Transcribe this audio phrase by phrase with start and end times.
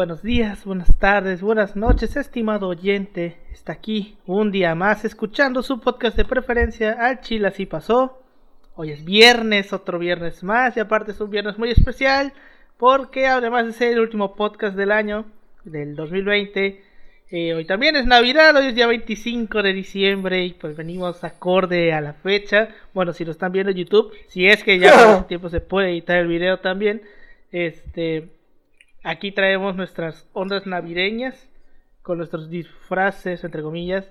[0.00, 3.36] Buenos días, buenas tardes, buenas noches, estimado oyente.
[3.52, 8.18] Está aquí un día más escuchando su podcast de preferencia al Chile así pasó.
[8.76, 12.32] Hoy es viernes, otro viernes más y aparte es un viernes muy especial
[12.78, 15.26] porque además de ser el último podcast del año,
[15.64, 16.82] del 2020,
[17.30, 21.92] eh, hoy también es Navidad, hoy es día 25 de diciembre y pues venimos acorde
[21.92, 22.70] a la fecha.
[22.94, 25.60] Bueno, si lo están viendo en YouTube, si es que ya con ese tiempo se
[25.60, 27.02] puede editar el video también,
[27.52, 28.39] este
[29.02, 31.48] Aquí traemos nuestras ondas navideñas
[32.02, 34.10] con nuestros disfraces, entre comillas.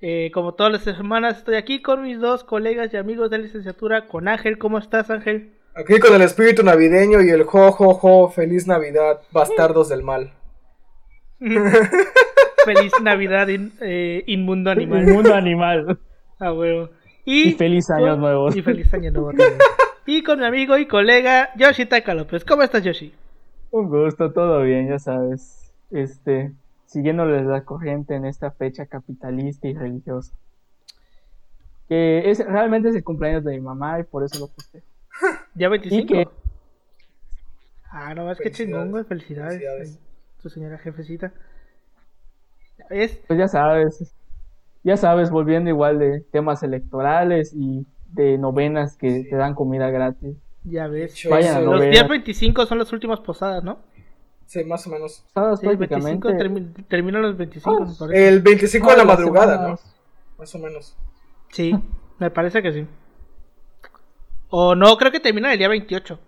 [0.00, 4.06] Eh, como todas las semanas, estoy aquí con mis dos colegas y amigos de licenciatura,
[4.06, 4.58] con Ángel.
[4.58, 5.52] ¿Cómo estás, Ángel?
[5.74, 10.32] Aquí con el espíritu navideño y el jo, jo, jo, feliz Navidad, bastardos del mal.
[11.38, 15.08] feliz Navidad, eh, inmundo animal.
[15.08, 15.98] Inmundo animal.
[16.38, 16.90] A huevo.
[17.24, 18.48] Y, feliz año nuevo.
[18.54, 19.32] Y feliz año nuevo
[20.06, 22.44] y con mi amigo y colega Yoshi Taka López.
[22.44, 23.12] ¿Cómo estás, Yoshi?
[23.76, 25.70] Un gusto, todo bien, ya sabes.
[25.90, 26.50] Este,
[26.86, 30.34] siguiéndoles la corriente en esta fecha capitalista y religiosa.
[31.86, 34.82] Que es realmente es el cumpleaños de mi mamá y por eso lo puse.
[35.54, 36.32] ¿Ya 25?
[37.90, 39.04] Ah, no, es que chingón, güey.
[39.04, 40.00] Felicidades.
[40.40, 41.34] Tu señora jefecita.
[42.88, 43.20] ¿Ves?
[43.26, 44.16] Pues ya sabes.
[44.84, 50.38] Ya sabes, volviendo igual de temas electorales y de novenas que te dan comida gratis.
[50.68, 51.24] Ya ves.
[51.24, 53.78] los días 25 son las últimas posadas, ¿no?
[54.46, 55.24] Sí, más o menos.
[55.32, 56.28] Posadas sí, 25
[56.88, 58.28] terminan los 25, me parece.
[58.28, 59.78] El 25 de la madrugada, ¿no?
[60.38, 60.96] Más o menos.
[61.50, 61.72] Sí,
[62.18, 62.86] me parece que sí.
[64.48, 66.18] O no, creo que termina el día 28.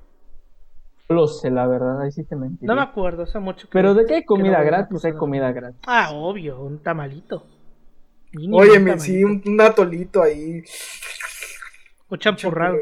[1.08, 2.67] Lo sé, la verdad, ahí sí te mentí.
[2.67, 5.80] No me acuerdo, hace mucho que Pero de qué hay comida gratis, hay comida gratis.
[5.86, 7.45] Ah, obvio, un tamalito.
[8.52, 10.62] Oye, sí, un, atolito ahí.
[12.11, 12.77] Un champurrado.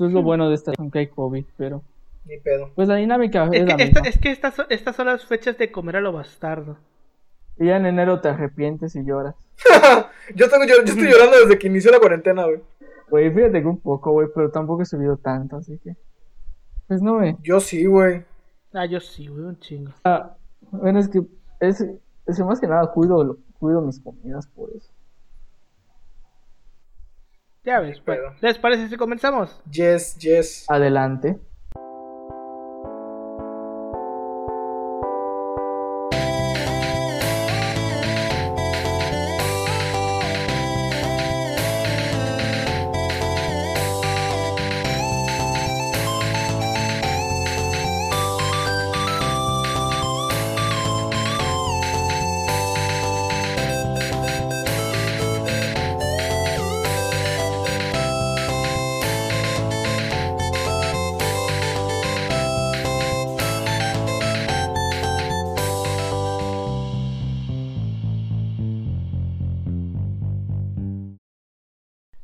[0.00, 1.82] Esto es lo bueno de esta, aunque hay COVID, pero.
[2.24, 2.70] Ni pedo.
[2.74, 6.00] Pues la dinámica es, que, es que estas, estas son las fechas de comer a
[6.00, 6.78] lo bastardo.
[7.58, 9.34] Y ya en enero te arrepientes y lloras.
[10.34, 12.62] yo, tengo, yo, estoy llorando desde que inició la cuarentena, güey.
[13.10, 15.94] Güey, fíjate que un poco, güey, pero tampoco he subido tanto, así que.
[16.88, 17.36] Pues no, güey.
[17.42, 18.24] Yo sí, güey.
[18.72, 19.92] Ah, yo sí, güey, un chingo.
[20.04, 20.34] Ah,
[20.70, 21.20] bueno, es que.
[21.60, 21.84] Es,
[22.26, 24.88] es más que nada cuido, cuido mis comidas por eso.
[27.64, 28.18] Ya ves, pues.
[28.40, 29.60] ¿Les parece si comenzamos?
[29.70, 30.64] Yes, yes.
[30.68, 31.38] Adelante.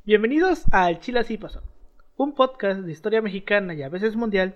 [0.06, 1.64] Bienvenidos a Chile así pasó,
[2.16, 4.54] un podcast de historia mexicana y a veces mundial,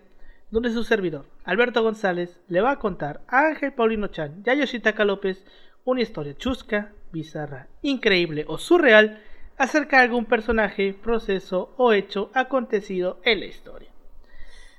[0.53, 4.55] donde su servidor, Alberto González, le va a contar a Ángel Paulino Chan y a
[4.55, 5.45] Yoshitaka López
[5.85, 9.25] una historia chusca, bizarra, increíble o surreal
[9.59, 13.91] acerca de algún personaje, proceso o hecho acontecido en la historia.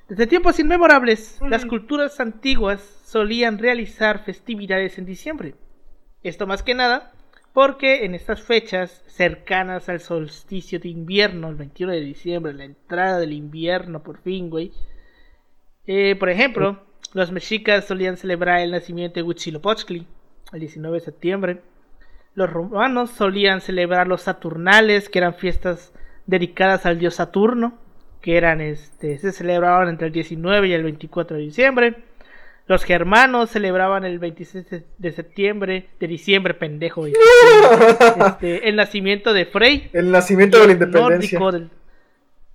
[0.08, 5.54] Desde tiempos inmemorables, las culturas antiguas solían realizar festividades en diciembre.
[6.24, 7.12] Esto más que nada
[7.54, 13.20] porque en estas fechas cercanas al solsticio de invierno, el 21 de diciembre, la entrada
[13.20, 14.72] del invierno por fin, güey.
[15.86, 16.82] Eh, por ejemplo,
[17.14, 20.08] los mexicas solían celebrar el nacimiento de Huitzilopochtli
[20.54, 21.62] el 19 de septiembre.
[22.36, 25.94] Los romanos solían celebrar los Saturnales, que eran fiestas
[26.26, 27.78] dedicadas al dios Saturno,
[28.22, 32.11] que eran este, se celebraban entre el 19 y el 24 de diciembre.
[32.68, 34.66] Los germanos celebraban el 26
[34.98, 37.06] de septiembre, de diciembre, pendejo.
[38.28, 39.90] Este, el nacimiento de Frey.
[39.94, 41.40] El nacimiento de la independencia.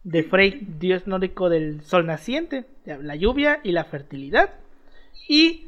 [0.05, 4.51] de Frey, dios nórdico del sol naciente, la lluvia y la fertilidad.
[5.29, 5.67] Y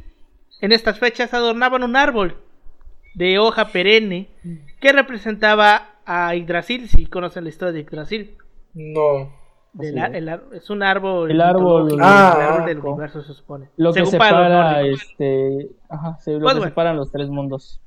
[0.60, 2.36] en estas fechas adornaban un árbol
[3.14, 4.28] de hoja perenne
[4.80, 8.36] que representaba a Yggdrasil, si conocen la historia de Yggdrasil.
[8.74, 9.37] No
[9.80, 11.30] es un árbol.
[11.30, 13.68] El árbol, ah, del universo se supone.
[13.76, 17.80] Lo que separa, este, ajá, lo pues que separan los tres mundos.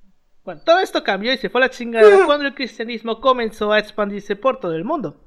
[0.44, 3.80] Bueno, todo esto cambió y se fue a la chingada cuando el cristianismo comenzó a
[3.80, 5.18] expandirse por todo el mundo.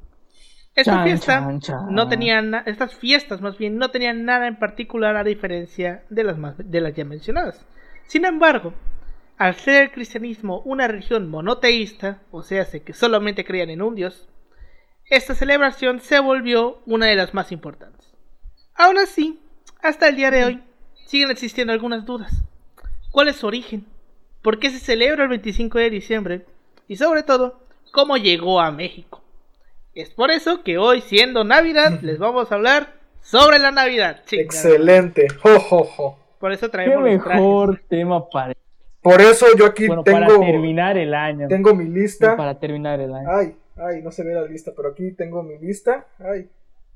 [0.75, 1.49] Esta fiesta
[1.89, 6.37] no tenían estas fiestas más bien no tenían nada en particular a diferencia de las
[6.37, 7.65] más, de las ya mencionadas.
[8.07, 8.73] Sin embargo,
[9.39, 14.29] al ser el cristianismo una religión monoteísta, o sea, que solamente creían en un dios,
[15.11, 18.07] esta celebración se volvió una de las más importantes.
[18.75, 19.39] Aún así,
[19.83, 20.63] hasta el día de hoy,
[21.07, 22.33] siguen existiendo algunas dudas.
[23.13, 23.87] ¿Cuál es su origen?
[24.43, 26.47] ¿Por qué se celebra el 25 de diciembre?
[26.89, 27.61] Y sobre todo,
[27.93, 29.23] ¿cómo llegó a México?
[29.95, 34.23] Es por eso que hoy, siendo Navidad, les vamos a hablar sobre la Navidad.
[34.27, 34.45] Chingada.
[34.47, 35.29] Excelente.
[35.43, 36.19] Jo, jo, jo.
[36.39, 37.41] Por eso Qué traemos los trajes.
[37.41, 38.55] mejor tema para,
[39.01, 41.47] Por eso yo aquí bueno, para tengo, terminar el año.
[41.49, 42.37] tengo mi lista.
[42.37, 43.29] para terminar el año.
[43.31, 46.07] Ay, ay, no se ve la lista, pero aquí tengo mi lista.
[46.19, 46.49] Ay,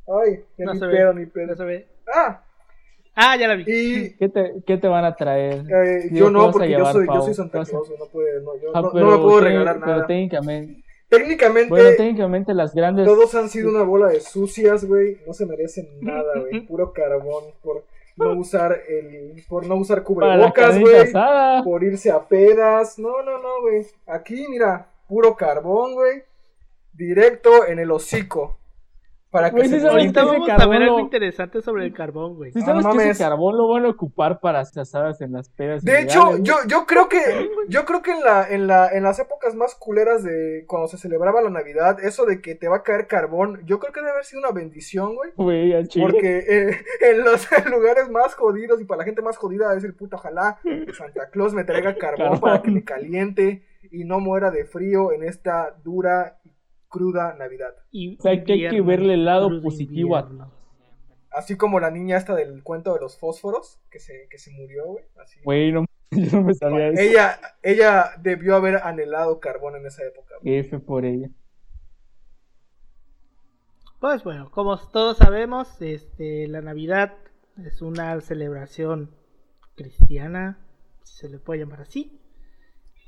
[0.07, 1.21] ay, ya No ni se pedo, ve.
[1.21, 1.47] ni pedo.
[1.49, 1.87] No se ve.
[2.15, 2.43] Ah,
[3.21, 3.65] Ah, ya la vi.
[3.67, 5.65] y ¿Qué te, qué te van a traer?
[5.69, 7.71] eh, Digo, yo ¿qué no, porque yo llevar, soy, yo soy Santa ¿Qué vas a-
[7.73, 9.87] Claus, güey, no, puede, no, yo Ah, no, no pero me puedo sí, regalar Pero
[9.93, 10.07] nada.
[10.07, 13.07] técnicamente, Técnicamente, bueno, técnicamente las grandes.
[13.07, 15.17] todos han sido una bola de sucias, güey.
[15.27, 16.61] No se merecen nada, güey.
[16.67, 17.83] Puro carbón por
[18.17, 21.11] no usar el, por no usar cubrebocas, güey.
[21.65, 23.01] Por irse a pedas.
[23.01, 23.85] No, no, no, güey.
[24.07, 26.23] Aquí, mira, puro carbón, güey.
[26.99, 28.57] Directo en el hocico.
[29.31, 32.51] Para que Güey, se Ahorita vamos a ver algo interesante sobre el carbón, güey.
[32.51, 33.11] Si Ah, sabes no que mames.
[33.13, 35.85] ese carbón lo van a ocupar para las asadas en las pedas.
[35.85, 39.19] De hecho, yo, yo creo que yo creo que en la, en la en las
[39.19, 42.83] épocas más culeras de cuando se celebraba la Navidad, eso de que te va a
[42.83, 45.31] caer carbón, yo creo que debe haber sido una bendición, güey.
[46.07, 49.93] Porque eh, en los lugares más jodidos y para la gente más jodida es el
[49.95, 52.41] puto ojalá que Santa Claus me traiga carbón Carbón.
[52.41, 56.51] para que me caliente y no muera de frío en esta dura y
[56.89, 57.75] cruda Navidad.
[57.91, 60.51] Y O sea, que hay que verle el lado positivo a-.
[61.31, 64.87] Así como la niña esta del cuento de los fósforos que se, que se murió,
[64.87, 65.05] güey.
[65.23, 65.41] Así.
[65.45, 67.01] Güey, no, yo no me sabía eso.
[67.01, 70.35] Ella, ella debió haber anhelado carbón en esa época.
[70.41, 70.57] güey.
[70.57, 71.29] F por ella.
[74.01, 77.15] Pues bueno, como todos sabemos, este, la Navidad
[77.65, 79.11] es una celebración
[79.75, 80.59] cristiana,
[81.03, 82.21] si se le puede llamar así.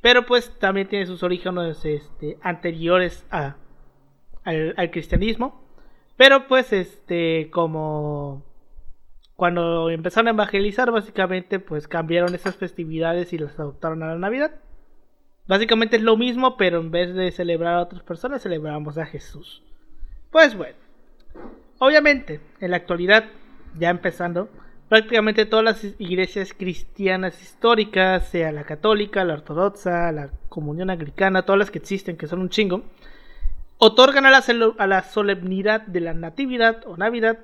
[0.02, 3.56] Pero pues también tiene sus orígenes este, anteriores a,
[4.44, 5.62] al, al cristianismo.
[6.16, 8.44] Pero pues este, como
[9.40, 14.52] cuando empezaron a evangelizar, básicamente pues cambiaron esas festividades y las adoptaron a la Navidad.
[15.46, 19.62] Básicamente es lo mismo, pero en vez de celebrar a otras personas, celebramos a Jesús.
[20.30, 20.76] Pues bueno,
[21.78, 23.24] obviamente, en la actualidad,
[23.78, 24.50] ya empezando,
[24.90, 31.58] prácticamente todas las iglesias cristianas históricas, sea la católica, la ortodoxa, la comunión anglicana, todas
[31.58, 32.82] las que existen, que son un chingo,
[33.80, 34.42] otorgan a la,
[34.78, 37.38] a la solemnidad de la natividad o navidad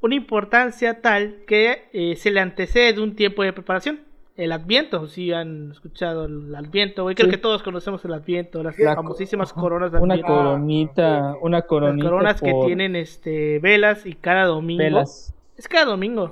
[0.00, 4.00] una importancia tal que eh, se le antecede de un tiempo de preparación.
[4.36, 7.32] El Adviento, si han escuchado el Adviento, güey, creo Sí.
[7.32, 10.32] que todos conocemos el Adviento, las La- famosísimas coronas de Una Adviento.
[10.34, 14.82] coronita, una Las coronita coronas que tienen este velas y cada domingo.
[14.82, 15.34] velas.
[15.58, 16.30] Es cada domingo.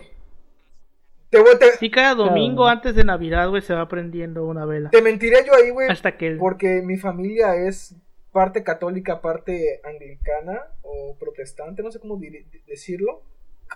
[1.29, 2.69] Te, voy- te, Sí, cada domingo domingo.
[2.69, 4.89] antes de Navidad, güey, se va prendiendo una vela.
[4.89, 5.91] te mentiré yo ahí, güey.
[5.91, 7.95] Hasta que Porque mi familia es
[8.33, 12.19] parte católica, parte anglicana o protestante, no sé cómo
[12.67, 13.23] decirlo,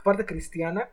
[0.05, 0.89] parte cristiana.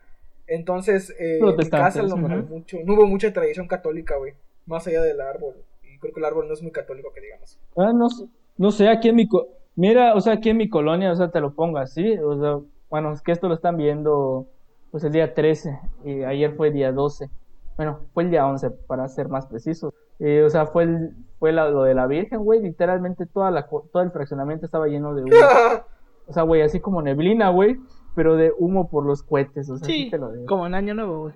[0.47, 2.17] Entonces, eh, en casa hubo
[2.47, 4.33] mucho, no hubo mucha tradición católica, güey,
[4.65, 5.55] más allá del árbol.
[5.83, 7.59] Y creo que el árbol no es muy católico, que digamos.
[7.75, 8.25] Ah, no, sé-
[8.57, 9.27] no sé, aquí en mi...
[9.27, 12.37] co- Mira, o sea, aquí en mi colonia, o sea, te lo pongo así, o
[12.41, 12.59] sea,
[12.89, 14.47] bueno, es que esto lo están viendo,
[14.91, 17.29] pues el día 13, y ayer fue día 12,
[17.77, 19.93] bueno, fue el día 11, para ser más preciso.
[20.19, 23.65] Eh, o sea, fue, el, fue la- lo de la Virgen, güey, literalmente toda la,
[23.67, 25.31] todo el fraccionamiento estaba lleno de humo.
[26.27, 27.77] O sea, güey, así como neblina, güey,
[28.15, 30.45] pero de humo por los cohetes, o sea, sí, Sí, te lo digo.
[30.45, 31.33] como en Año Nuevo, güey.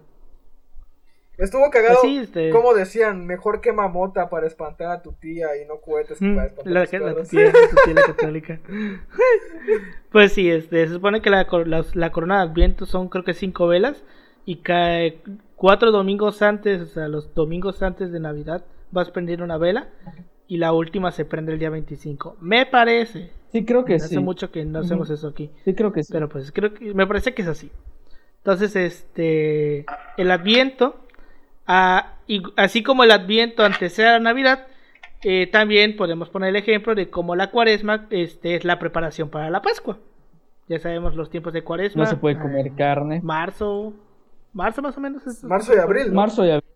[1.39, 5.47] Estuvo cagado, Pues sí, este- como decían, mejor quema mota para espantar a tu tía
[5.59, 7.53] y no cohetes que Mm, para espantar La, a la, tía, la
[7.85, 8.59] tía la católica.
[10.11, 13.33] pues sí, este, se supone que la, la, la corona de Adviento son creo que
[13.33, 14.03] cinco velas
[14.45, 15.21] y cae
[15.55, 19.87] cuatro domingos antes, o sea, los domingos antes de Navidad vas a prender una vela
[20.47, 22.37] y la última se prende el día 25.
[22.41, 23.31] Me parece.
[23.51, 24.19] Sí, creo que Hace sí.
[24.19, 25.51] mucho que no hacemos eso aquí.
[25.65, 26.11] Sí, creo que sí.
[26.13, 27.71] Pero pues creo que me parece que es así.
[28.37, 29.85] Entonces, este
[30.17, 30.95] el Adviento,
[31.67, 34.67] ah, y así como el Adviento antecede a la Navidad,
[35.23, 39.49] eh, también podemos poner el ejemplo de cómo la Cuaresma este, es la preparación para
[39.49, 39.97] la Pascua.
[40.67, 42.03] Ya sabemos los tiempos de Cuaresma.
[42.03, 43.21] no se puede ah, comer carne.
[43.23, 43.93] Marzo,
[44.53, 45.25] marzo más o menos.
[45.27, 46.13] es- Marzo y abril, ¿no?
[46.15, 46.69] Marzo y abril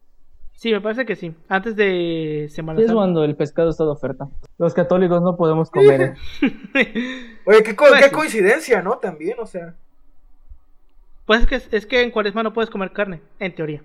[0.60, 1.36] Sí, me parece que sí.
[1.50, 2.98] Antes de Semana es Santa.
[3.00, 4.28] cuando el pescado está de oferta.
[4.58, 6.16] Los católicos no podemos comer.
[7.46, 8.16] Oye, qué, co- Pues qué sí.
[8.16, 8.98] coincidencia, ¿no?
[8.98, 9.76] También, o sea.
[11.28, 13.84] Pues es que, es que en Cuaresma no puedes comer carne, en teoría.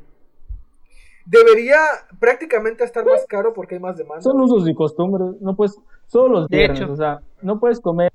[1.26, 1.76] Debería
[2.18, 4.22] prácticamente estar más caro porque hay más demanda.
[4.22, 5.40] Son usos y costumbres.
[5.42, 6.92] No puedes, solo los De viernes, hecho.
[6.92, 8.10] o sea, no puedes comer.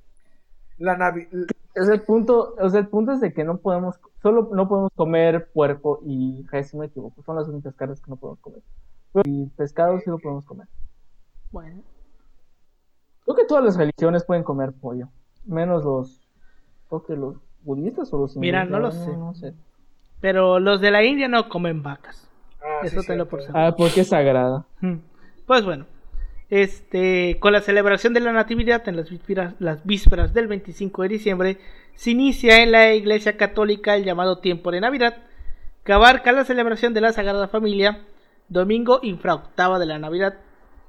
[0.80, 1.28] La Navi
[1.78, 4.92] Es el punto, o sea, el punto es de que no podemos, solo no podemos
[4.96, 8.62] comer puerco y res, si me equivoco, son las únicas carnes que no podemos comer.
[9.26, 10.68] Y pescado sí lo podemos comer.
[11.52, 11.84] Bueno.
[13.24, 15.10] Creo que todas las religiones pueden comer pollo,
[15.46, 16.28] menos los,
[16.90, 19.18] creo que los budistas o los Mira, no lo no, sé.
[19.18, 19.54] no sé.
[20.20, 22.28] Pero los de la India no comen vacas.
[22.60, 23.60] Ah, sí, Eso te lo por seguro.
[23.60, 24.66] Ah, porque es sagrada.
[25.46, 25.86] Pues bueno,
[26.50, 31.10] este, con la celebración de la Natividad en las vísperas, las vísperas del 25 de
[31.10, 31.58] diciembre,
[31.96, 35.18] se inicia en la Iglesia Católica el llamado tiempo de Navidad,
[35.84, 38.02] que abarca la celebración de la Sagrada Familia,
[38.50, 40.36] domingo infraoctava de la Navidad,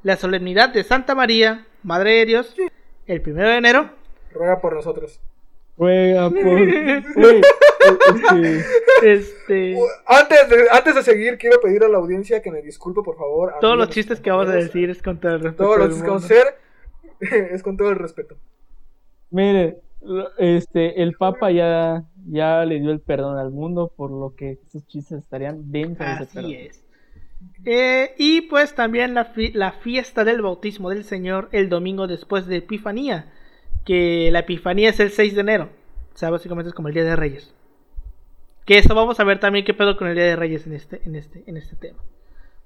[0.02, 2.54] la solemnidad de Santa María, Madre de Dios,
[3.06, 3.90] el primero de enero,
[4.32, 5.20] Ruega por nosotros.
[5.78, 6.42] Juega por.
[6.42, 7.40] Güey,
[8.10, 8.64] este,
[9.02, 13.16] este, Antes de, antes de seguir, quiero pedir a la audiencia que me disculpe, por
[13.16, 13.54] favor.
[13.60, 15.64] todos los chistes que vamos a decir es con todo el respeto.
[15.64, 16.46] Todos los chistes que vamos a hacer
[17.54, 18.36] es con todo el respeto.
[19.30, 19.78] Mire,
[20.38, 24.86] este, el Papa ya, ya le dio el perdón al mundo, por lo que esos
[24.86, 26.44] chistes estarían dentro de ese perdón.
[26.44, 26.84] Así es.
[27.64, 32.46] Eh, y pues también la, fi- la fiesta del bautismo del Señor el domingo después
[32.46, 33.32] de Epifanía,
[33.88, 35.70] que la Epifanía es el 6 de enero,
[36.14, 37.54] o sea, básicamente es como el Día de Reyes.
[38.66, 41.00] Que eso vamos a ver también qué pedo con el Día de Reyes en este,
[41.06, 41.98] en este, en este tema.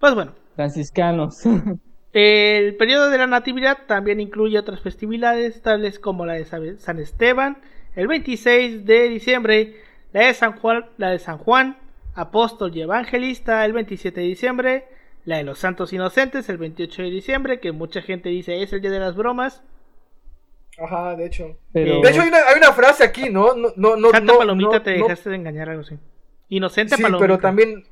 [0.00, 1.42] Pues bueno, Franciscanos.
[2.12, 6.98] el periodo de la Natividad también incluye otras festividades, tales como la de Sa- San
[6.98, 7.58] Esteban,
[7.94, 9.76] el 26 de diciembre,
[10.12, 11.78] la de San Juan, la de San Juan,
[12.14, 14.84] Apóstol y Evangelista, el 27 de diciembre,
[15.24, 18.80] la de los Santos Inocentes, el 28 de diciembre, que mucha gente dice es el
[18.80, 19.62] día de las bromas.
[20.82, 21.56] Ajá, de hecho.
[21.72, 23.54] Pero, De hecho, hay una, hay una frase aquí, ¿no?
[23.54, 24.10] No, no, no.
[24.10, 25.98] Santa no, Palomita no, te no- dejaste de engañar algo así.
[26.48, 27.24] Inocente Sí, Palomita.
[27.26, 27.84] pero también.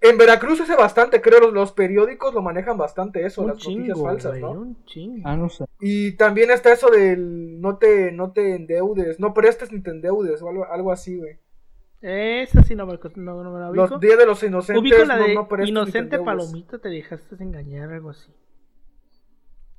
[0.00, 4.00] En Veracruz hace bastante, creo, los, los periódicos lo manejan bastante eso, un las noticias
[4.00, 4.52] falsas, güey, ¿no?
[4.60, 5.22] un chingo.
[5.28, 5.64] ah, no sé.
[5.80, 10.40] Y también está eso del no te, no te endeudes, no prestes ni te endeudes
[10.40, 11.38] o algo, algo así, güey.
[12.00, 13.88] Esa sí no me, no, no me la ubico.
[13.88, 16.18] Los días de los inocentes, Ubico la no, de no prestes ni te Inocente.
[16.20, 18.30] Palomita, te dejaste de engañar, algo así.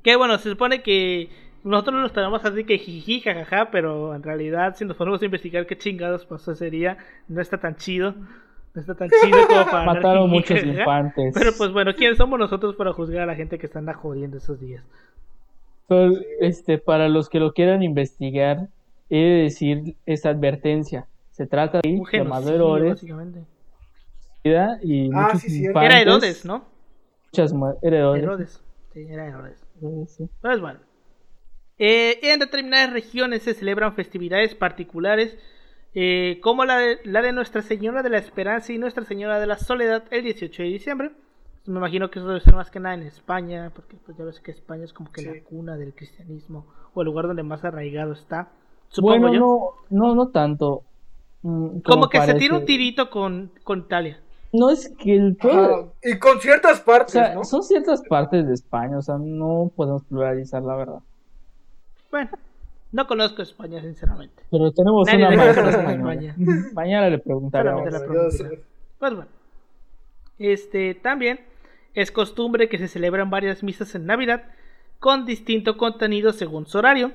[0.03, 1.29] Que bueno, se supone que
[1.63, 5.65] nosotros nos tenemos así que jiji, jajaja, pero en realidad, si nos ponemos a investigar
[5.67, 6.97] qué chingados pasó ese día,
[7.27, 8.13] no está tan chido.
[8.75, 9.85] No está tan chido como para.
[9.85, 10.79] Mataron jiji, muchos jajaja.
[10.79, 11.33] infantes.
[11.33, 14.37] Pero pues bueno, ¿quiénes somos nosotros para juzgar a la gente que está anda jodiendo
[14.37, 14.83] esos días?
[16.39, 18.67] Este, para los que lo quieran investigar,
[19.09, 21.07] he de decir esta advertencia.
[21.31, 23.43] Se trata de Herodes básicamente.
[24.43, 25.69] y Ah, muchos sí, cierto.
[25.79, 25.91] infantes.
[25.91, 26.65] Era Herodes, ¿no?
[27.31, 28.23] Muchas Herodes.
[28.23, 28.63] Herodes.
[28.93, 29.65] Sí, era Herodes.
[30.07, 30.29] Sí.
[30.41, 30.79] Pues bueno.
[31.79, 35.37] Eh, en determinadas regiones se celebran festividades particulares,
[35.93, 39.47] eh, como la de, la de Nuestra Señora de la Esperanza y Nuestra Señora de
[39.47, 41.11] la Soledad el 18 de diciembre.
[41.65, 44.39] Me imagino que eso debe ser más que nada en España, porque pues ya ves
[44.39, 48.13] que España es como que la cuna del cristianismo, o el lugar donde más arraigado
[48.13, 48.49] está.
[48.89, 49.39] Supongo Bueno, yo.
[49.39, 50.83] no, no, no tanto.
[51.43, 54.19] mm, como que se tira un tirito con, con Italia.
[54.51, 55.95] No es que el pueblo.
[56.03, 57.43] Y con ciertas O partes, sea, ¿no?
[57.43, 60.99] son ciertas partes de España, o sea, no podemos pluralizar la verdad.
[62.11, 62.29] Bueno,
[62.91, 64.43] no conozco España, sinceramente.
[64.49, 66.13] Pero tenemos Nadie una conocer española.
[66.13, 66.35] España.
[66.73, 67.83] Mañana le preguntaremos.
[68.99, 69.27] Pues bueno.
[70.39, 71.41] Este también
[71.93, 74.43] es costumbre que se celebran varias misas en Navidad
[74.99, 77.11] con distinto contenido según su horario.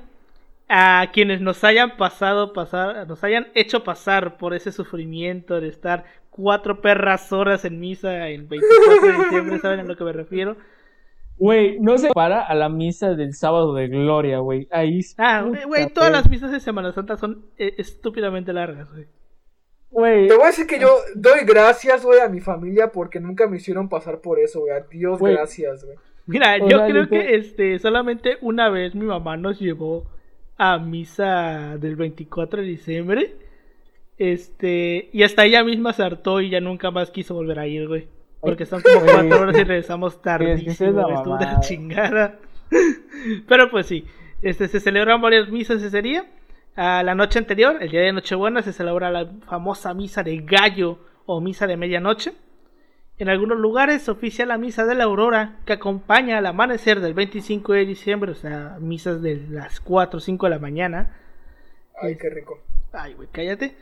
[0.67, 6.05] A quienes nos hayan pasado pasar, nos hayan hecho pasar por ese sufrimiento de estar
[6.31, 10.57] cuatro perras horas en misa el 24 de diciembre, ¿saben a lo que me refiero?
[11.37, 14.67] Güey, no se para a la misa del sábado de gloria, güey.
[14.71, 15.01] Ahí.
[15.17, 19.07] Ah, güey, todas las misas de Semana Santa son eh, estúpidamente largas, güey.
[19.91, 23.47] Güey, Te voy a decir que yo doy gracias, güey, a mi familia porque nunca
[23.47, 24.73] me hicieron pasar por eso, güey.
[24.91, 25.97] Dios gracias, güey.
[26.25, 30.05] Mira, O yo creo que este solamente una vez mi mamá nos llevó
[30.57, 33.35] a misa del 24 de diciembre.
[34.17, 37.87] Este, y hasta ella misma se hartó y ya nunca más quiso volver a ir,
[37.87, 38.07] güey.
[38.45, 42.39] Porque son como cuatro horas y regresamos tardísimo, estuvo de la chingada.
[43.47, 44.05] Pero pues sí,
[44.41, 46.25] este se celebran varias misas ese día.
[46.75, 50.99] A la noche anterior, el día de Nochebuena, se celebra la famosa misa de gallo
[51.25, 52.33] o misa de medianoche.
[53.17, 57.13] En algunos lugares se oficia la misa de la aurora que acompaña al amanecer del
[57.13, 61.15] 25 de diciembre, o sea, misas de las 4 o 5 de la mañana.
[62.01, 62.59] Ay, qué rico.
[62.91, 63.73] Ay, güey, cállate.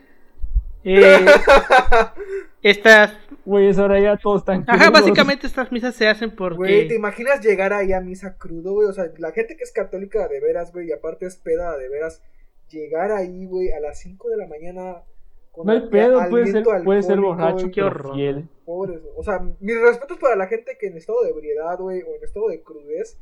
[0.84, 1.26] Eh,
[2.62, 3.12] estas,
[3.44, 4.64] güey, es hora ya todos están.
[4.66, 4.92] ajá, crudos.
[5.00, 8.88] básicamente estas misas se hacen Güey, ¿te porque imaginas llegar ahí a misa crudo, güey?
[8.88, 11.88] O sea, la gente que es católica de veras, güey, y aparte es peda de
[11.88, 12.22] veras,
[12.68, 15.02] llegar ahí, güey, a las 5 de la mañana
[15.52, 18.14] con No hay pedo, puede ser, puede ser borracho, qué horror.
[18.14, 18.48] fiel.
[18.64, 19.14] Pobres, güey.
[19.16, 22.24] o sea, mis respetos para la gente que en estado de ebriedad, güey, o en
[22.24, 23.18] estado de crudez,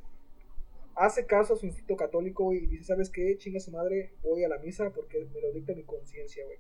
[0.94, 3.36] hace caso a su instinto católico, güey, y dice, ¿sabes qué?
[3.38, 6.58] Chinga su madre, voy a la misa porque me lo dicta mi conciencia, güey.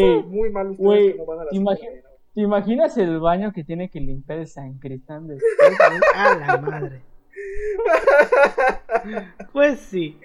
[0.00, 2.02] Son muy mal ustedes güey, que no van a la imagi- cinco de la mañana,
[2.08, 2.16] güey.
[2.34, 4.46] ¿Te imaginas el baño que tiene que limpiar el
[5.26, 5.78] después?
[5.78, 6.00] güey?
[6.14, 7.02] a la madre.
[9.52, 10.18] Pues sí.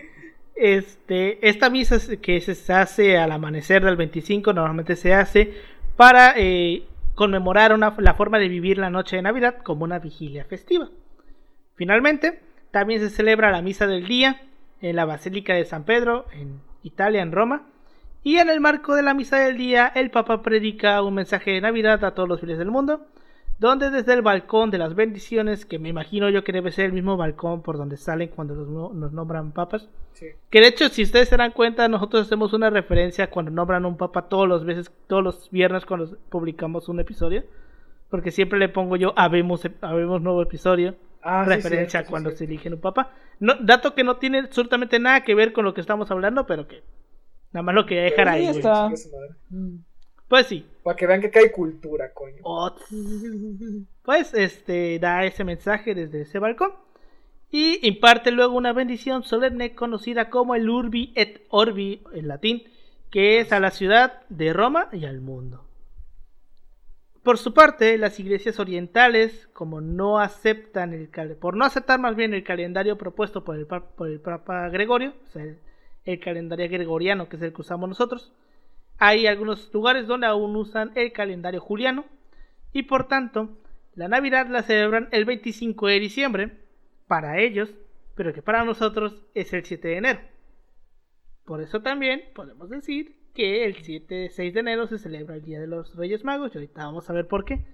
[0.56, 5.54] Este, esta misa que se hace al amanecer del 25 normalmente se hace
[5.96, 6.84] para eh,
[7.16, 10.90] conmemorar una, la forma de vivir la noche de Navidad como una vigilia festiva.
[11.76, 12.40] Finalmente,
[12.72, 14.42] también se celebra la misa del día
[14.82, 17.68] en la Basílica de San Pedro, en Italia, en Roma,
[18.24, 21.62] y en el marco de la misa del día, el Papa predica un mensaje de
[21.62, 23.06] Navidad a todos los fieles del mundo,
[23.60, 26.94] donde desde el balcón de las bendiciones, que me imagino yo que debe ser el
[26.94, 28.56] mismo balcón por donde salen cuando
[28.94, 30.28] nos nombran papas, Sí.
[30.50, 33.98] que de hecho si ustedes se dan cuenta, nosotros hacemos una referencia cuando nombran un
[33.98, 37.44] papa todos los veces, todos los viernes cuando publicamos un episodio,
[38.10, 42.74] porque siempre le pongo yo habemos, habemos nuevo episodio, Ah, referencia sí, cuando se eligen
[42.74, 43.12] un papa.
[43.40, 46.68] No, dato que no tiene absolutamente nada que ver con lo que estamos hablando, pero
[46.68, 46.82] que
[47.52, 48.48] nada más lo quería dejar ahí.
[48.48, 48.64] güey.
[48.64, 48.96] madre.
[50.28, 50.66] Pues sí.
[50.84, 52.38] Para que vean que hay cultura, coño.
[52.44, 52.74] Oh,
[54.04, 56.72] Pues este da ese mensaje desde ese balcón
[57.52, 62.64] y imparte luego una bendición solemne conocida como el Urbi et Orbi en latín,
[63.10, 65.66] que es a la ciudad de Roma y al mundo.
[67.24, 72.34] Por su parte, las iglesias orientales, como no aceptan el por no aceptar más bien
[72.34, 75.46] el calendario propuesto por el, por el Papa Gregorio, o sea,
[76.06, 78.34] el, calendario gregoriano que es el que usamos nosotros,
[78.98, 82.06] hay algunos lugares donde aún usan el calendario juliano
[82.74, 83.50] y por tanto
[83.96, 86.52] la Navidad la celebran el 25 de diciembre
[87.08, 87.70] para ellos,
[88.16, 90.20] pero que para nosotros es el 7 de enero.
[91.46, 95.60] Por eso también podemos decir que el 7, 6 de enero se celebra el Día
[95.60, 97.66] de los Reyes Magos y ahorita vamos a ver por qué.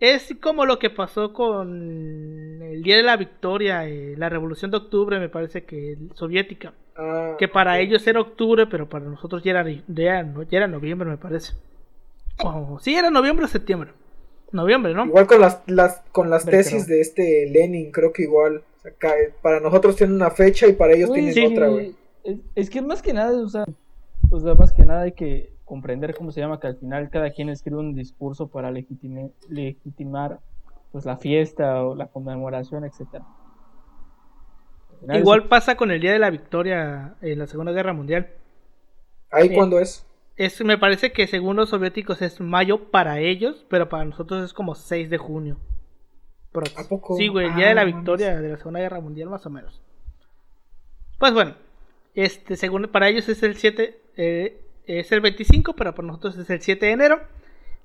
[0.00, 4.78] Es como lo que pasó con el Día de la Victoria, eh, la Revolución de
[4.78, 9.50] Octubre, me parece que soviética, Ah, que para ellos era octubre, pero para nosotros ya
[9.50, 11.54] era, ya, no- ya era noviembre, me parece.
[12.44, 13.90] O- sí, era noviembre o septiembre.
[14.52, 15.04] Noviembre, ¿no?
[15.06, 18.62] Igual con las, las, con las tesis de este Lenin, creo que igual.
[18.78, 21.46] O sea, ca- para nosotros tienen una fecha y para ellos tienen sí.
[21.46, 21.96] otra, güey.
[22.22, 23.64] Es, es que más que nada, o sea,
[24.30, 27.30] o sea, más que nada hay que comprender cómo se llama, que al final cada
[27.30, 30.38] quien escribe un discurso para legitime- legitimar
[30.92, 33.24] pues la fiesta o la conmemoración, etcétera.
[35.12, 38.28] Igual pasa con el Día de la Victoria en la Segunda Guerra Mundial.
[39.30, 39.54] Ahí Sí.
[39.54, 40.06] cuando es.
[40.36, 44.52] Es, me parece que según los soviéticos es mayo para ellos, pero para nosotros es
[44.52, 45.58] como 6 de junio.
[46.52, 47.16] Pero- ¿A poco?
[47.16, 47.96] Sí, güey, el Día de Ah, la mames.
[47.96, 49.80] Victoria de la Segunda Guerra Mundial más o menos.
[51.18, 51.54] Pues bueno,
[52.14, 56.50] este según para ellos es el 7 eh, es el 25, pero para nosotros es
[56.50, 57.20] el 7 de enero.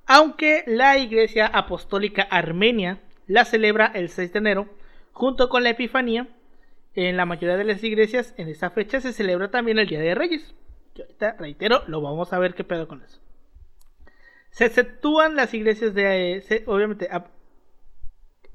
[0.05, 4.67] Aunque la Iglesia Apostólica Armenia la celebra el 6 de enero
[5.11, 6.27] junto con la Epifanía.
[7.07, 10.15] En la mayoría de las iglesias en esta fecha se celebra también el Día de
[10.15, 10.53] Reyes.
[10.93, 13.21] Que ahorita, reitero, lo vamos a ver qué pedo con eso.
[14.51, 16.33] Se exceptúan las iglesias de...
[16.33, 17.31] eh, se- obviamente, a-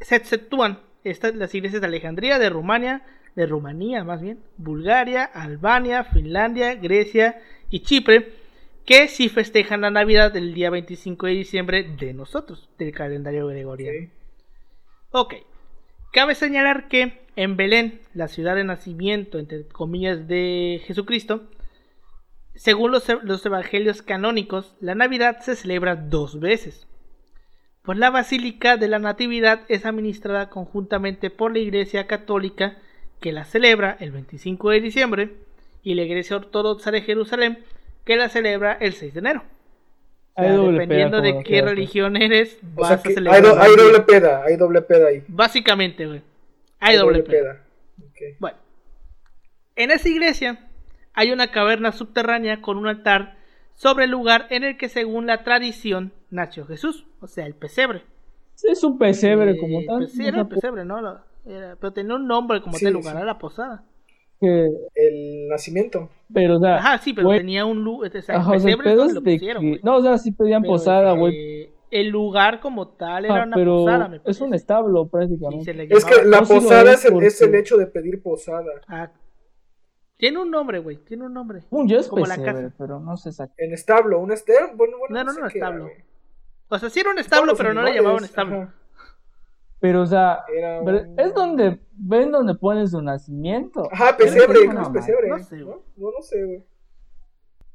[0.01, 3.03] se exceptúan estas, las iglesias de Alejandría, de Rumania,
[3.35, 8.31] de Rumanía más bien, Bulgaria, Albania, Finlandia, Grecia y Chipre,
[8.85, 13.99] que sí festejan la Navidad del día 25 de diciembre de nosotros, del calendario gregoriano.
[14.01, 14.11] Sí.
[15.13, 15.35] Ok.
[16.13, 21.45] Cabe señalar que en Belén, la ciudad de nacimiento, entre comillas, de Jesucristo,
[22.55, 26.87] según los, los evangelios canónicos, la Navidad se celebra dos veces.
[27.83, 32.79] Pues la Basílica de la Natividad es administrada conjuntamente por la Iglesia Católica,
[33.21, 35.35] que la celebra el 25 de diciembre,
[35.83, 37.59] y la Iglesia Ortodoxa de Jerusalén,
[38.05, 39.43] que la celebra el 6 de enero.
[40.37, 43.43] O sea, dependiendo peda, de qué religión eres, O vas sea a hay, celebrar.
[43.43, 45.23] do- hay doble peda, hay doble peda ahí.
[45.29, 46.23] Básicamente, güey.
[46.81, 47.65] Hay doble peda.
[48.39, 48.57] Bueno,
[49.77, 50.69] en esa iglesia
[51.15, 53.37] hay una caverna subterránea con un altar
[53.75, 58.03] sobre el lugar en el que, según la tradición, nació Jesús, o sea, el pesebre.
[58.63, 60.09] Es un pesebre Eh, como tal.
[60.09, 61.01] sí, era el pesebre, ¿no?
[61.01, 63.17] Lo- era- pero tenía un nombre como Sí, tal lugar, sí.
[63.19, 63.85] era la posada.
[64.41, 66.11] El nacimiento.
[66.33, 68.15] pero, o sea, Ajá, sí, pero güey, tenía un lugar.
[68.17, 69.81] O sea, el ajá, o sea, el pesebre es es lo de pusieron, que-.
[69.83, 71.35] No, o sea, sí pedían Pero, posada, güey.
[71.37, 75.87] eh, el lugar como tal era Ajá, una pero posada, me es un establo prácticamente.
[75.95, 78.71] Es que la No, posada es es el, es el porque- hecho de pedir posada.
[78.89, 79.11] Ah,
[80.17, 81.63] tiene un nombre, güey, tiene un nombre.
[81.71, 82.37] Un yo como la
[82.77, 83.65] pero no sé exactamente.
[83.65, 84.77] En establo, un establo.
[84.77, 85.89] Bueno, bueno, No, no, no, era, establo.
[86.69, 88.57] O sea, sí era un establo, pero no le llamaban establo.
[88.63, 88.75] ajá.
[89.79, 90.45] Pero, o sea,
[90.83, 93.87] un- es donde, ven donde pones su nacimiento.
[93.93, 95.29] Ajá, pesebre, es ¿cómo es una pesebre?
[95.29, 95.77] No sé, güey.
[95.77, 95.83] ¿No?
[95.97, 96.65] No, no sé, güey.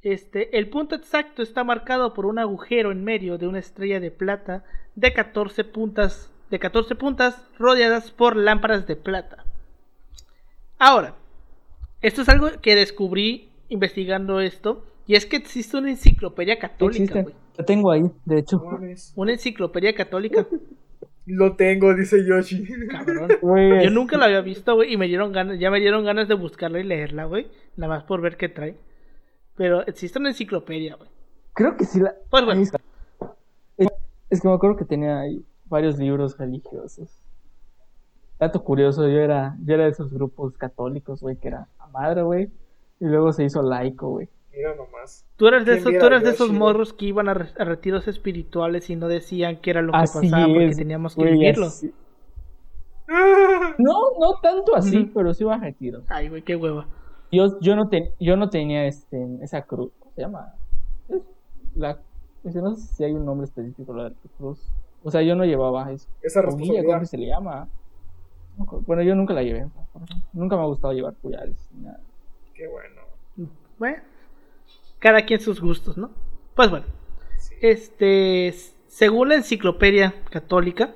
[0.02, 4.12] Este, el punto exacto está marcado por un agujero en medio de una estrella de
[4.12, 4.64] plata
[4.96, 9.44] de 14 puntas, de 14 puntas rodeadas por lámparas de plata.
[10.78, 11.16] Ahora,
[12.02, 17.26] esto es algo que descubrí investigando esto, y es que existe una enciclopedia católica.
[17.58, 18.64] Lo tengo ahí, de hecho.
[19.16, 20.48] Una enciclopedia católica,
[21.26, 22.64] Lo tengo, dice Yoshi.
[22.88, 23.30] cabrón.
[23.84, 26.36] Yo nunca la había visto, güey, y me dieron ganas, ya me dieron ganas de
[26.36, 28.76] buscarla y leerla, güey, nada más por ver qué trae.
[29.60, 31.10] Pero existe una enciclopedia, güey.
[31.54, 32.16] Creo que sí la.
[32.30, 32.62] Pues bueno.
[32.62, 32.72] Es,
[34.30, 37.10] es que me acuerdo que tenía ahí varios libros religiosos.
[38.40, 42.22] Dato curioso, yo era, yo era de esos grupos católicos, güey, que era a madre,
[42.22, 42.50] güey.
[43.02, 44.30] Y luego se hizo laico, güey.
[44.56, 45.26] Mira nomás.
[45.36, 47.66] Tú eres de ¿Quién esos, tú eres de esos morros que iban a, re- a
[47.66, 51.34] retiros espirituales y no decían qué era lo que Así pasaba porque teníamos que güey,
[51.34, 51.66] vivirlo.
[51.66, 51.94] así-
[53.78, 56.04] No, no tanto así, pero sí iba a retiros.
[56.10, 56.88] Ay, güey, qué hueva.
[57.32, 59.92] Yo, yo, no, ten- yo no tenía este, esa cruz.
[60.00, 60.54] ¿Cómo se llama?
[61.10, 61.22] Es
[61.76, 62.00] la,
[62.44, 64.60] no sé si hay un nombre específico la de la cruz.
[65.04, 66.08] O sea, yo no llevaba eso.
[66.22, 67.00] Esa O guía, ¿cómo responsabilidad.
[67.00, 67.68] que se le llama?
[68.86, 69.68] Bueno, yo nunca la llevé.
[70.34, 71.56] Nunca me ha gustado llevar collares.
[71.74, 72.00] nada.
[72.54, 73.02] Qué bueno.
[73.78, 73.98] Bueno,
[75.00, 76.12] cada quien sus gustos, ¿no?
[76.56, 76.86] Pues bueno,
[77.38, 77.56] Sí.
[77.62, 78.54] este,
[78.88, 80.94] según la enciclopedia católica,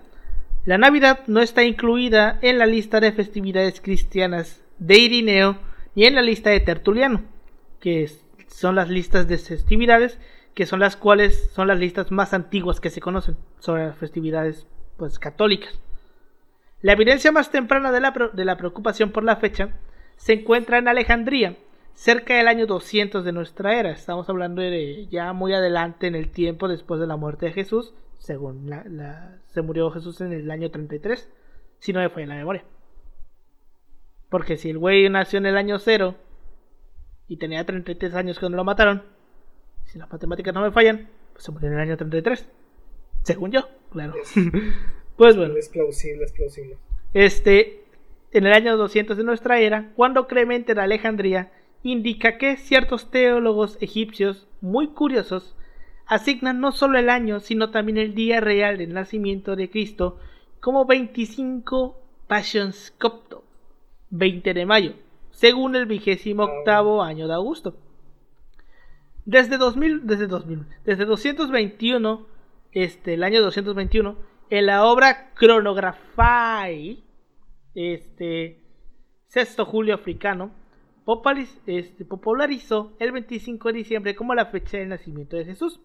[0.65, 5.57] la Navidad no está incluida en la lista de festividades cristianas de Irineo
[5.95, 7.23] ni en la lista de Tertuliano,
[7.79, 8.09] que
[8.47, 10.19] son las listas de festividades
[10.53, 14.67] que son las cuales son las listas más antiguas que se conocen sobre las festividades
[14.97, 15.79] pues católicas.
[16.81, 19.69] La evidencia más temprana de la, de la preocupación por la fecha
[20.15, 21.57] se encuentra en Alejandría,
[21.95, 23.89] cerca del año 200 de nuestra era.
[23.91, 27.93] Estamos hablando de ya muy adelante en el tiempo después de la muerte de Jesús,
[28.19, 31.29] según la- se murió Jesús en el año 33,
[31.79, 32.63] si no me falla la memoria.
[34.33, 36.15] Porque si el güey nació en el año 0
[37.27, 39.03] y tenía 33 años cuando lo mataron,
[39.85, 42.49] si las matemáticas no me fallan, pues se murió en el año 33.
[43.21, 44.15] Según yo, claro.
[44.19, 44.33] Es,
[45.17, 45.55] pues bueno.
[45.55, 46.77] es plausible, es plausible.
[47.13, 47.83] Este,
[48.31, 51.51] en el año 200 de nuestra era, cuando Clemente de Alejandría
[51.83, 55.55] indica que ciertos teólogos egipcios muy curiosos
[56.07, 60.17] asignan no solo el año, sino también el día real del nacimiento de Cristo
[60.59, 63.42] como 25 Passions Copto,
[64.13, 64.93] 20 de mayo,
[65.31, 67.75] según el vigésimo octavo año de Augusto.
[69.25, 72.27] Desde 2000, desde 2000, desde 221,
[72.73, 74.15] este, el año 221,
[74.51, 77.03] en la obra Chronographai,
[77.73, 78.61] este,
[79.25, 80.51] Sexto Julio Africano,
[81.65, 85.81] este, popularizó el 25 de diciembre como la fecha del nacimiento de Jesús.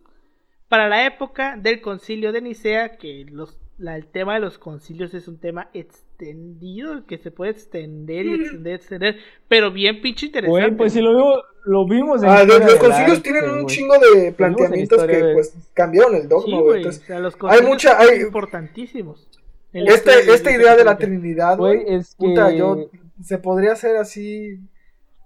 [0.68, 5.14] Para la época del concilio de Nicea, que los, la- el tema de los concilios
[5.14, 9.16] es un tema extendido, que se puede extender y extender, extender,
[9.48, 10.60] pero bien pinche interesante.
[10.66, 13.94] Güey, pues si lo, vimos- lo vimos en Ah, los, concilios Arte, tienen un chingo
[13.98, 16.62] de planteamientos que de- pues cambiaron el dogma, güey.
[16.64, 19.28] güey, Entonces, o sea, los hay concilios mucha- son hay- importantísimos.
[19.72, 20.96] La esta, idea de la.
[20.96, 22.26] Trinidad, Güey, güey, es que...
[22.26, 22.86] puta, yo
[23.22, 24.58] se podría hacer así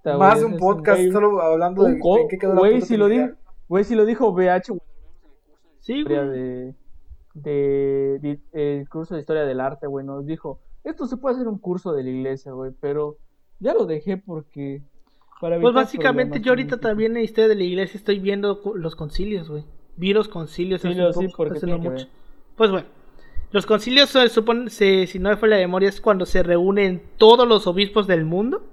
[0.03, 3.29] más de un podcast solo hablando de, un de qué quedó la si lo Trinidad.
[3.29, 3.37] dijo,
[3.69, 4.81] güey, si lo dijo BH, güey,
[5.79, 6.27] Sí, güey.
[6.29, 6.73] de,
[7.33, 8.39] de, de-
[8.79, 11.93] el curso de historia del arte, güey, nos dijo, esto se puede hacer un curso
[11.93, 13.17] de la iglesia, güey, pero
[13.59, 14.81] ya lo dejé porque
[15.39, 19.49] para Pues básicamente yo ahorita también en historia de la iglesia estoy viendo los concilios,
[19.49, 19.63] güey.
[19.97, 22.05] Vi los concilios Sí, hace lo- un sí, poco, porque hace no tiene que mucho.
[22.05, 22.13] ver.
[22.55, 22.87] Pues bueno,
[23.51, 27.01] los concilios se suponen, se- si no me falla la memoria, es cuando se reúnen
[27.17, 28.63] todos los obispos del mundo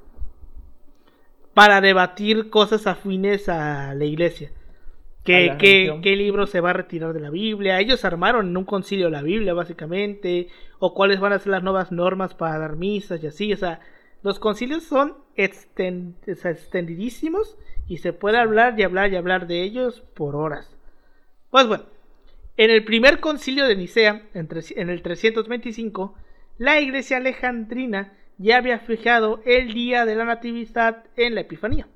[1.54, 4.50] para debatir cosas afines a la iglesia.
[5.24, 7.78] ¿Qué, libro se va a retirar de la Biblia?
[7.78, 10.48] Ellos armaron en un concilio la Biblia, básicamente.
[10.78, 13.52] O cuáles van a ser las nuevas normas para dar misas y así.
[13.52, 13.80] O sea,
[14.22, 17.56] los concilios son extendidísimos
[17.86, 20.76] y se puede hablar y hablar y hablar de ellos por horas.
[21.50, 21.84] Pues bueno,
[22.56, 26.14] en el primer concilio de Nicea, en el 325,
[26.58, 31.88] la iglesia alejandrina ya había fijado el día de la Natividad en la Epifanía.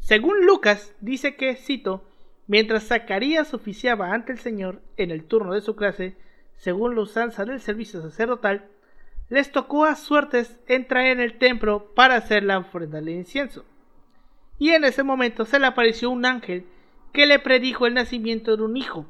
[0.00, 2.04] Según Lucas, dice que, cito,
[2.46, 6.16] mientras Zacarías oficiaba ante el Señor en el turno de su clase,
[6.56, 8.68] según la usanza del servicio sacerdotal,
[9.28, 13.64] les tocó a suertes entrar en el templo para hacer la ofrenda del incienso.
[14.58, 16.66] Y en ese momento se le apareció un ángel
[17.12, 19.06] que le predijo el nacimiento de un hijo,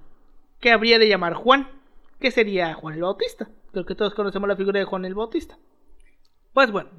[0.61, 1.69] que habría de llamar Juan,
[2.21, 3.49] que sería Juan el Bautista.
[3.73, 5.59] Creo que todos conocemos la figura de Juan el Bautista.
[6.53, 6.91] Pues bueno.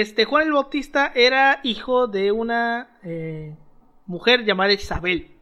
[0.00, 3.54] Este Juan el Bautista era hijo de una eh,
[4.06, 5.32] mujer llamada Isabel.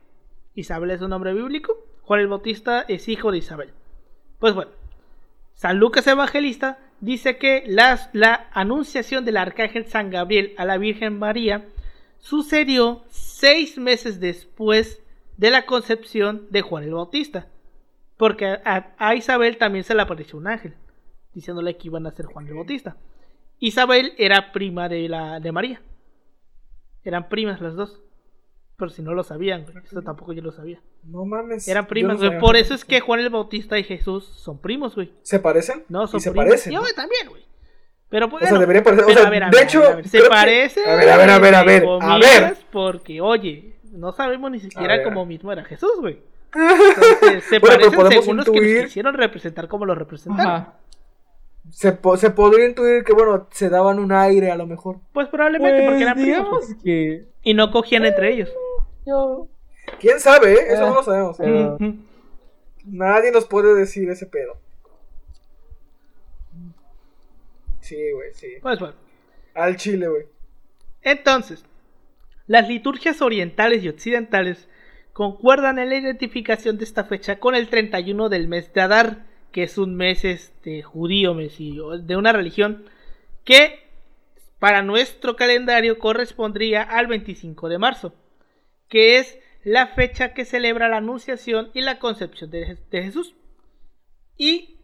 [0.56, 1.76] Isabel es un nombre bíblico.
[2.02, 3.72] Juan el Bautista es hijo de Isabel.
[4.40, 4.72] Pues bueno,
[5.54, 11.16] San Lucas Evangelista dice que las- la anunciación del arcángel San Gabriel a la Virgen
[11.18, 11.68] María
[12.18, 15.00] sucedió seis meses después
[15.36, 17.46] de la concepción de Juan el Bautista.
[18.16, 20.74] Porque a, a Isabel también se le apareció un ángel,
[21.32, 22.96] diciéndole que iban a ser Juan el Bautista.
[23.61, 25.81] Isabel era prima de, la, de María.
[27.05, 28.01] Eran primas las dos.
[28.77, 30.81] Pero si no lo sabían, güey, Esto tampoco yo lo sabía.
[31.05, 31.68] No mames.
[31.68, 32.40] Eran primas, no güey.
[32.40, 35.12] Por eso es que Juan el Bautista y Jesús son primos, güey.
[35.23, 35.85] ¿Se parecen?
[35.90, 36.46] No, son y se primos.
[36.49, 36.73] parecen.
[36.73, 37.42] Y yo también, güey.
[38.09, 39.05] Pero pues, O sea, bueno, debería parecer.
[39.05, 39.85] O sea, a ver, a de ver, hecho.
[39.85, 40.85] a ver, se que- parece.
[40.90, 41.85] A ver, a ver, a ver, a ver.
[42.01, 46.18] A Porque, oye, no sabemos ni siquiera cómo mismo era Jesús, güey.
[46.55, 50.51] Entonces, se Bueno, parecen podemos según los que intuir- nos quisieron representar como lo representaron.
[50.53, 50.80] Ajá.
[51.70, 54.98] Se, po- se podría intuir que, bueno, se daban un aire a lo mejor.
[55.12, 56.83] Pues probablemente porque Pues eran primos, digamos güey.
[56.83, 58.50] que Y no cogían entre ellos.
[59.06, 59.48] yo...
[59.98, 60.52] ¿Quién sabe?
[60.52, 60.59] eh?
[60.68, 61.37] Eso Eh, no lo sabemos.
[61.38, 61.78] Pero-.
[62.85, 64.56] Nadie nos puede decir ese pedo.
[67.80, 68.48] Sí, güey, sí.
[68.62, 68.94] Pues bueno.
[69.54, 70.24] Al chile, güey.
[71.02, 71.64] Entonces,
[72.46, 74.68] las liturgias orientales y occidentales
[75.12, 79.62] concuerdan en la identificación de esta fecha con el 31 del mes de Adar, que
[79.64, 82.84] es un mes este, judío, mes y- o de una religión
[83.44, 83.80] que
[84.58, 88.14] para nuestro calendario correspondría al 25 de marzo,
[88.88, 93.34] que es la fecha que celebra la anunciación y la concepción de Jesús.
[94.36, 94.76] Y,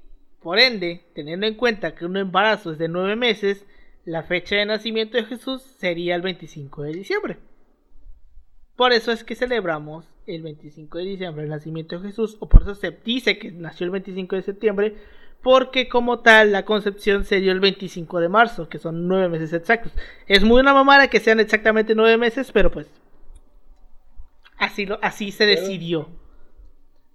[0.43, 3.65] por ende, teniendo en cuenta que un embarazo es de nueve meses,
[4.05, 7.39] la fecha de nacimiento de Jesús sería el 25 de diciembre.
[8.77, 12.63] Por eso es que celebramos el 25 de diciembre el nacimiento de Jesús, o por
[12.63, 14.95] eso se dice que nació el 25 de septiembre,
[15.43, 19.53] porque como tal la concepción se dio el 25 de marzo, que son nueve meses
[19.53, 19.93] exactos.
[20.27, 22.89] Es muy una mamada que sean exactamente nueve meses, pero pues
[24.59, 26.09] así, lo, así se decidió.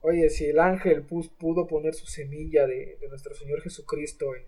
[0.02, 4.44] Oye, si el ángel pudo poner su semilla de, de nuestro Señor Jesucristo en,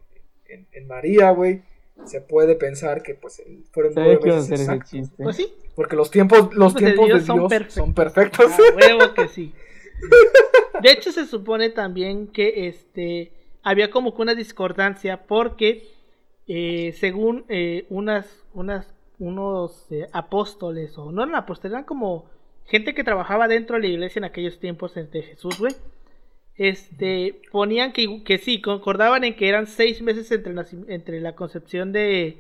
[0.48, 1.62] en- en María, güey,
[2.06, 4.90] se puede pensar que pues fueron nueve ese exactos.
[4.90, 5.24] chiste.
[5.24, 7.74] Pues sí, Porque los tiempos, los Los de tiempos de Dios Dios, son perfectos.
[7.74, 8.52] son perfectos.
[8.52, 9.54] A huevo que sí.
[10.82, 13.32] De hecho, se supone también que este
[13.64, 15.88] había como que una discordancia porque
[16.48, 22.26] eh, según eh, unas, unas, unos eh, apóstoles, o no eran apóstoles, eran como
[22.66, 25.74] gente que trabajaba dentro de la iglesia en aquellos tiempos de Jesús, güey.
[26.56, 31.34] Este, ponían que, que sí, concordaban en que eran seis meses entre, naci- entre la
[31.34, 32.38] concepción de,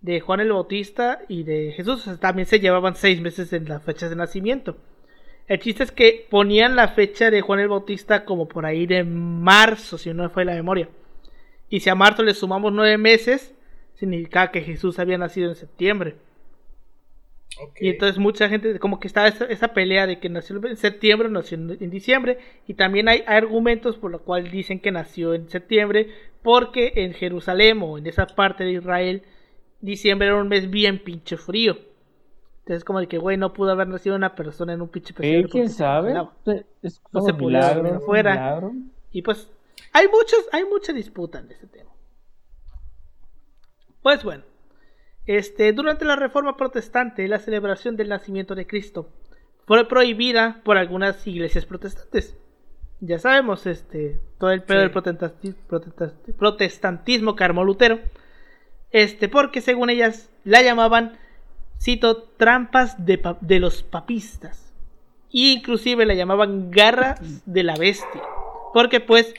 [0.00, 2.00] de Juan el Bautista y de Jesús.
[2.00, 4.76] O sea, también se llevaban seis meses en las fechas de nacimiento.
[5.46, 9.04] El chiste es que ponían la fecha de Juan el Bautista como por ahí de
[9.04, 10.88] marzo, si no me fue la memoria.
[11.70, 13.54] Y si a marzo le sumamos nueve meses,
[13.94, 16.16] significaba que Jesús había nacido en septiembre.
[17.80, 21.28] Y entonces mucha gente, como que estaba esa, esa pelea de que nació en septiembre
[21.28, 22.38] o nació en, en diciembre.
[22.66, 26.08] Y también hay, hay argumentos por lo cual dicen que nació en septiembre,
[26.42, 29.22] porque en Jerusalén o en esa parte de Israel,
[29.80, 31.78] diciembre era un mes bien pinche frío.
[32.60, 35.46] Entonces, como de que, güey, no pudo haber nacido una persona en un pinche Eh,
[35.50, 36.14] ¿Quién sabe?
[36.82, 38.34] Es No se podía milagro, afuera.
[38.34, 38.72] milagro.
[39.10, 39.48] Y pues,
[39.92, 41.90] hay muchos, hay mucha disputa en este tema.
[44.02, 44.44] Pues bueno,
[45.28, 49.08] este, durante la Reforma Protestante, la celebración del nacimiento de Cristo
[49.66, 52.36] fue prohibida por algunas iglesias protestantes.
[53.00, 54.82] Ya sabemos, este, todo el pedo Sí.
[54.88, 58.00] del protestanti- protestanti- protestantismo que armó Lutero.
[58.90, 61.18] Este, porque según ellas la llamaban,
[61.78, 64.72] cito, trampas de, de los papistas.
[65.30, 68.22] E inclusive la llamaban garras de la bestia.
[68.80, 69.34] Porque pues.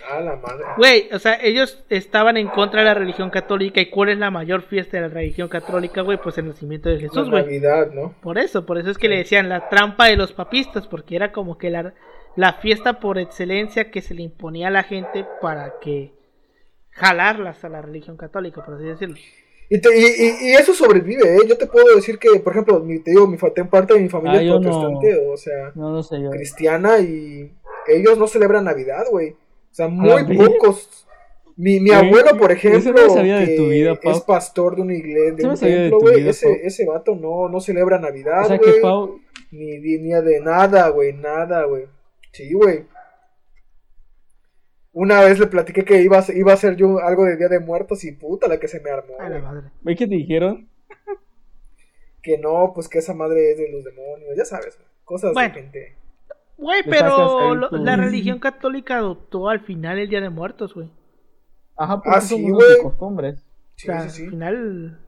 [0.76, 3.80] Güey, o sea, ellos estaban en contra de la religión católica.
[3.80, 6.18] ¿Y cuál es la mayor fiesta de la religión católica, güey?
[6.22, 7.44] Pues el nacimiento de Jesús, güey.
[7.44, 8.14] Navidad, ¿no?
[8.22, 11.32] Por eso, por eso es que le decían la trampa de los papistas, porque era
[11.32, 11.94] como que la,
[12.36, 16.12] la fiesta por excelencia que se le imponía a la gente para que
[16.92, 19.16] jalarlas a la religión católica, por así decirlo.
[19.72, 21.40] Y, te- y, y- y eso sobrevive, ¿eh?
[21.48, 24.40] Yo te puedo decir que, por ejemplo, mi, te digo, mi, parte de mi familia
[24.40, 24.60] Ah, es no.
[24.62, 26.32] protestante, o sea, No, no sé yo.
[26.32, 27.52] cristiana, y
[27.90, 29.32] ellos no celebran Navidad, güey.
[29.32, 31.06] O sea, muy pocos.
[31.56, 34.14] Mi, mi Güey, abuelo, por ejemplo, no sabía de que tu vida, Pau.
[34.14, 37.60] es pastor de una iglesia, de no un templo, güey, ese, ese vato no, no
[37.60, 38.76] celebra Navidad, O sea güey.
[38.76, 39.20] que Pau,
[39.52, 41.84] Ni, ni, ni de nada, güey, nada, güey.
[42.32, 42.86] Sí, güey.
[44.92, 47.48] Una vez le platiqué que iba a, ser- iba a hacer yo algo de Día
[47.50, 49.16] de Muertos y puta la que se me armó.
[49.20, 49.42] A la güey.
[49.42, 49.68] madre.
[49.82, 50.70] ¿ve qué te dijeron?
[52.24, 54.88] Que no, pues que esa madre es de los demonios, ya sabes, güey.
[55.04, 55.54] Cosas Bueno.
[55.56, 55.96] de gente.
[56.60, 60.74] Güey, pero ahí lo- tu- la religión católica adoptó al final el Día de Muertos,
[60.74, 60.90] güey.
[61.78, 62.82] Ajá, porque Ah, son sí, güey.
[62.84, 63.40] costumbres.
[63.40, 63.44] O
[63.76, 64.24] Sí, sea, sí, sí.
[64.26, 65.00] al final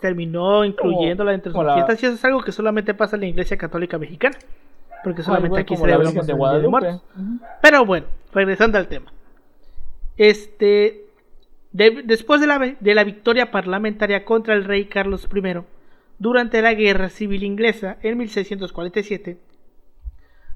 [0.00, 3.26] terminó incluyéndola entre sus la- fiestas y eso es algo que solamente pasa en la
[3.28, 4.36] iglesia católica mexicana.
[5.02, 6.70] Porque solamente aquí celebramos Virgen el de Día de Guadalupe.
[6.70, 7.02] Muertos.
[7.62, 9.12] Pero bueno, regresando al tema.
[10.16, 11.06] Este,
[11.72, 15.58] de- después de la, de la victoria parlamentaria contra el rey Carlos I,
[16.18, 19.38] durante la Guerra Civil Inglesa en 1647,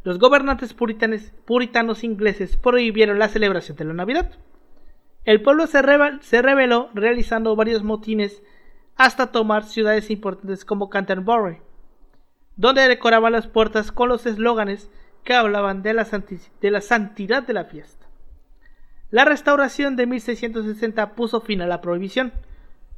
[0.09, 4.31] los gobernantes puritanos ingleses prohibieron la celebración de la Navidad.
[5.27, 8.43] El pueblo se, rebeló realizando varios motines
[8.97, 11.59] hasta tomar ciudades importantes como Canterbury,
[12.57, 14.91] donde decoraban las puertas con los eslóganes
[15.25, 16.07] que hablaban de la,
[16.63, 18.07] de la santidad de la fiesta.
[19.11, 22.33] La restauración de 1660 puso fin a la prohibición,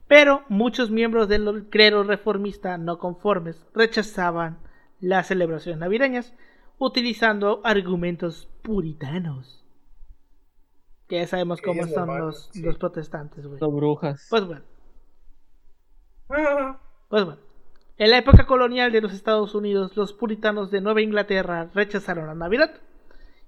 [0.06, 4.58] pero muchos miembros del clero reformista no conformes rechazaban
[5.00, 6.34] las celebraciones navideñas,
[6.80, 9.64] utilizando argumentos puritanos.
[11.06, 12.62] Que ya sabemos cómo son normal, los, sí.
[12.62, 13.58] los protestantes, güey.
[13.58, 14.26] Son brujas.
[14.30, 14.62] Pues bueno,
[16.30, 17.40] Ah, pues bueno.
[17.98, 22.34] En la época colonial de los Estados Unidos, los puritanos de Nueva Inglaterra rechazaron la
[22.34, 22.80] Navidad.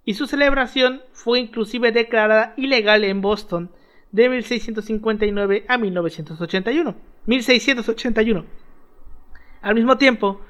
[0.04, 3.70] Y su celebración fue inclusive declarada ilegal en Boston
[4.10, 6.94] de 1659 a 1981.
[7.24, 8.44] 1681.
[9.62, 10.40] Al mismo tiempo,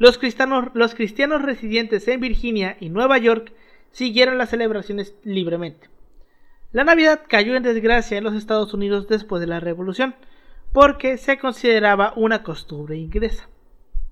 [0.00, 3.52] los cristianos, los cristianos residentes en Virginia y Nueva York
[3.92, 5.88] siguieron las celebraciones libremente.
[6.72, 10.14] La Navidad cayó en desgracia en los Estados Unidos después de la Revolución,
[10.72, 13.48] porque se consideraba una costumbre inglesa.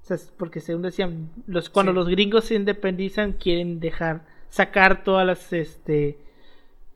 [0.02, 1.96] O sea, porque según decían, los, cuando Sí.
[1.96, 6.18] los gringos se independizan quieren dejar sacar todas las este,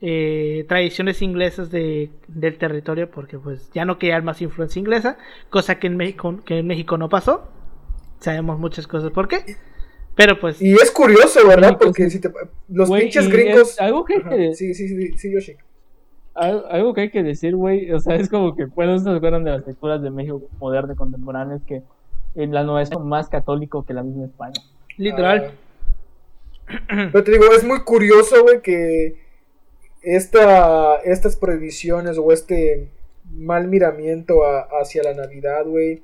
[0.02, 5.16] eh, tradiciones inglesas de, del territorio porque pues ya no quería más influencia inglesa,
[5.48, 7.48] cosa que en México, que en México no pasó.
[8.22, 9.56] Sabemos muchas cosas por qué.
[10.14, 11.70] Pero pues Y es curioso, ¿verdad?
[11.70, 12.10] Sí, pues, Porque sí.
[12.10, 12.30] si te,
[12.68, 13.72] los pinches gringos.
[13.72, 15.56] es algo que hay que- Sí, sí, sí, sí, Yoshi.
[16.34, 19.44] Al- Algo que hay que decir, güey, o sea, es como que, bueno, estas fueron
[19.44, 21.82] de las lecturas de México moderno y contemporáneo, es que
[22.34, 24.60] en la nueva es más católico que la misma España.
[24.96, 25.52] literal.
[26.68, 27.08] Ah.
[27.12, 29.16] Pero te digo, es muy curioso, güey, que
[30.02, 32.88] esta, estas prohibiciones o este
[33.34, 36.02] mal miramiento a- hacia la Navidad, güey,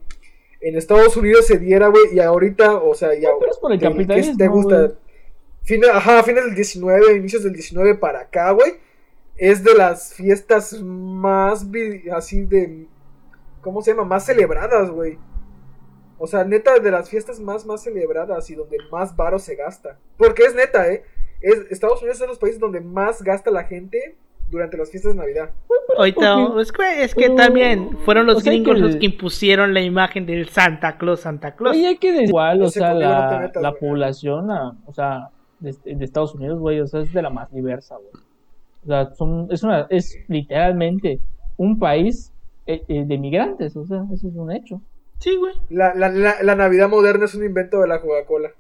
[0.61, 3.31] en Estados Unidos se diera, güey, y ahorita, o sea, ya.
[3.39, 4.93] pero es por el capitalismo, ¿qué te gusta?
[5.63, 8.75] Fina- ajá, fines del 19, inicios del 19 para acá, güey.
[9.37, 11.65] Es de las fiestas más
[12.13, 12.87] así de.
[13.61, 14.05] ¿Cómo se llama?
[14.05, 15.19] Más celebradas, güey.
[16.19, 19.99] O sea, neta, de las fiestas más, más celebradas y donde más varo se gasta.
[20.17, 21.05] Porque es neta, ¿eh?
[21.41, 24.17] Es, Estados Unidos es de los países donde más gasta la gente
[24.51, 25.51] durante las fiestas de Navidad.
[25.97, 29.07] Ahorita, es que, es que pero- también fueron los o sea, gringos que- los que
[29.07, 31.77] impusieron la imagen del Santa Claus, Santa Claus.
[31.77, 35.29] Oye, hay que decir igual, o sea, no la, metas, la población, ah, o sea,
[35.61, 38.25] de, de Estados Unidos, güey, o sea, es de la más diversa, güey.
[38.85, 41.21] O sea, son, es, una, es literalmente
[41.57, 42.33] un país
[42.67, 44.81] eh, eh, de migrantes, o sea, eso es un hecho.
[45.19, 45.55] Sí, güey.
[45.71, 48.51] La, la, la, la Navidad moderna es un invento de la Coca-Cola.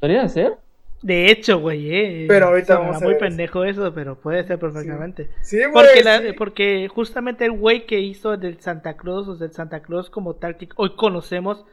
[0.00, 0.58] Podría ser.
[1.04, 2.24] De hecho, güey, eh.
[2.28, 5.28] Pero ahorita vamos a muy ver pendejo eso, pero puede ser perfectamente.
[5.42, 5.70] Sí, güey.
[5.70, 6.32] Porque, la- sí.
[6.32, 10.56] porque justamente el güey que hizo del Santa Claus, o del Santa Claus como tal
[10.56, 11.66] que hoy conocemos,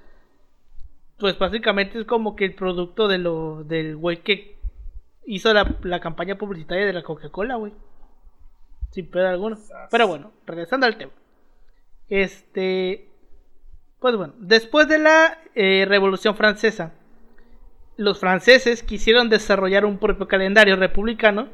[1.17, 4.57] pues básicamente es como que el producto de lo del güey que
[5.25, 7.71] hizo la, la campaña publicitaria de la Coca-Cola, güey.
[8.89, 9.57] Sin pedo alguno.
[9.91, 11.13] Pero bueno, regresando al tema.
[12.09, 13.07] Este.
[14.01, 16.91] Pues bueno, después de la eh, Revolución Francesa,
[17.97, 21.49] los franceses quisieron desarrollar un propio calendario republicano,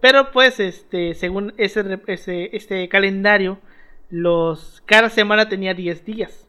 [0.00, 2.00] pero pues este, según ese,
[2.52, 3.58] este calendario,
[4.10, 6.48] los cada semana tenía 10 días.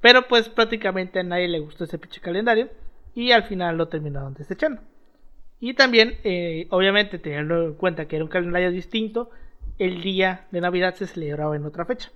[0.00, 2.68] Pero pues prácticamente a nadie le gustó ese pinche calendario
[3.14, 4.82] y al final lo terminaron desechando.
[5.60, 9.30] Y también, eh, obviamente, teniendo en cuenta que era un calendario distinto,
[9.78, 12.10] el día de Navidad se celebraba en otra fecha.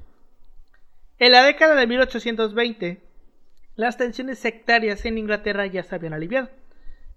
[1.18, 3.00] En la década de 1820,
[3.74, 6.50] las tensiones sectarias en Inglaterra ya se habían aliviado,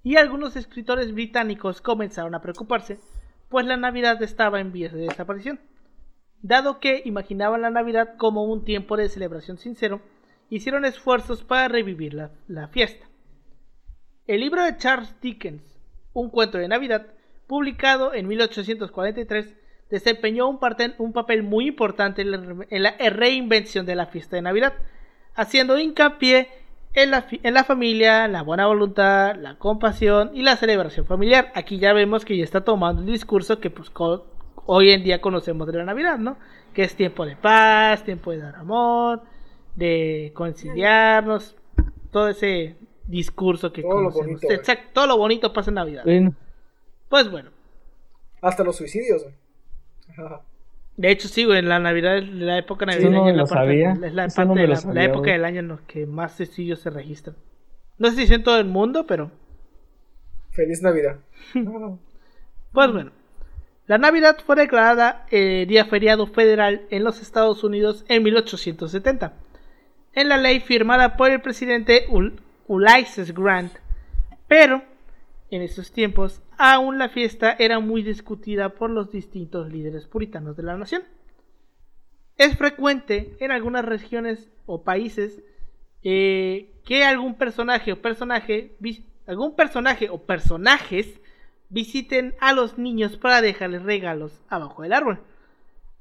[0.03, 2.99] y algunos escritores británicos comenzaron a preocuparse,
[3.49, 5.59] pues la Navidad estaba en vías de desaparición.
[6.41, 10.01] Dado que imaginaban la Navidad como un tiempo de celebración sincero,
[10.49, 13.07] hicieron esfuerzos para revivir la, fiesta.
[14.27, 15.63] El libro de Charles Dickens,
[16.13, 17.07] Un cuento de Navidad,
[17.47, 19.55] publicado en 1843,
[19.89, 24.73] desempeñó un, papel muy importante en la, en la reinvención de la fiesta de Navidad,
[25.35, 26.49] haciendo hincapié
[26.93, 31.51] en la, en la familia, la buena voluntad, la compasión y la celebración familiar.
[31.53, 33.91] Aquí ya vemos que ya está tomando el discurso que pues
[34.65, 36.37] hoy en día conocemos de la Navidad, ¿no?
[36.73, 39.21] Que es tiempo de paz, tiempo de dar amor,
[39.75, 41.55] de conciliarnos,
[42.11, 44.41] todo ese discurso que Todo lo conocemos.
[44.41, 44.53] bonito.
[44.53, 46.03] Exacto, todo lo bonito pasa en Navidad.
[46.05, 46.33] Bueno,
[47.09, 47.51] Pues bueno,
[48.41, 49.35] Hasta los suicidios, güey.
[50.17, 50.41] Ajá.
[50.97, 53.47] De hecho sí, güey, en la Navidad, la época navideña no me es la lo
[53.47, 53.91] parte, sabía.
[54.07, 55.31] es la, Eso parte no me de la, sabía, la época güey.
[55.33, 57.35] del año en la que más suicidios se registran.
[57.97, 59.31] No sé si es en todo el mundo, pero
[60.51, 61.17] Feliz Navidad.
[62.71, 63.11] Pues bueno,
[63.87, 69.31] la Navidad fue declarada eh, día feriado federal en los Estados Unidos en 1870,
[70.13, 72.37] en la ley firmada por el presidente Ul-
[72.67, 73.71] Ulysses Grant,
[74.49, 74.81] pero
[75.51, 80.63] en esos tiempos aún la fiesta era muy discutida por los distintos líderes puritanos de
[80.63, 81.03] la nación.
[82.37, 85.41] Es frecuente en algunas regiones o países
[86.03, 88.75] eh, que algún personaje o personaje
[89.25, 91.19] algún personaje o personajes
[91.69, 95.19] visiten a los niños para dejarles regalos abajo del árbol.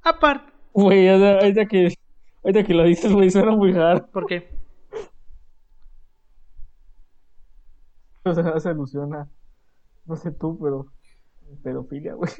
[0.03, 1.95] Aparte, güey, ahorita que,
[2.43, 4.07] ahorita que lo dices, güey, suena muy hard.
[4.11, 4.49] ¿por qué?
[8.27, 9.29] O sea, hace alusión a,
[10.07, 10.87] no sé tú, pero
[11.63, 12.31] pedofilia, güey.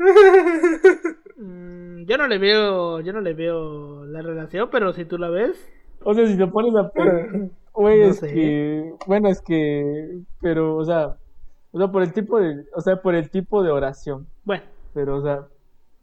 [1.37, 5.29] Mm, yo no le veo, yo no le veo la relación, pero si tú la
[5.31, 5.57] ves,
[6.05, 6.91] O sea, si te pones a
[7.73, 8.33] güey, No es sé.
[8.33, 11.17] que, bueno, es que, pero, o sea,
[11.73, 14.63] o sea, por el tipo de, o sea, por el tipo de oración, bueno,
[14.95, 15.47] pero, o sea,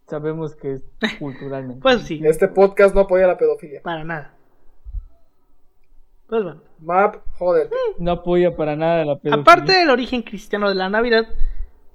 [0.08, 0.84] sabemos que es
[1.20, 1.82] culturalmente.
[1.82, 3.82] pues sí, Este podcast no apoya la pedofilia.
[3.82, 4.34] para nada.
[6.28, 6.62] Pues bueno.
[6.80, 7.70] Map, joder.
[8.00, 9.42] No apoya para nada la pedofilia.
[9.42, 11.26] Aparte del origen cristiano de la Navidad,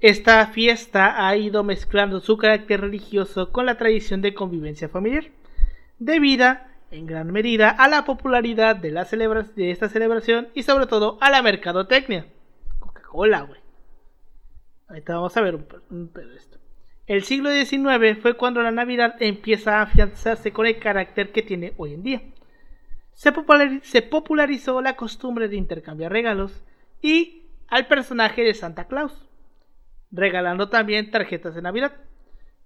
[0.00, 5.30] esta fiesta ha ido mezclando su carácter religioso con la tradición de convivencia familiar,
[5.98, 11.30] debida en gran medida a la popularidad de, de esta celebración y sobre todo a
[11.30, 12.26] la mercadotecnia.
[12.78, 13.60] Coca-Cola, güey.
[14.88, 16.58] Ahorita vamos a ver un, un pedo esto.
[17.06, 21.72] El siglo XIX fue cuando la Navidad empieza a afianzarse con el carácter que tiene
[21.76, 22.22] hoy en día
[23.16, 26.62] se popularizó la costumbre de intercambiar regalos
[27.00, 29.26] y al personaje de Santa Claus,
[30.16, 31.92] regalando también tarjetas de Navidad.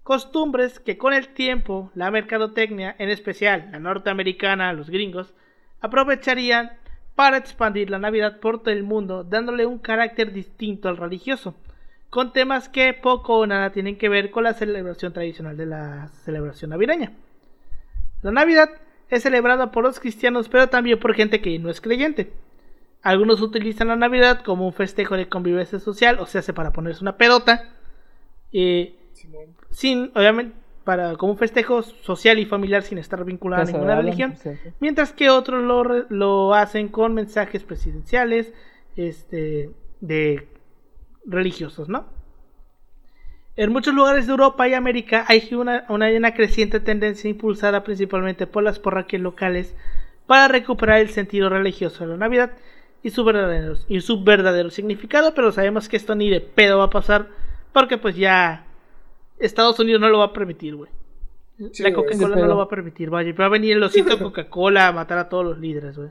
[0.03, 5.33] Costumbres que con el tiempo la mercadotecnia, en especial la norteamericana, los gringos,
[5.79, 6.71] aprovecharían
[7.15, 11.55] para expandir la Navidad por todo el mundo, dándole un carácter distinto al religioso,
[12.09, 16.09] con temas que poco o nada tienen que ver con la celebración tradicional de la
[16.23, 17.11] celebración navideña.
[18.21, 18.69] La Navidad
[19.09, 22.31] es celebrada por los cristianos, pero también por gente que no es creyente.
[23.03, 27.17] Algunos utilizan la Navidad como un festejo de convivencia social, o sea, para ponerse una
[27.17, 27.69] pedota,
[28.51, 28.95] eh,
[29.69, 34.35] sin, obviamente, para, como un festejo social y familiar sin estar vinculado a ninguna religión,
[34.79, 38.53] mientras que otros lo, lo hacen con mensajes presidenciales,
[38.95, 40.47] este, de
[41.25, 42.05] religiosos, ¿no?
[43.55, 48.63] En muchos lugares de Europa y América hay una, una creciente tendencia impulsada principalmente por
[48.63, 49.75] las parroquias locales
[50.25, 52.53] para recuperar el sentido religioso de la Navidad
[53.03, 56.85] y su verdadero, y su verdadero significado, pero sabemos que esto ni de pedo va
[56.85, 57.27] a pasar
[57.73, 58.65] porque pues ya
[59.39, 60.91] Estados Unidos no lo va a permitir, güey.
[61.71, 63.33] Sí, la Coca-Cola no lo va a permitir, vaya.
[63.33, 66.09] Va a venir el osito Coca-Cola a matar a todos los líderes, güey.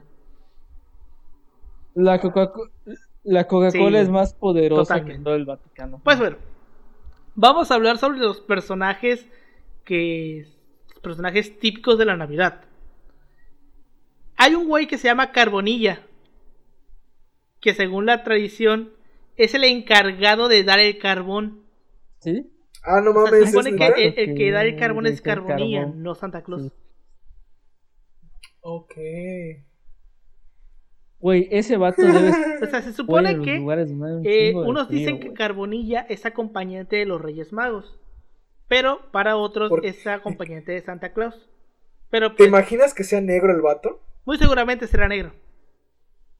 [1.94, 2.70] La Coca-Cola
[3.24, 5.18] la Coca-Cola Sí, es más poderosa totalmente.
[5.18, 6.00] que todo el Vaticano.
[6.02, 6.36] Pues bueno,
[7.34, 9.26] vamos a hablar sobre los personajes
[9.84, 10.46] que.
[10.88, 12.62] los personajes típicos de la Navidad.
[14.36, 16.00] Hay un güey que se llama Carbonilla.
[17.60, 18.92] Que según la tradición
[19.36, 21.62] es el encargado de dar el carbón.
[22.20, 22.50] ¿Sí?
[22.82, 23.50] Ah, no O sea, se mames.
[23.50, 26.02] supone ¿es que el, el que da el carbón es Carbonilla, carbón.
[26.02, 26.62] no Santa Claus.
[26.62, 26.72] Sí.
[28.62, 28.94] Ok.
[31.18, 32.30] Güey, ese vato debe
[32.62, 33.90] O sea, se supone que lugares
[34.24, 35.32] Eh, unos frío, dicen que.
[35.34, 37.98] Carbonilla es acompañante de los Reyes Magos,
[38.68, 41.48] pero para otros ¿Por- es acompañante de Santa Claus.
[42.10, 44.00] Pero ¿Te pues, imaginas que sea negro el vato?
[44.24, 45.32] muy seguramente será negro.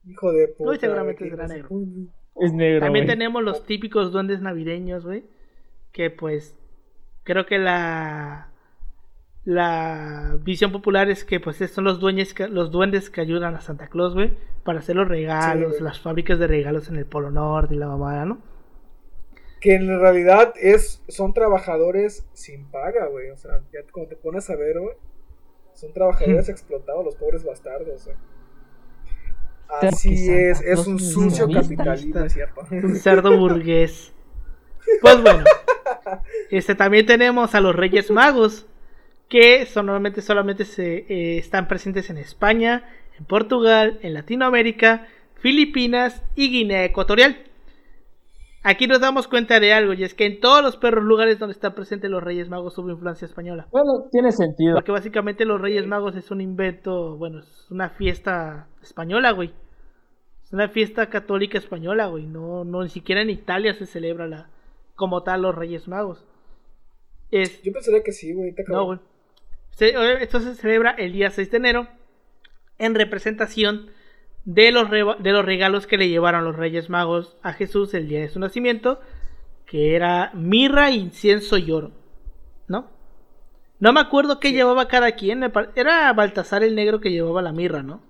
[0.05, 0.79] Hijo de puta.
[0.79, 1.69] Seguramente se negro.
[2.35, 5.25] Es negro, También tenemos los típicos duendes navideños, güey,
[5.91, 6.55] que pues
[7.23, 8.51] creo que la
[9.43, 13.61] la visión popular es que pues son los duendes que, los duendes que ayudan a
[13.61, 17.73] Santa Claus, güey, para hacer los regalos, las fábricas de regalos en el Polo Norte
[17.73, 18.39] y la mamada, ¿no?
[19.59, 23.29] Que en realidad es, son trabajadores sin paga, güey.
[23.29, 24.95] O sea, ya como te pones a ver, güey.
[25.73, 28.17] Son trabajadores explotados, los pobres bastardos, güey.
[29.81, 32.61] Así es, es un sucio es cierto.
[32.71, 34.11] un cerdo burgués.
[35.01, 35.43] Pues bueno,
[36.49, 38.65] este también tenemos a los Reyes Magos,
[39.29, 42.83] que son, normalmente solamente se, eh, están presentes en España,
[43.17, 47.37] en Portugal, en Latinoamérica, Filipinas y Guinea Ecuatorial.
[48.63, 51.53] Aquí nos damos cuenta de algo, y es que en todos los perros lugares donde
[51.53, 53.67] están presentes los Reyes Magos hubo influencia española.
[53.71, 54.75] Bueno, tiene sentido.
[54.75, 59.51] Porque básicamente los Reyes Magos es un invento, bueno, es una fiesta española, güey.
[60.43, 62.27] Es una fiesta católica española, güey.
[62.27, 64.49] No, no, ni siquiera en Italia se celebra la,
[64.95, 66.23] como tal los Reyes Magos.
[67.31, 68.53] Es, Yo pensaría que sí, güey.
[68.53, 68.99] te no, güey.
[69.71, 71.87] Se- obvia- esto se celebra el día 6 de enero
[72.77, 73.89] en representación
[74.45, 78.21] de los, de los regalos que le llevaron los Reyes Magos a Jesús el día
[78.21, 78.99] de su nacimiento,
[79.65, 81.91] que era mirra, incienso y oro,
[82.67, 82.89] ¿no?
[83.79, 85.43] No me acuerdo qué llevaba cada quien,
[85.75, 88.01] era Baltasar el negro que llevaba la mirra, ¿no?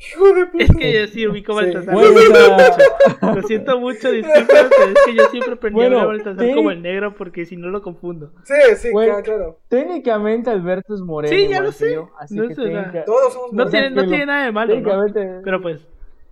[0.00, 0.64] Hijo de puta.
[0.64, 1.66] Es que yo sí ubico a Sí.
[1.72, 1.94] Baltasar.
[1.94, 2.76] Güey, o sea,
[3.34, 6.80] Lo siento mucho, disculpen, pero es que yo siempre aprendí Bueno, a Baltasar como el
[6.82, 8.32] negro porque si no lo confundo.
[8.44, 9.08] Sí, sí, Güey.
[9.08, 9.60] claro, claro.
[9.68, 11.34] técnicamente Alberto es moreno.
[11.36, 11.94] Sí, ya igual lo que sé.
[11.94, 13.70] yo, así No que técnica- Todos somos No morenos.
[13.72, 14.74] tiene, no tiene nada de malo, ¿no?
[14.80, 15.86] técnicamente Pero pues,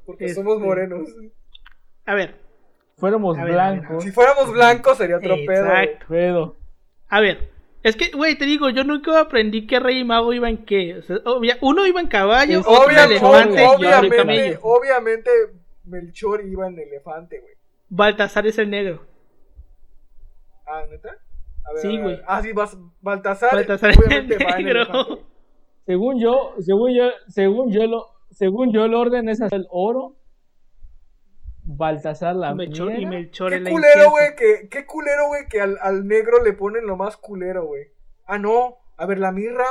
[0.06, 1.08] Porque este- somos morenos.
[2.06, 2.36] a ver,
[2.96, 4.02] fuéramos A ver, a ver, blancos.
[4.04, 5.34] Si fuéramos blancos sería otro.
[5.34, 6.06] Exacto.
[6.08, 6.56] Pedo.
[7.10, 7.50] A ver,
[7.82, 10.96] es que, güey, te digo, yo nunca aprendí que Rey y Mago iba en qué.
[10.98, 13.76] O sea, obvia- uno iba en caballo, Es- otro en Obvia- elefante y otro en
[13.88, 14.58] obviamente, camello.
[14.62, 15.30] obviamente,
[15.84, 17.54] Melchor iba en elefante, güey.
[17.88, 19.06] Baltasar es el negro.
[20.66, 21.16] Ah, ¿neta?
[21.64, 22.20] A ver, Sí, güey.
[22.26, 23.54] Ah, sí, vas, Baltasar.
[23.54, 24.82] Baltasar es obviamente el va en negro.
[24.82, 25.22] elefante.
[25.86, 30.16] Según yo, según yo, según yo lo, según yo el orden es hacer el oro,
[31.70, 33.04] Baltasar la Melchor, y.
[33.06, 36.86] Melchor Qué el culero, güey, que, qué culero, güey, que al, al negro le ponen
[36.86, 37.84] lo más culero, güey.
[38.26, 38.76] Ah, no.
[38.96, 39.64] A ver, la mirra.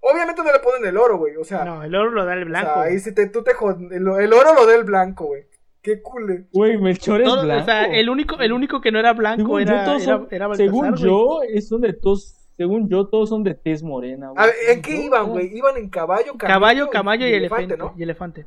[0.00, 1.36] Obviamente no le ponen el oro, güey.
[1.36, 2.74] O sea, No, el oro lo da el o blanco.
[2.74, 5.44] sea, ahí sí te, tú te jod- el, el oro lo da el blanco, güey.
[5.80, 6.44] Qué culero.
[6.52, 7.62] Güey, Melchor es Todo- blanco.
[7.62, 10.16] o sea, el único, el único que no era blanco según era, yo, todos era,
[10.16, 13.82] son, era Baltasar, según yo, es son de todos, según yo, todos son de tez
[13.82, 14.42] morena, güey.
[14.42, 15.56] A ver, ¿en qué iban, güey?
[15.56, 17.94] Iban en caballo, Caballo, caballo y, elefante, ¿no?
[17.96, 18.44] y elefante.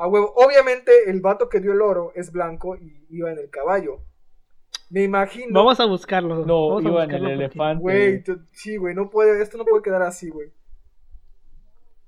[0.00, 0.32] A huevo.
[0.36, 4.00] Obviamente, el vato que dio el oro es blanco y iba en el caballo.
[4.88, 5.52] Me imagino.
[5.52, 6.44] Vamos a buscarlo.
[6.44, 7.82] No, vamos a iba en el elefante.
[7.82, 10.50] Güey, sí, güey, no puede, esto no puede quedar así, güey.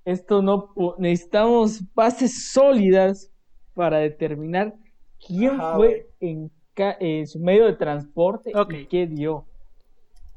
[0.04, 3.30] Esto no necesitamos bases sólidas
[3.74, 4.74] para determinar
[5.24, 9.46] quién Ajá, fue en, ca- en su medio de transporte y qué dio.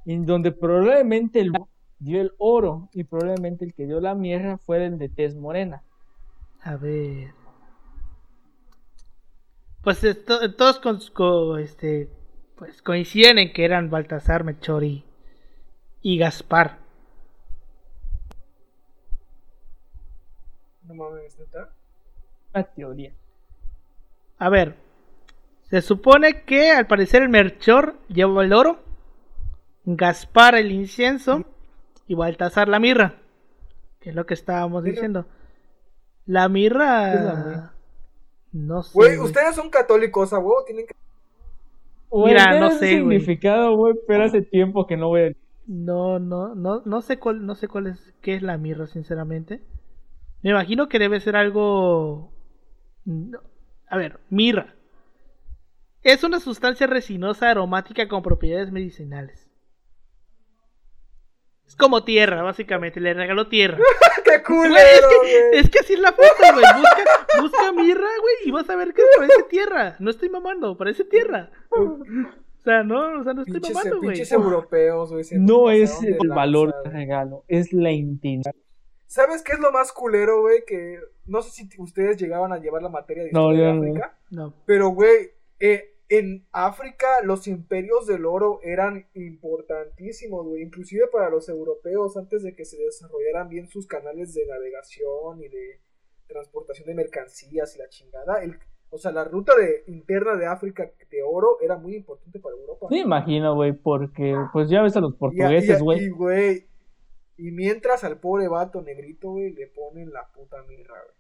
[0.06, 1.52] En donde probablemente el
[1.98, 5.82] dio el oro y probablemente el que dio la mierda fue el de tez morena.
[6.62, 7.34] A ver.
[9.86, 12.10] Pues esto- todos con, co- este,
[12.58, 15.06] pues coinciden en que eran Baltasar, Melchor y,
[16.02, 16.80] y Gaspar.
[20.84, 21.70] No mames, neta.
[22.54, 23.14] Una teoría.
[24.38, 24.76] A ver,
[25.70, 28.80] se supone que al parecer el Melchor llevó el oro,
[29.86, 31.46] Gaspar el incienso
[32.08, 33.16] y Baltasar la mirra.
[34.00, 34.92] Que es lo que estábamos Mirra.
[34.94, 35.26] diciendo.
[36.26, 37.12] La mirra.
[37.12, 37.72] ¿Qué es la mirra?
[38.56, 38.92] No sé.
[38.94, 40.96] Güey, ustedes son católicos, a huevo, tienen que.
[42.10, 43.20] Mira, no sé, güey.
[43.20, 45.32] significado, güey, pero hace tiempo que no voy a...
[45.68, 49.60] No, no, no, no sé cuál, no sé cuál es, qué es la mirra, sinceramente.
[50.42, 52.32] Me imagino que debe ser algo.
[53.04, 53.40] no,
[53.90, 54.74] A ver, mirra.
[56.02, 59.45] Es una sustancia resinosa aromática con propiedades medicinales.
[61.68, 63.00] Es como tierra, básicamente.
[63.00, 63.78] Le regaló tierra.
[64.24, 65.60] ¡Qué Güey, culero, es, que, güey!
[65.60, 66.66] es que así es la foto, güey.
[66.78, 69.96] Busca, busca mirra, güey, y vas a ver que parece tierra.
[70.00, 71.52] No estoy mamando, parece tierra.
[71.70, 72.00] O
[72.64, 74.10] sea, no, o sea, no estoy Pinches, mamando, güey.
[74.12, 75.24] pinches europeos, güey.
[75.34, 78.56] No es el lanza, valor del regalo, es la intención.
[79.08, 80.64] ¿Sabes qué es lo más culero, güey?
[80.66, 83.82] Que no sé si ustedes llegaban a llevar la materia de No, historia no.
[83.82, 84.18] de África.
[84.32, 84.54] No.
[84.66, 90.64] Pero, güey, eh, en África los imperios del oro eran importantísimos, güey.
[90.64, 95.48] Inclusive para los europeos antes de que se desarrollaran bien sus canales de navegación y
[95.48, 95.82] de
[96.28, 98.44] transportación de mercancías y la chingada.
[98.44, 102.56] El, o sea, la ruta de, interna de África de oro era muy importante para
[102.56, 102.88] Europa.
[102.90, 106.06] Me imagino, güey, porque pues ya ves a los portugueses, güey.
[106.06, 106.68] y, güey,
[107.38, 111.16] y mientras al pobre vato negrito, güey, le ponen la puta mirra, güey.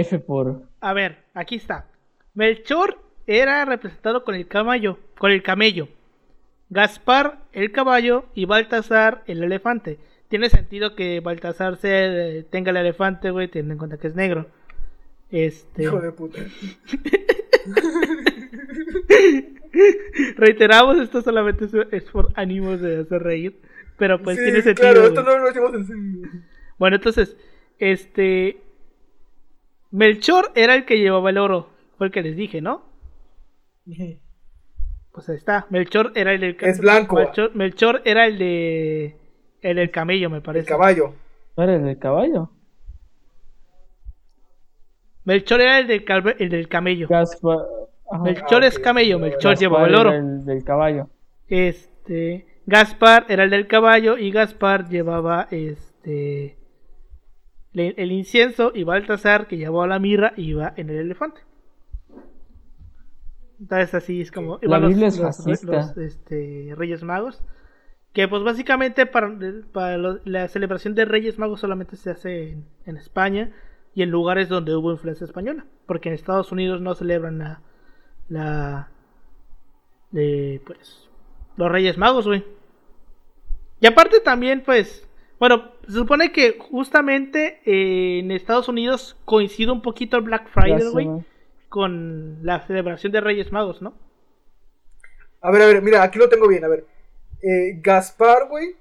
[0.00, 0.62] F por...
[0.80, 1.90] A ver, aquí está.
[2.32, 5.88] Melchor era representado con el caballo, con el camello.
[6.70, 9.98] Gaspar el caballo y Baltasar el elefante.
[10.28, 14.46] Tiene sentido que Baltasar se, tenga el elefante, güey, teniendo en cuenta que es negro.
[15.30, 16.40] Este, Hijo de puta.
[20.36, 23.58] reiteramos, esto solamente es, por ánimos de hacer reír,
[23.98, 24.92] pero pues Sí, tiene sentido.
[24.92, 26.44] Claro, esto no lo decimos en.
[26.78, 27.36] Bueno, entonces,
[27.78, 28.58] este
[29.90, 32.82] Melchor era el que llevaba el oro, fue el que les dije, ¿no?
[33.86, 35.66] Pues ahí está.
[35.70, 37.16] Melchor era el del Es blanco.
[37.16, 39.16] Melchor, Melchor era el de
[39.62, 40.66] el del camello, me El parece.
[40.68, 41.14] caballo.
[41.56, 42.50] ¿No eres el caballo?
[45.24, 47.08] Melchor era el del, calve- el del camello.
[47.08, 47.58] Gaspar...
[48.22, 50.12] Melchor Ah, es camello, Melchor Gaspar llevaba el era oro.
[50.12, 51.08] el del caballo.
[51.48, 56.56] Este, Gaspar era el del caballo y Gaspar llevaba este
[57.72, 61.40] le- el incienso y Baltasar que llevaba la mirra iba en el elefante.
[63.64, 65.72] Entonces así es como La iban los, Biblia es los- fascista.
[65.72, 67.42] los, este, Reyes Magos.
[68.12, 69.32] Que pues básicamente para,
[69.72, 73.52] para lo- la celebración de Reyes Magos solamente se hace en, en España
[73.94, 75.64] y en lugares donde hubo influencia española.
[75.86, 77.60] Porque en Estados Unidos no celebran la,
[78.28, 78.88] la
[80.66, 81.08] pues
[81.56, 82.44] los Reyes Magos, güey.
[83.80, 85.08] Y aparte también, pues,
[85.38, 90.90] bueno, se supone que justamente eh, en Estados Unidos coincide un poquito el Black Friday,
[90.92, 91.06] güey.
[91.74, 93.94] Con la celebración de Reyes Magos, ¿no?
[95.40, 96.86] A ver, a ver, mira, aquí lo tengo bien, a ver.
[97.42, 98.76] Eh, Gaspar, güey,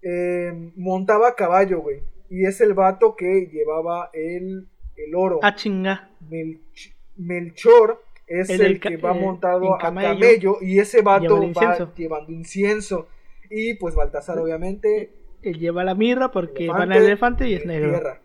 [0.00, 2.00] eh, montaba a caballo, güey.
[2.30, 5.40] Y es el vato que llevaba el, el oro.
[5.42, 6.08] Ah, chinga.
[6.30, 10.08] Melch- Melchor es El que va montado a camello.
[10.18, 10.56] camello.
[10.62, 13.08] Y ese vato Lleva va llevando incienso.
[13.50, 15.12] Y pues Baltasar, obviamente,
[15.42, 17.90] Él lleva la mirra porque elefante, va en el elefante y es negro.
[17.90, 18.20] tierra.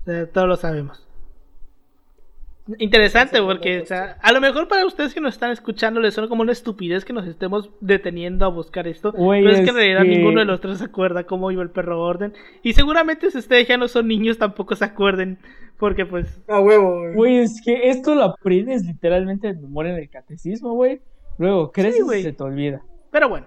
[0.00, 1.06] O sea, todos lo sabemos.
[2.78, 6.14] Interesante, porque la o sea, a lo mejor para ustedes que nos están escuchando les
[6.14, 9.12] suena como una estupidez que nos estemos deteniendo a buscar esto.
[9.12, 11.62] Güey, pero es que en realidad que- ninguno de los tres se acuerda cómo iba
[11.62, 12.34] el perro orden.
[12.62, 15.38] Y seguramente si ustedes ya no son niños tampoco se acuerden.
[15.78, 16.40] Porque pues...
[16.46, 17.38] A huevo, güey.
[17.38, 21.00] Es que esto lo aprendes literalmente de memoria en el catecismo, güey.
[21.38, 22.20] Luego creces güey.
[22.20, 22.82] y se te olvida.
[23.10, 23.46] Pero bueno.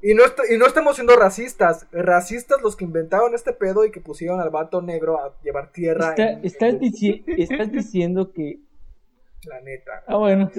[0.00, 1.86] Y no, y no estamos siendo racistas.
[1.90, 6.10] Racistas los que inventaron este pedo y que pusieron al vato negro a llevar tierra.
[6.10, 8.60] Está- en- estás, en- dici- estás diciendo que.
[9.44, 10.04] La neta.
[10.06, 10.50] Ah, bueno,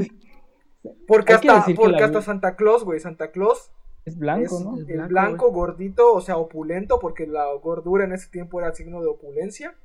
[1.07, 2.99] Porque hasta, porque la- hasta Santa Claus, güey.
[2.99, 3.71] Santa Claus
[4.05, 4.77] es blanco, es ¿no?
[4.77, 9.07] El blanco, gordito, o sea, opulento, porque la gordura en ese tiempo era signo de
[9.07, 9.75] opulencia.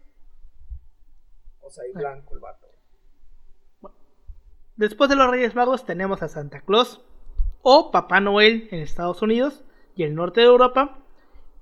[1.60, 1.98] O sea, y Ah.
[1.98, 2.66] blanco el vato.
[4.76, 7.04] Después de los Reyes Magos tenemos a Santa Claus
[7.64, 9.64] o Papá Noel en Estados Unidos
[9.96, 10.98] y el norte de Europa.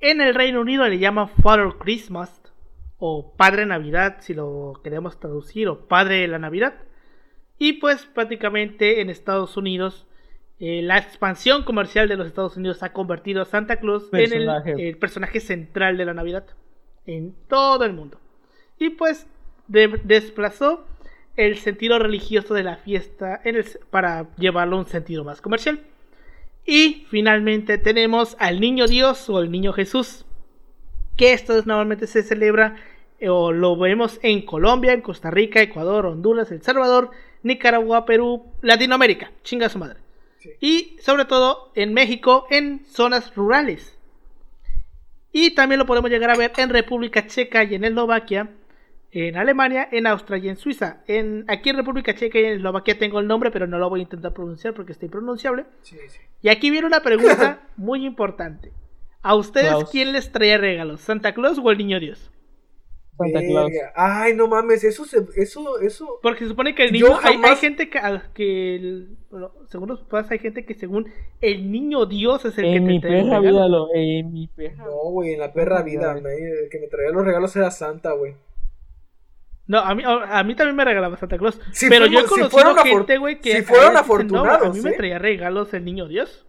[0.00, 2.42] En el Reino Unido le llaman Father Christmas
[2.98, 6.74] o Padre Navidad si lo queremos traducir o Padre de la Navidad.
[7.58, 10.06] Y pues prácticamente en Estados Unidos
[10.58, 14.46] eh, la expansión comercial de los Estados Unidos ha convertido a Santa Claus en el,
[14.80, 16.46] el personaje central de la Navidad
[17.06, 18.18] en todo el mundo.
[18.78, 19.26] Y pues
[19.68, 20.84] de- desplazó
[21.36, 25.80] el sentido religioso de la fiesta en el- para llevarlo a un sentido más comercial.
[26.64, 30.24] Y finalmente tenemos al niño Dios o el niño Jesús,
[31.16, 32.76] que esto es- normalmente se celebra
[33.28, 37.10] o lo vemos en Colombia, en Costa Rica, Ecuador, Honduras, El Salvador,
[37.42, 40.00] Nicaragua, Perú, Latinoamérica, chinga su madre.
[40.38, 40.50] Sí.
[40.60, 43.96] Y sobre todo en México, en zonas rurales.
[45.32, 48.50] Y también lo podemos llegar a ver en República Checa y en Eslovaquia,
[49.14, 51.02] en Alemania, en Austria y en Suiza.
[51.06, 54.00] En, aquí en República Checa y en Eslovaquia tengo el nombre, pero no lo voy
[54.00, 55.66] a intentar pronunciar porque está impronunciable.
[55.82, 56.18] Sí, sí.
[56.40, 58.72] Y aquí viene una pregunta muy importante.
[59.22, 59.90] ¿A ustedes Klaus.
[59.90, 61.00] quién les traía regalos?
[61.02, 62.30] ¿Santa Claus o el Niño Dios?
[63.18, 63.70] Santa Claus.
[63.94, 66.18] Ay, no mames, eso se, eso, eso.
[66.22, 67.08] Porque se supone que el niño.
[67.22, 68.00] hay- Hay, jamás- gente que.
[68.34, 71.06] que el- bueno, según los papás, hay gente que según
[71.42, 73.88] el niño Dios es el que En te mi trae perra vida lo.
[73.94, 74.86] En mi perra.
[74.86, 78.12] No, güey, en la perra vida, me- el que me traía los regalos era Santa,
[78.12, 78.34] güey.
[79.72, 81.58] No, a mí, a, a mí también me regalaba Santa Claus.
[81.72, 83.52] Si pero yo he si conocido afor- gente, güey, que.
[83.52, 86.46] si a fueron veces dicen, "No, afortunados, a mí me traía regalos el niño Dios.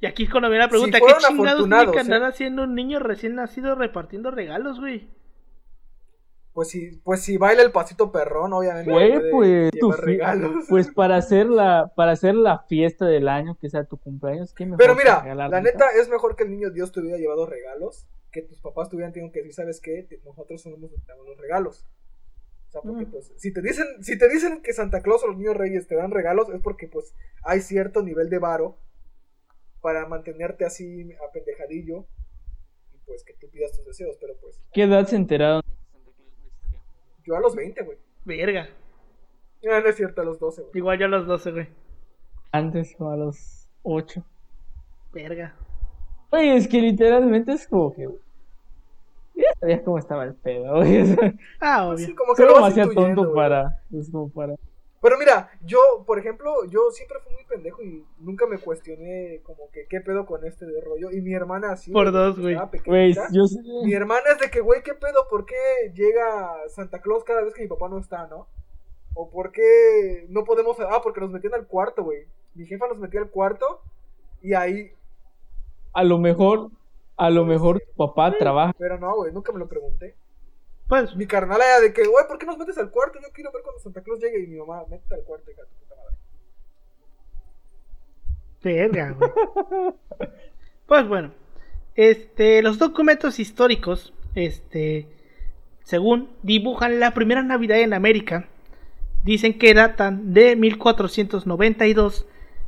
[0.00, 2.26] Y aquí es cuando viene la pregunta: Si ¿qué fueron chingados tiene que andar ¿eh?
[2.26, 5.08] haciendo un niño recién nacido repartiendo regalos, güey?
[6.52, 8.90] Pues si, pues si baila el pasito perrón, obviamente.
[8.90, 10.66] Güey, puede pues, tu fi- regalos.
[10.68, 14.64] pues para hacer la para hacer la fiesta del año que sea tu cumpleaños, ¿qué
[14.64, 18.06] mejor Pero mira, la neta es mejor que el niño Dios te hubiera llevado regalos,
[18.34, 20.06] que tus papás te hubieran tenido que decir, ¿sabes qué?
[20.24, 21.86] Nosotros somos los que damos los regalos.
[22.68, 23.10] O sea, porque Mm.
[23.12, 25.94] pues, si te dicen, si te dicen que Santa Claus o los niños reyes te
[25.94, 27.14] dan regalos, es porque pues
[27.44, 28.76] hay cierto nivel de varo
[29.80, 32.06] para mantenerte así apendejadillo
[32.92, 35.62] y pues que tú pidas tus deseos, pero pues ¿Qué edad se enteraron?
[37.24, 37.98] yo a los 20, güey.
[38.24, 38.68] Verga.
[39.62, 40.72] No, no es cierto, a los 12, güey.
[40.74, 41.68] Igual yo a los 12, güey.
[42.52, 44.24] Antes o a los 8.
[45.12, 45.54] Verga.
[46.30, 48.08] Oye, es que literalmente es como que.
[49.34, 51.04] Ya sabías cómo estaba el pedo, güey.
[51.60, 52.06] Ah, obvio.
[52.06, 53.44] Sí, como que lo vas demasiado intuyendo, tonto güey.
[53.44, 53.80] para.
[53.92, 54.54] Es como para.
[55.04, 59.68] Pero mira, yo, por ejemplo, yo siempre fui muy pendejo y nunca me cuestioné como
[59.70, 61.10] que qué pedo con este de rollo.
[61.10, 61.92] Y mi hermana sí.
[61.92, 62.56] Por dos, güey.
[63.30, 63.60] yo sé.
[63.84, 67.52] Mi hermana es de que, güey, qué pedo, ¿por qué llega Santa Claus cada vez
[67.52, 68.48] que mi papá no está, no?
[69.12, 70.80] O por qué no podemos...
[70.80, 72.26] Ah, porque nos metían al cuarto, güey.
[72.54, 73.82] Mi jefa nos metía al cuarto
[74.40, 74.92] y ahí...
[75.92, 76.70] A lo mejor.
[77.16, 78.74] A lo mejor tu papá trabaja.
[78.78, 80.16] Pero no, güey, nunca me lo pregunté.
[80.88, 83.18] Pues, Mi carnal era de que, güey, ¿por qué nos metes al cuarto?
[83.20, 85.68] Yo quiero ver cuando Santa Claus llegue y mi mamá, métete al cuarto, hija de
[85.68, 86.16] tu puta madre.
[88.62, 89.30] verga, güey.
[90.86, 91.32] Pues bueno.
[91.94, 95.06] Este, los documentos históricos, este,
[95.84, 98.48] según dibujan la primera Navidad en América,
[99.22, 102.26] dicen que datan de 1492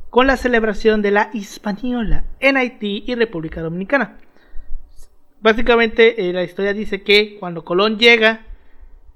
[0.09, 4.17] con la celebración de la Hispaniola en Haití y República Dominicana.
[5.47, 8.41] Básicamente eh, la historia dice que cuando Colón llega,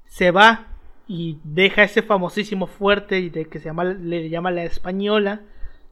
[0.06, 0.68] se va
[1.06, 5.42] y deja ese famosísimo fuerte y de que se llama, le llama la Española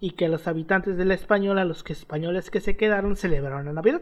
[0.00, 3.74] y que los habitantes de la Española, los que españoles que se quedaron, celebraron la
[3.74, 4.00] Navidad.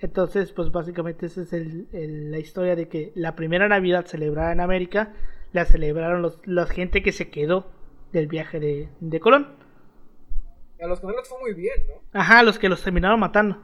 [0.00, 4.50] Entonces, pues básicamente esa es el- el- la historia de que la primera Navidad celebrada
[4.50, 5.12] en América
[5.52, 7.70] la celebraron los, la gente que se quedó
[8.12, 9.46] del viaje de, de Colón.
[10.82, 12.20] A los que no les fue muy bien, ¿no?
[12.20, 13.62] Ajá, los que los terminaron matando.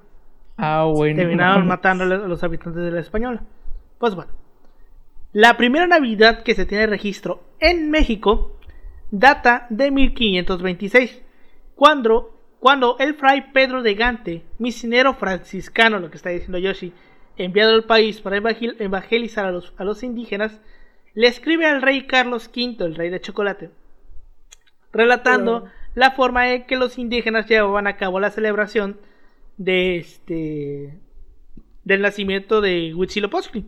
[0.57, 1.17] Ah, bueno.
[1.17, 3.43] terminaron matando a los habitantes de la Española.
[3.99, 4.33] Pues bueno.
[5.33, 8.59] La primera Navidad que se tiene registro en México
[9.11, 11.23] data de 1526,
[11.75, 16.93] cuando, cuando el fray Pedro de Gante, misionero franciscano, lo que está diciendo Yoshi,
[17.37, 20.61] enviado al país para evangel- evangelizar a los, a los indígenas,
[21.15, 23.71] le escribe al rey Carlos V, el rey de chocolate,
[24.93, 28.99] relatando la forma en que los indígenas llevaban a cabo la celebración
[29.57, 30.99] de este
[31.85, 33.65] del nacimiento de Huitzilopochtli.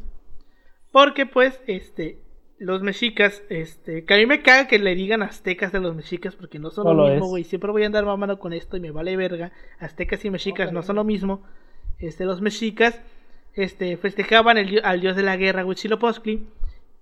[0.93, 2.25] Porque pues este
[2.59, 6.37] los mexicas, este, que a mí me caga que le digan aztecas de los mexicas
[6.37, 7.45] porque no son lo mismo, güey.
[7.45, 9.53] Siempre voy a andar mamando con esto y me vale verga.
[9.79, 11.43] Aztecas y mexicas no son lo mismo.
[11.99, 13.01] Este, los mexicas,
[13.55, 16.47] este, festejaban el, al dios de la guerra, Huitzilopochtli,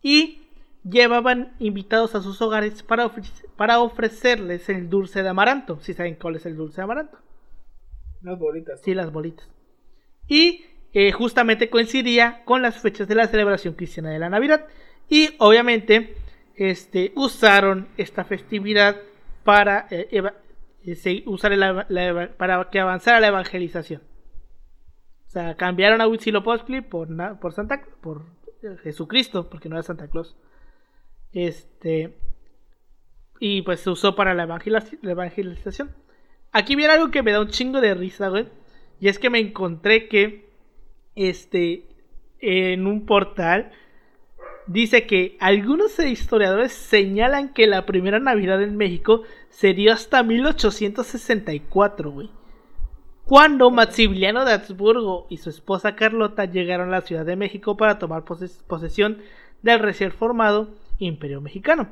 [0.02, 0.42] y
[0.88, 3.10] llevaban invitados a sus hogares para,
[3.56, 5.78] para ofrecerles el dulce de amaranto.
[5.80, 7.18] Si saben cuál es el dulce de amaranto.
[8.22, 8.80] Las bolitas.
[8.82, 9.48] Sí, las bolitas.
[10.28, 14.66] Y eh, justamente coincidía con las fechas de la celebración cristiana de la Navidad.
[15.08, 16.14] Y obviamente
[16.54, 18.96] este, usaron esta festividad
[19.44, 20.22] para, eh,
[20.84, 21.52] eh, usar
[22.36, 24.02] para que avanzara la evangelización.
[25.26, 27.08] O sea, cambiaron a Huitzilopochtli por,
[27.38, 28.26] por, Santa, por
[28.82, 30.36] Jesucristo, porque no era Santa Claus.
[31.32, 32.18] Este,
[33.40, 34.44] y pues se usó para la,
[35.02, 35.90] evangelización.
[36.52, 38.46] Aquí viene algo que me da un chingo de risa, güey.
[39.00, 40.48] Y es que me encontré que,
[41.16, 41.86] este,
[42.40, 43.72] en un portal
[44.66, 52.10] dice que algunos historiadores señalan que la primera Navidad en México se dio hasta 1864,
[52.10, 52.30] güey.
[53.24, 57.98] Cuando Maximiliano de Habsburgo y su esposa Carlota llegaron a la Ciudad de México para
[57.98, 59.18] tomar posesión
[59.62, 61.88] del recién formado Imperio Mexicano.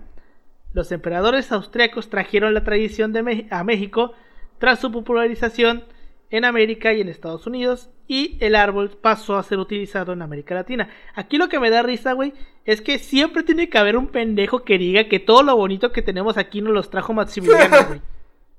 [0.72, 4.12] Los emperadores austriacos trajeron la tradición de a México
[4.60, 5.84] tras su popularización
[6.30, 10.54] en América y en Estados Unidos y el árbol pasó a ser utilizado en América
[10.54, 10.90] Latina.
[11.14, 12.34] Aquí lo que me da risa, güey,
[12.64, 16.02] es que siempre tiene que haber un pendejo que diga que todo lo bonito que
[16.02, 18.00] tenemos aquí nos los trajo Maximiliano, güey.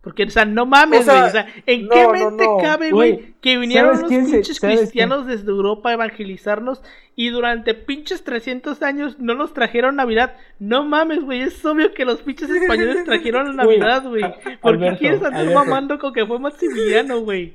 [0.01, 1.21] Porque, o sea, no mames, güey.
[1.21, 5.93] O, sea, ¿en qué mente cabe, güey, que vinieron los pinches cristianos desde Europa a
[5.93, 6.81] evangelizarnos
[7.15, 10.33] y durante pinches 300 años no nos trajeron Navidad?
[10.57, 11.41] No mames, güey.
[11.41, 14.23] Es obvio que los pinches españoles trajeron la Navidad, güey.
[14.59, 17.53] ¿Por qué quieres andar mamando con que fue Maximiliano, güey?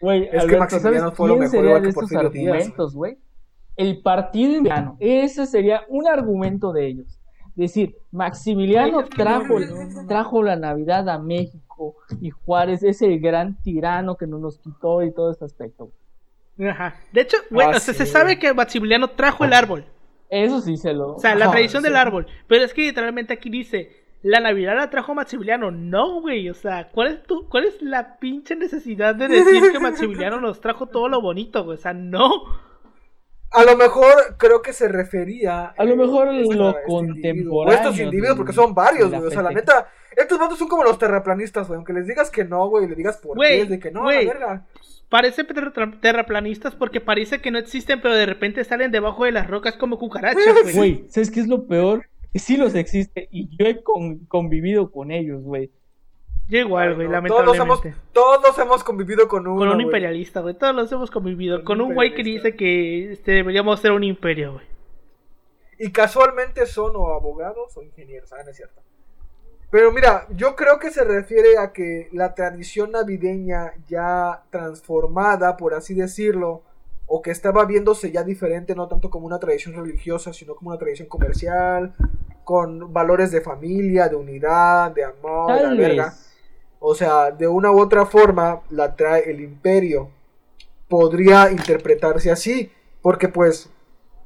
[0.00, 3.18] Güey, es que Maximiliano fue lo mejor de esos argumentos, güey?
[3.76, 4.96] El partido indiano.
[4.98, 7.18] Ese sería un argumento de ellos.
[7.54, 9.56] Decir, Maximiliano trajo,
[10.08, 11.71] trajo la Navidad a México
[12.20, 15.90] y Juárez es el gran tirano que no nos quitó y todo este aspecto.
[16.60, 16.96] Ajá.
[17.12, 19.84] De hecho, güey, ah, se sabe que Maximiliano trajo el árbol.
[20.28, 21.16] Eso sí se lo.
[21.16, 22.26] O sea, la tradición del árbol.
[22.46, 25.70] Pero es que literalmente aquí dice: la Navidad la trajo Maximiliano.
[25.70, 26.48] No, güey.
[26.48, 30.60] O sea, ¿cuál es, tu, ¿cuál es la pinche necesidad de decir que Maximiliano nos
[30.60, 31.76] trajo todo lo bonito, güey?
[31.76, 32.30] O sea, no.
[33.52, 35.66] A lo mejor creo que se refería.
[35.76, 37.74] A lo mejor lo este contemporáneo.
[37.74, 39.22] estos individuos, porque son varios, güey.
[39.22, 41.76] O sea, la neta, estos vatos son como los terraplanistas, güey.
[41.76, 44.18] Aunque les digas que no, güey, le digas por qué, es de que no, la
[44.18, 44.66] verga.
[45.08, 49.76] Parece terraplanistas porque parece que no existen, pero de repente salen debajo de las rocas
[49.76, 50.74] como cucarachas, güey.
[50.74, 52.06] Güey, ¿sabes qué es lo peor?
[52.34, 55.70] sí los existe y yo he convivido con ellos, güey.
[56.48, 57.58] Yo igual, güey, lamentablemente.
[57.58, 59.58] Todos hemos, todos hemos convivido con un...
[59.58, 60.54] Con un imperialista, güey.
[60.54, 61.64] Todos los hemos convivido.
[61.64, 64.66] Con, un güey que dice que este, deberíamos ser un imperio, güey.
[65.78, 68.32] Y casualmente son o abogados o ingenieros.
[68.32, 68.82] Ah, es cierto.
[69.70, 75.72] Pero mira, yo creo que se refiere a que la tradición navideña ya transformada, por
[75.72, 76.62] así decirlo,
[77.06, 80.78] o que estaba viéndose ya diferente, no tanto como una tradición religiosa, sino como una
[80.78, 81.94] tradición comercial,
[82.44, 86.14] con valores de familia, de unidad, de amor, de verga.
[86.84, 90.10] O sea, de una u otra forma la trae el imperio.
[90.88, 93.70] Podría interpretarse así, porque pues,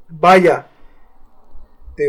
[0.09, 0.67] vaya,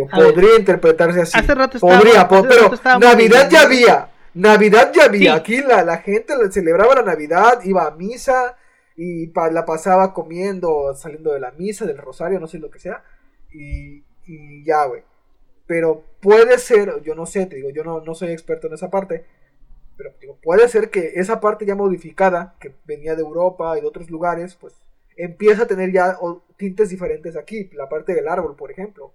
[0.10, 1.38] podría interpretarse así.
[1.38, 4.10] Hace rato podría, pero Navidad ya había.
[4.34, 5.36] Navidad ya había.
[5.36, 8.56] Aquí la, la gente celebraba la Navidad, iba a misa,
[8.95, 13.04] y la pasaba comiendo, saliendo de la misa, del rosario, no sé lo que sea.
[13.52, 15.04] Y, y ya, güey.
[15.66, 18.89] Pero puede ser, yo no sé, te digo, yo no, no soy experto en esa
[18.89, 19.26] parte.
[19.98, 23.88] Pero digo, puede ser que esa parte ya modificada, que venía de Europa y de
[23.88, 24.76] otros lugares, pues
[25.16, 26.18] empieza a tener ya
[26.56, 27.70] tintes diferentes aquí.
[27.74, 29.14] La parte del árbol, por ejemplo.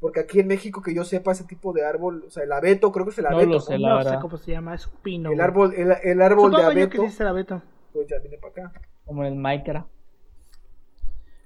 [0.00, 2.92] Porque aquí en México, que yo sepa, ese tipo de árbol, o sea, el abeto,
[2.92, 3.48] creo que es el abeto.
[3.48, 5.32] No, sé, no sé cómo se llama, es un pino.
[5.32, 7.02] El árbol, el, el árbol de abeto.
[7.02, 7.62] que el abeto.
[7.92, 8.80] Pues ya viene para acá.
[9.06, 9.88] Como en el Minecraft.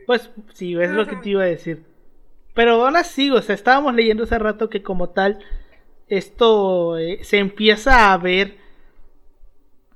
[0.07, 1.85] Pues sí, es lo que te iba a decir.
[2.55, 5.39] Pero aún así, o sea, estábamos leyendo hace rato que como tal,
[6.09, 8.57] esto eh, se empieza a ver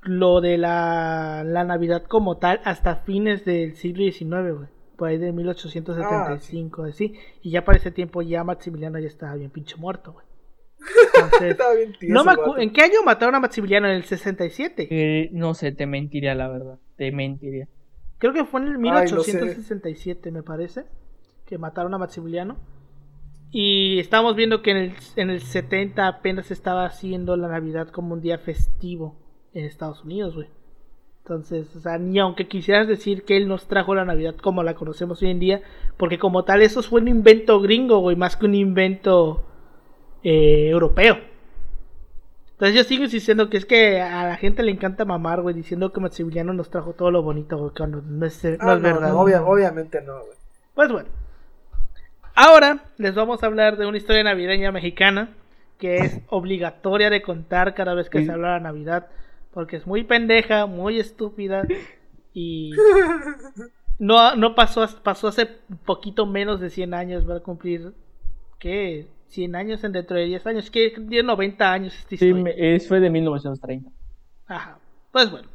[0.05, 4.69] lo de la, la, Navidad como tal hasta fines del siglo XIX, güey.
[4.95, 7.15] Por ahí de 1875, ah, así.
[7.41, 10.25] Y ya para ese tiempo ya Maximiliano ya estaba bien pinche muerto, güey.
[12.57, 13.87] ¿En qué año mataron a Maximiliano?
[13.87, 14.87] ¿En el 67?
[14.89, 16.79] Eh, no sé, te mentiría la verdad.
[16.95, 17.67] Te mentiría.
[18.19, 20.85] Creo que fue en el 1867, me parece.
[21.45, 22.57] Que mataron a Maximiliano.
[23.51, 28.13] Y estamos viendo que en el, en el 70 apenas estaba haciendo la Navidad como
[28.13, 29.24] un día festivo
[29.55, 30.47] en Estados Unidos, güey.
[31.23, 34.75] Entonces, o sea, ni aunque quisieras decir que él nos trajo la Navidad como la
[34.75, 35.61] conocemos hoy en día,
[35.97, 39.43] porque como tal eso fue un invento gringo, güey, más que un invento
[40.23, 41.17] eh, europeo.
[42.51, 45.91] Entonces yo sigo insistiendo que es que a la gente le encanta mamar, güey, diciendo
[45.91, 49.09] que Maximiliano nos trajo todo lo bonito, güey, cuando no es, no Ah, es verdad.
[49.09, 50.37] no, obvia- obviamente no, güey.
[50.75, 51.09] Pues bueno.
[52.35, 55.29] Ahora les vamos a hablar de una historia navideña mexicana
[55.79, 58.25] que es obligatoria de contar cada vez que Sí.
[58.25, 59.07] se habla de Navidad.
[59.55, 61.65] Porque es muy pendeja, muy estúpida
[62.33, 62.73] y
[63.99, 65.47] no, no pasó, pasó hace
[65.85, 67.27] poquito menos de 100 años.
[67.27, 67.93] Va a cumplir,
[68.59, 69.07] ¿qué?
[69.29, 70.69] 100 años en dentro de 10 años.
[70.69, 72.53] Que tiene 90 años esta Sí, historia.
[72.57, 73.89] es, fue de 1930.
[74.47, 74.77] Ajá.
[75.11, 75.47] Pues bueno.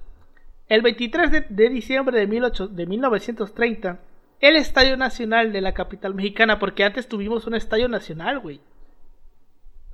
[0.66, 3.98] El 23 de, de diciembre de, 18 de 1930,
[4.40, 8.60] el Estadio Nacional de la capital mexicana, porque antes tuvimos un estadio nacional, güey.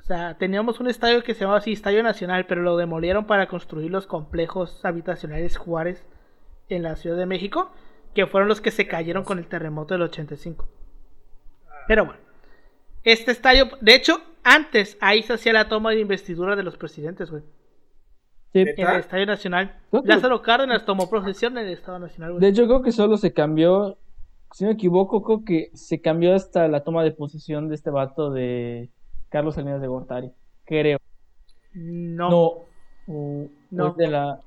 [0.06, 3.48] O sea, teníamos un estadio que se llamaba así Estadio Nacional, pero lo demolieron para
[3.48, 6.06] construir los complejos habitacionales Juárez
[6.68, 7.72] en la Ciudad de México,
[8.14, 10.68] que fueron los que se cayeron con el terremoto del 85.
[11.88, 12.20] Pero bueno,
[13.02, 17.28] este estadio, de hecho, antes ahí se hacía la toma de investidura de los presidentes,
[17.28, 17.42] güey.
[18.52, 18.60] Sí.
[18.60, 19.80] En el Estadio Nacional.
[20.04, 22.42] Lázaro Cárdenas tomó procesión en el Estado Nacional, güey.
[22.42, 23.98] De hecho, creo que solo se cambió,
[24.52, 27.90] si no me equivoco, creo que se cambió hasta la toma de posesión de este
[27.90, 28.92] vato de
[29.36, 30.30] Carlos Salinas de Gortari.
[30.64, 30.98] Creo.
[31.74, 32.30] No, no,
[33.06, 33.14] No.
[33.14, 33.92] o- No.
[33.94, 34.40] de la...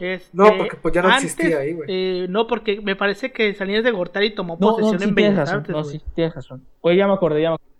[0.00, 0.30] es.
[0.32, 1.86] No, eh, porque, pues, ya no antes, existía ahí, güey.
[1.88, 5.14] eh, no, porque me parece que Salinas de Gortari tomó No, no, posesión sí en
[5.14, 5.60] tienes Bellas razón.
[5.60, 6.64] Artes, No, sí, tienes razón.
[6.80, 7.70] Oye, ya me acordé, ya me acordé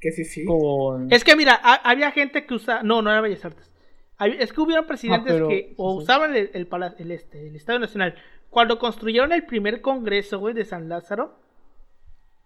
[0.00, 0.44] Que sí, sí.
[0.44, 1.12] con...
[1.12, 2.82] Es que mira, ha- había gente que usaba.
[2.82, 3.70] No, no era Bellas Artes.
[4.18, 6.02] Hab- Es que hubieron presidentes Ah, pero- que o sí.
[6.04, 8.14] usaban el, el, pala- el este, el Estadio Nacional.
[8.50, 11.34] Cuando construyeron el primer congreso, güey, de San Lázaro,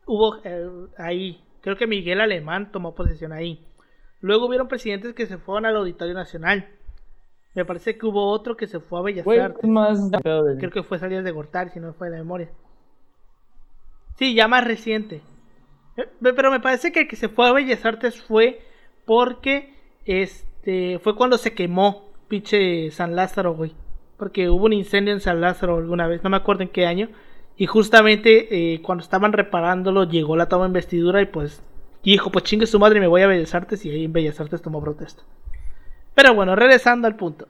[0.06, 0.68] hubo eh,
[0.98, 3.64] ahí, creo que Miguel Alemán tomó posesión ahí.
[4.20, 6.68] Luego hubieron presidentes que se fueron al Auditorio Nacional.
[7.54, 9.60] Me parece que hubo otro que se fue a Bellas Artes.
[10.58, 12.50] Creo que fue Salidas de Gortari, si no fue de memoria.
[14.16, 15.22] Sí, ya más reciente.
[15.96, 18.60] Eh, Pero me parece que el que se fue a Bellas Artes fue
[19.04, 23.74] porque este fue cuando se quemó pinche San Lázaro, güey.
[24.16, 27.08] Porque hubo un incendio en San Lázaro alguna vez, no me acuerdo en qué año.
[27.56, 31.62] Y justamente eh, cuando estaban reparándolo llegó la toma de investidura y pues
[32.02, 34.62] dijo, pues chingue su madre, me voy a Bellas Artes y ahí en Bellas Artes
[34.62, 35.22] tomó protesta.
[36.14, 37.46] Pero bueno, regresando al punto.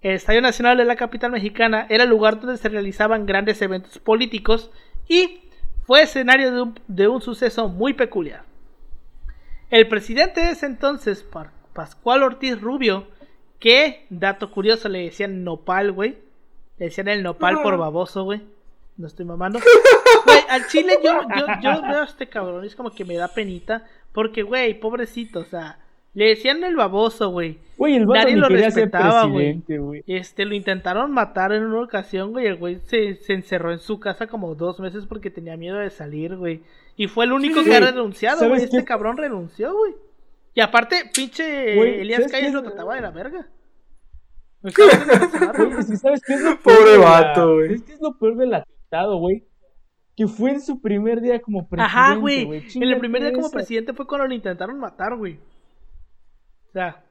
[0.00, 3.98] El Estadio Nacional de la capital mexicana era el lugar donde se realizaban grandes eventos
[3.98, 4.70] políticos
[5.08, 5.40] y
[5.84, 8.42] fue escenario de un, de un suceso muy peculiar.
[9.70, 13.06] El presidente de ese entonces, Pa- Pascual Ortiz Rubio,
[13.58, 16.16] que, dato curioso, le decían nopal, güey.
[16.78, 18.40] Le decían el nopal por baboso, güey.
[18.98, 19.58] No estoy mamando.
[20.26, 23.14] Güey, al chile yo, yo, yo veo a este cabrón, y es como que me
[23.16, 25.78] da penita, porque, güey, pobrecito, o sea,
[26.12, 27.58] le decían el baboso, güey.
[27.76, 29.34] Güey, el Nadie lo respetaba, güey.
[29.60, 30.02] presidente, güey.
[30.06, 32.46] Este, lo intentaron matar en una ocasión, güey.
[32.46, 35.90] El güey se, se encerró en su casa como dos meses porque tenía miedo de
[35.90, 36.62] salir, güey.
[36.96, 38.64] Y fue el único que ha renunciado, ¿Sabes güey.
[38.64, 39.94] Este cabrón renunció, güey.
[40.54, 43.46] Y aparte, pinche Elías ¿sabes Calles lo trataba de la verga.
[46.00, 47.74] ¿sabes qué es lo Pobre peor de la- vato, güey.
[47.74, 48.50] Es que es lo peor del
[48.88, 49.46] atentado, güey.
[50.16, 52.64] Que fue en su primer día como presidente, Ajá, güey.
[52.74, 55.38] En el primer día como presidente fue cuando lo intentaron matar, güey.
[56.68, 57.04] O sea,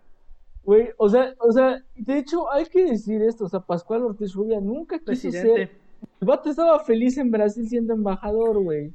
[0.68, 4.34] Güey, o sea, o sea, de hecho hay que decir esto, o sea, Pascual Ortiz
[4.34, 5.68] Rubia nunca quiso presidente.
[5.68, 5.72] ser...
[6.20, 8.94] El vato estaba feliz en Brasil siendo embajador, güey.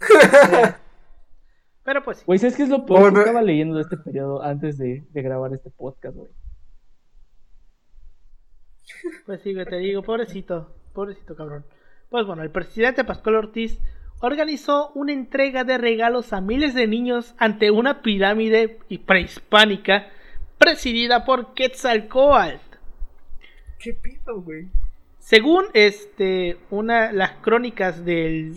[1.82, 2.26] Pero pues.
[2.26, 3.00] Güey, ¿sabes qué es lo peor?
[3.00, 6.30] Bueno, que estaba leyendo de este periodo antes de, de grabar este podcast, güey.
[9.24, 11.64] Pues sí, güey, te digo, pobrecito, pobrecito cabrón.
[12.10, 13.78] Pues bueno, el presidente Pascual Ortiz
[14.20, 20.08] organizó una entrega de regalos a miles de niños ante una pirámide prehispánica
[20.58, 22.56] presidida por Quetzalcoatl.
[23.78, 24.68] ¿Qué pido, güey?
[25.18, 28.54] Según este una las crónicas del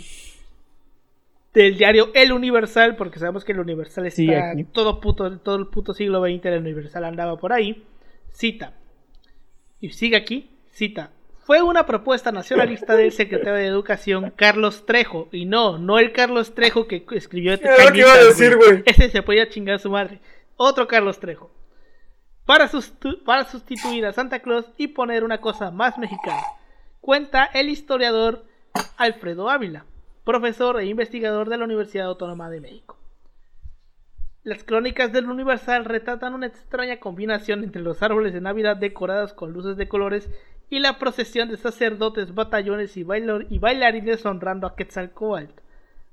[1.54, 4.64] del diario El Universal, porque sabemos que el Universal está Sí, aquí.
[4.66, 7.84] todo puto todo el puto siglo XX el Universal andaba por ahí.
[8.30, 8.74] Cita.
[9.82, 11.12] Y sigue aquí, cita.
[11.50, 16.54] Fue una propuesta nacionalista del secretario de Educación Carlos Trejo y no, no el Carlos
[16.54, 18.84] Trejo que escribió este Era lo que iba a decir, güey.
[18.86, 20.20] Ese se podía chingar a su madre.
[20.58, 21.50] Otro Carlos Trejo
[22.46, 22.70] para,
[23.26, 26.44] para sustituir a Santa Claus y poner una cosa más mexicana.
[27.02, 28.46] Cuenta el historiador
[28.98, 29.88] Alfredo Ávila,
[30.26, 32.96] profesor e investigador de la Universidad Autónoma de México.
[34.44, 39.52] Las crónicas del Universal retratan una extraña combinación entre los árboles de Navidad decorados con
[39.52, 40.30] luces de colores
[40.70, 45.52] y la procesión de sacerdotes, batallones y, bailar- y bailarines honrando a Quetzalcoatl.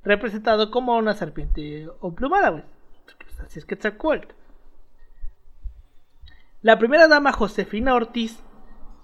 [0.04, 2.62] representado como una serpiente emplumada, güey.
[3.18, 4.28] Pues, así es Quetzalcoatl.
[6.62, 8.38] La primera dama Josefina Ortiz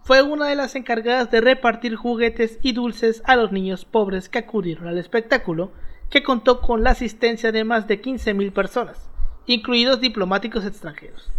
[0.04, 4.38] fue una de las encargadas de repartir juguetes y dulces a los niños pobres que
[4.38, 5.72] acudieron al espectáculo,
[6.08, 9.10] que contó con la asistencia de más de 15.000 personas,
[9.46, 11.30] incluidos diplomáticos extranjeros.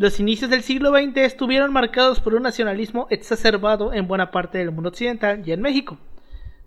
[0.00, 4.70] Los inicios del siglo XX estuvieron marcados por un nacionalismo exacerbado en buena parte del
[4.72, 5.98] mundo occidental y en México,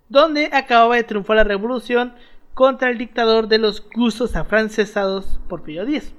[0.08, 2.14] donde acababa de triunfar la revolución
[2.54, 6.12] contra el dictador de los gustos afrancesados Porfirio Díaz.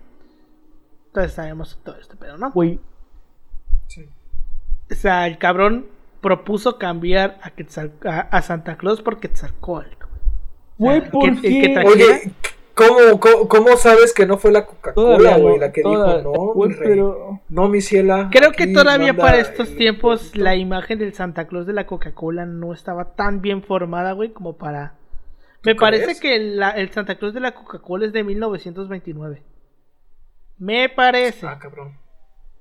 [1.08, 2.52] Entonces sabemos todo esto, pero no.
[2.52, 2.82] Güey,
[3.88, 4.10] Sí.
[4.92, 5.86] O sea, el cabrón
[6.20, 9.96] propuso cambiar a, Quetzal- a, a Santa Claus por Quetzalcoatl.
[10.78, 11.76] güey, el ¿por que- el que qué?
[11.76, 12.32] tra- Oye,
[12.76, 16.66] ¿cómo, cómo, cómo sabes que no fue la Coca-Cola, güey, la que toda- dijo no,
[16.68, 16.80] mi rey?
[16.90, 18.30] pero- No, mi ciela.
[18.32, 20.44] Creo que todavía para estos el tiempos pueblito".
[20.44, 24.54] la imagen del Santa Claus de la Coca-Cola no estaba tan bien formada, güey, como
[24.54, 24.94] para...
[25.64, 26.20] Me ¿Tú parece crees?
[26.22, 29.42] que la- el Santa Claus de la Coca-Cola es de 1929.
[30.58, 31.46] Me parece.
[31.48, 31.98] Ah, cabrón.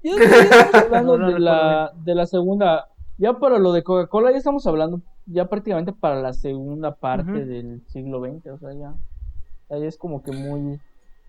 [0.02, 2.88] Ya estamos hablando No, no de, la, de la segunda.
[3.18, 7.82] Ya para lo de Coca-Cola, ya estamos hablando ya prácticamente para la segunda parte del
[7.88, 8.46] siglo XX.
[8.52, 8.94] O sea, ya,
[9.78, 10.80] ya es como que muy.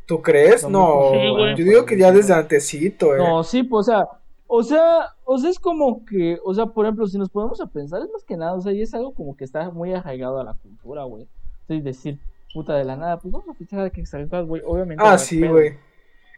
[0.06, 0.64] ¿Tú crees?
[0.64, 1.56] No, No, Sí, güey.
[1.56, 3.18] yo digo que ya desde antecito, eh.
[3.18, 4.08] No, sí, pues, o sea,
[4.48, 7.68] o sea, o sea, es como que, o sea, por ejemplo, si nos ponemos a
[7.68, 10.40] pensar, es más que nada, o sea, y es algo como que está muy arraigado
[10.40, 11.24] a la cultura, güey.
[11.24, 12.20] O sea, y decir,
[12.54, 15.04] puta de la nada, pues vamos a fichar a que salga, güey, obviamente.
[15.06, 15.78] Ah, sí, güey.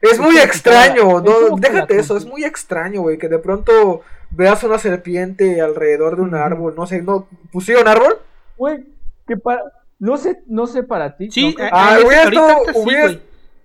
[0.01, 4.01] Es Es muy extraño, es no, déjate eso, es muy extraño, güey, que de pronto
[4.29, 8.19] veas una serpiente alrededor de un árbol, no sé, no, ¿pusieron árbol?
[8.57, 8.85] Güey,
[9.27, 9.63] que para,
[9.99, 11.29] no sé, no sé para ti.
[11.31, 13.21] Sí, no Ah, hubiera ahorita, estado- ahorita sí, güey.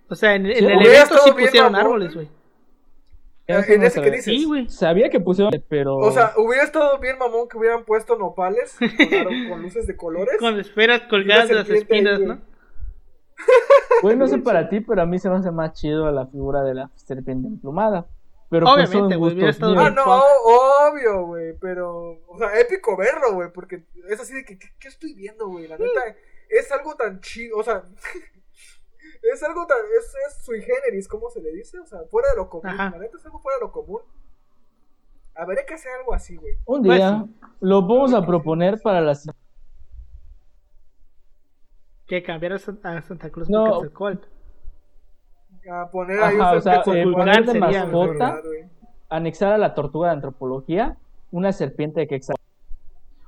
[0.09, 2.29] O sea, en, en Sí, el evento sí bien pusieron árboles, güey.
[3.47, 4.11] Eso en ese que sabía.
[4.13, 4.25] dices.
[4.25, 4.69] Sí, güey.
[4.69, 5.97] Sabía que pusieron, pero.
[5.97, 8.77] O sea, hubiera estado bien mamón que hubieran puesto nopales
[9.49, 10.37] con, luces de colores.
[10.39, 12.29] Con esferas colgadas de las ahí, espinas, güey.
[12.29, 12.41] ¿no?
[14.03, 16.63] güey, no sé para ti, pero a mí se me hace más chido la figura
[16.63, 18.07] de la serpiente emplumada.
[18.53, 19.79] Pero pues Obviamente, güey, hubiera estado.
[19.81, 24.59] Ah, no, obvio, güey, pero, o sea, épico verlo, güey, porque es así de que,
[24.59, 25.67] ¿qué, qué estoy viendo, güey?
[25.67, 26.01] La neta,
[26.51, 27.83] es algo tan chido, o sea,
[29.23, 31.79] es algo tan, es, es sui generis, ¿cómo se le dice?
[31.79, 32.91] O sea, fuera de lo común, Ajá.
[32.91, 34.03] la neta es algo fuera de lo común.
[35.35, 36.53] A ver, hay que hacer algo así, güey.
[36.67, 37.25] Un Pues día
[37.61, 39.27] lo vamos a proponer para las.
[42.07, 43.81] Que cambiara a San- a Santa Cruz No.
[43.97, 44.19] por.
[45.71, 48.09] A poner Ajá, ahí un o sea, poner de mascota.
[48.33, 48.65] ¿verdad, güey?
[49.09, 50.97] Anexar a la tortuga de antropología
[51.31, 52.35] una serpiente que exa-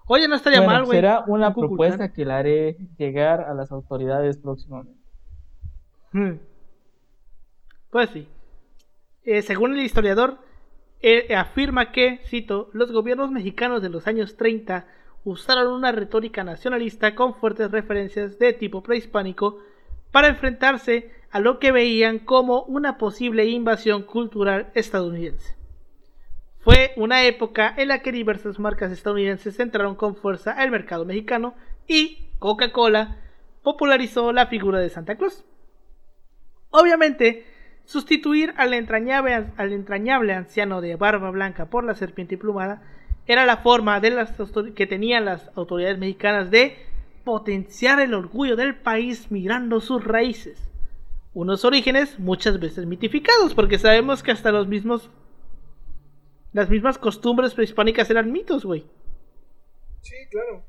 [0.07, 0.99] Oye, no estaría Bueno, mal, güey.
[0.99, 4.99] será una Un propuesta que la haré llegar a las autoridades próximamente.
[6.13, 6.33] Hmm.
[7.91, 8.29] Pues sí.
[9.25, 10.39] Eh, según el historiador,
[11.01, 14.87] eh, afirma que, cito, los gobiernos mexicanos de los años 30
[15.25, 19.59] usaron una retórica nacionalista con fuertes referencias de tipo prehispánico
[20.13, 25.57] para enfrentarse a lo que veían como una posible invasión cultural estadounidense.
[26.61, 31.57] Fue una época en la que diversas marcas estadounidenses entraron con fuerza al mercado mexicano
[31.89, 33.17] y Coca-Cola
[33.65, 35.45] popularizó la figura de Santa Claus.
[36.71, 37.45] Obviamente,
[37.85, 42.81] sustituir al entrañable, al entrañable anciano de barba blanca por la serpiente plumada
[43.27, 46.77] era la forma que tenían las autoridades mexicanas de
[47.25, 50.71] potenciar el orgullo del país mirando sus raíces.
[51.35, 55.11] Unos orígenes muchas veces mitificados, porque sabemos que hasta los mismos
[56.53, 58.87] las mismas costumbres prehispánicas eran mitos, güey.
[60.03, 60.63] Sí, claro.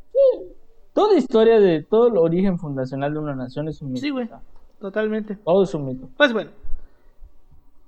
[0.93, 4.01] Toda historia de todo el origen fundacional de una nación es un mito.
[4.01, 4.27] Sí, güey.
[4.79, 5.35] Totalmente.
[5.35, 6.09] Todo es un mito.
[6.17, 6.49] Pues bueno,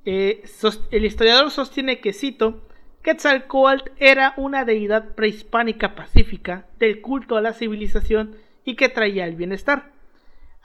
[0.05, 0.43] eh,
[0.91, 2.61] el historiador sostiene que, cito,
[3.01, 9.36] Quetzalcoatl era una deidad prehispánica pacífica del culto a la civilización y que traía el
[9.36, 9.91] bienestar,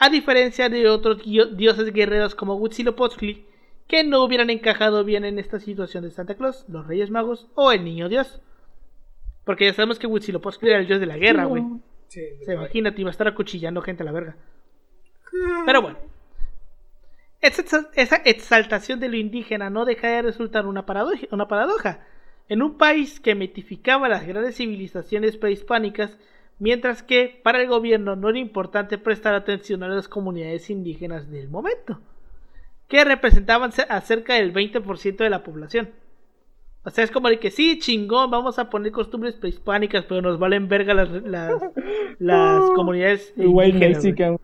[0.04, 3.46] a diferencia de otros dio- dioses guerreros como Huitzilopochtli,
[3.86, 7.70] que no hubieran encajado bien en esta situación de Santa Claus, los Reyes Magos o
[7.70, 8.40] el Niño Dios.
[9.44, 11.62] Porque ya sabemos que Huitzilopochtli era el dios de la guerra, güey.
[12.08, 14.36] Sí, Se imagina, te iba a estar acuchillando gente a la verga.
[15.66, 15.98] Pero bueno.
[17.40, 22.00] Esa exaltación de lo indígena no deja de resultar una paradoja, una paradoja.
[22.48, 26.16] En un país que mitificaba las grandes civilizaciones prehispánicas,
[26.58, 31.48] mientras que para el gobierno no era importante prestar atención a las comunidades indígenas del
[31.48, 32.00] momento,
[32.88, 35.90] que representaban a cerca del 20% de la población.
[36.84, 40.38] O sea, es como de que sí, chingón, vamos a poner costumbres prehispánicas, pero nos
[40.38, 41.54] valen verga las, las,
[42.18, 44.38] las comunidades El white indígenas, güey.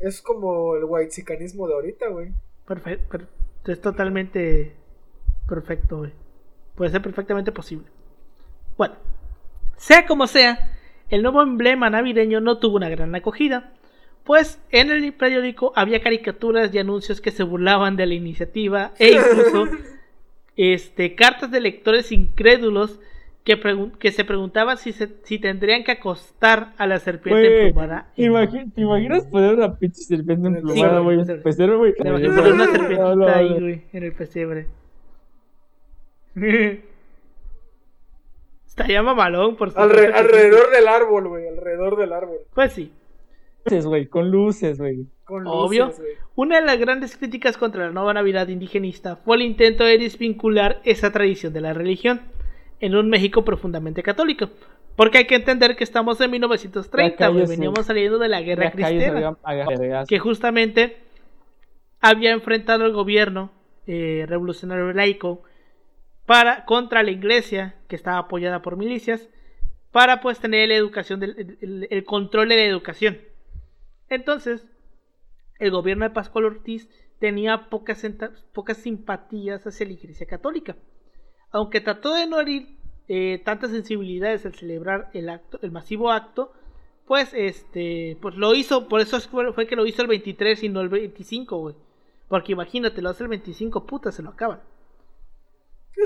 [0.00, 2.32] Es como el whitezicanismo de ahorita, güey.
[2.66, 3.18] Perfecto,
[3.66, 4.74] es totalmente
[5.48, 6.12] perfecto, güey.
[6.74, 7.86] Puede ser perfectamente posible.
[8.76, 8.94] Bueno,
[9.76, 10.75] sea como sea,
[11.10, 13.72] el nuevo emblema navideño no tuvo una gran acogida,
[14.24, 19.12] pues en el periódico había caricaturas y anuncios que se burlaban de la iniciativa e
[19.12, 19.68] incluso
[20.56, 22.98] este, cartas de lectores incrédulos
[23.44, 23.56] que,
[24.00, 28.08] que se preguntaban si, se, si tendrían que acostar a la serpiente emplumada.
[28.16, 31.24] ¿Te imaginas poner una pinche serpiente emplumada, güey?
[31.24, 31.94] Sí, pesebre, güey.
[31.94, 34.66] Te imaginas poner una serpientita ahí, güey, en el pesebre.
[38.76, 42.40] Estaría mamalón, por Alre Alrededor del árbol, güey, alrededor del árbol.
[42.54, 42.92] Pues sí.
[43.64, 45.06] Luces, güey, con luces, güey.
[45.28, 45.92] Obvio.
[46.34, 50.82] Una de las grandes críticas contra la nueva Navidad indigenista fue el intento de desvincular
[50.84, 52.20] esa tradición de la religión
[52.78, 54.50] en un México profundamente católico.
[54.94, 59.36] Porque hay que entender que estamos en 1930, güey, veníamos saliendo de la guerra cristiana.
[60.06, 60.98] Que justamente
[62.02, 63.52] había enfrentado al gobierno
[63.86, 65.42] eh, revolucionario laico
[66.26, 69.28] para, contra la iglesia, que estaba apoyada por milicias,
[69.92, 73.18] para pues tener educación, del, el, control de la educación.
[74.08, 74.66] Entonces,
[75.58, 78.04] el gobierno de Pascual Ortiz tenía pocas,
[78.52, 80.76] pocas simpatías hacia la iglesia católica.
[81.50, 82.76] Aunque trató de no herir
[83.08, 86.52] eh, tantas sensibilidades al celebrar el acto, el masivo acto,
[87.06, 90.80] pues este, pues lo hizo, por eso fue, que lo hizo el 23 y no
[90.80, 91.74] el 25, güey.
[92.28, 94.60] Porque imagínate, lo hace el 25, puta, se lo acaban.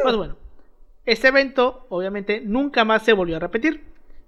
[0.02, 0.36] Pues bueno,
[1.06, 3.84] este evento obviamente nunca más se volvió a repetir.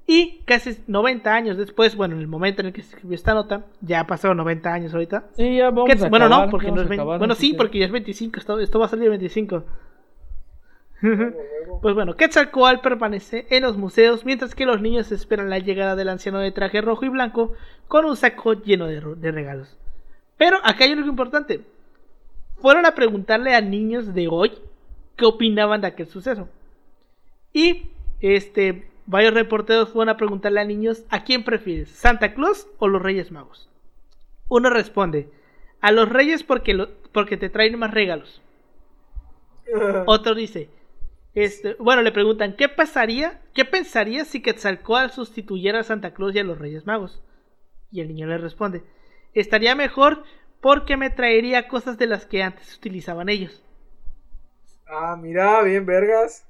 [0.06, 3.34] Y casi 90 años después, bueno, en el momento en el que se escribió esta
[3.34, 5.26] nota, ya pasaron 90 años ahorita.
[5.36, 7.92] Sí, ya vamos a Bueno, no, porque no es 20, Bueno, sí, porque ya es
[7.92, 9.64] 25, esto, esto va a salir el 25.
[11.82, 16.08] pues bueno, Quetzalcoatl permanece en los museos mientras que los niños esperan la llegada del
[16.08, 17.52] anciano de traje rojo y blanco
[17.86, 19.76] con un saco lleno de, de regalos.
[20.36, 21.60] Pero acá hay algo importante.
[22.60, 24.52] Fueron a preguntarle a niños de hoy
[25.22, 26.48] qué opinaban de aquel suceso.
[27.52, 32.88] Y este, varios reporteros fueron a preguntarle a niños a quién prefieres, Santa Claus o
[32.88, 33.68] los Reyes Magos.
[34.48, 35.28] Uno responde,
[35.80, 38.42] a los Reyes porque, porque te traen más regalos.
[40.06, 40.70] Otro dice,
[41.36, 46.40] este, bueno, le preguntan, ¿qué pasaría, qué pensaría si Quetzalcoatl sustituyera a Santa Claus y
[46.40, 47.22] a los Reyes Magos?
[47.92, 48.82] Y el niño le responde,
[49.34, 50.24] estaría mejor
[50.60, 53.62] porque me traería cosas de las que antes utilizaban ellos.
[54.92, 56.46] Ah, mira, bien vergas.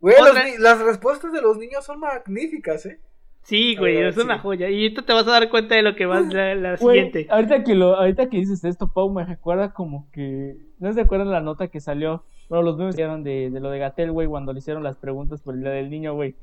[0.00, 0.16] Güey,
[0.58, 2.98] las respuestas de los niños son magníficas, ¿eh?
[3.42, 4.68] Sí, güey, es una joya.
[4.68, 7.28] Y ahorita te vas a dar cuenta de lo que va la, la siguiente.
[7.30, 10.56] Ahorita que, lo, ahorita que dices esto, Pau, me recuerda como que.
[10.80, 12.24] ¿No se acuerdan la nota que salió?
[12.48, 15.40] Bueno, los memes hicieron de, de lo de Gatel, güey, cuando le hicieron las preguntas
[15.42, 16.34] por la del niño, güey.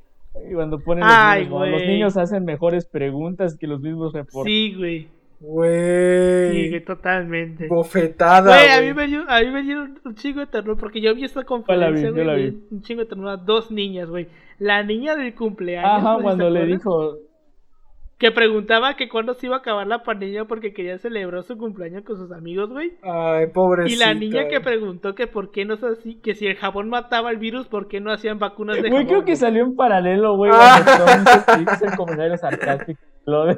[0.49, 4.51] Y cuando ponen los, niños, los niños hacen mejores preguntas que los mismos reportes.
[4.51, 5.10] Sí, güey.
[5.45, 6.69] Güey.
[6.69, 7.67] Sí, totalmente.
[7.67, 8.55] Bofetada.
[8.55, 11.13] Güey, a mí me dio, a mí me dieron un chingo de terror porque yo
[11.13, 12.57] vi esta conferencia, güey.
[12.71, 14.29] Un chingo de terror a dos niñas, güey.
[14.57, 15.91] La niña del cumpleaños.
[15.91, 17.17] Ajá, cuando le dijo.
[18.17, 22.05] Que preguntaba que cuándo se iba a acabar la pandemia porque quería celebrar su cumpleaños
[22.05, 22.93] con sus amigos, güey.
[23.01, 23.93] Ay, pobrecita.
[23.93, 26.87] Y la niña que preguntó que por qué no es así, que si el jabón
[26.87, 30.37] mataba el virus, ¿por qué no hacían vacunas de Güey, creo que salió en paralelo,
[30.37, 30.51] güey.
[30.53, 30.81] Ah.
[31.45, 33.01] Cuando el comentario sarcástico.
[33.25, 33.57] Lo de...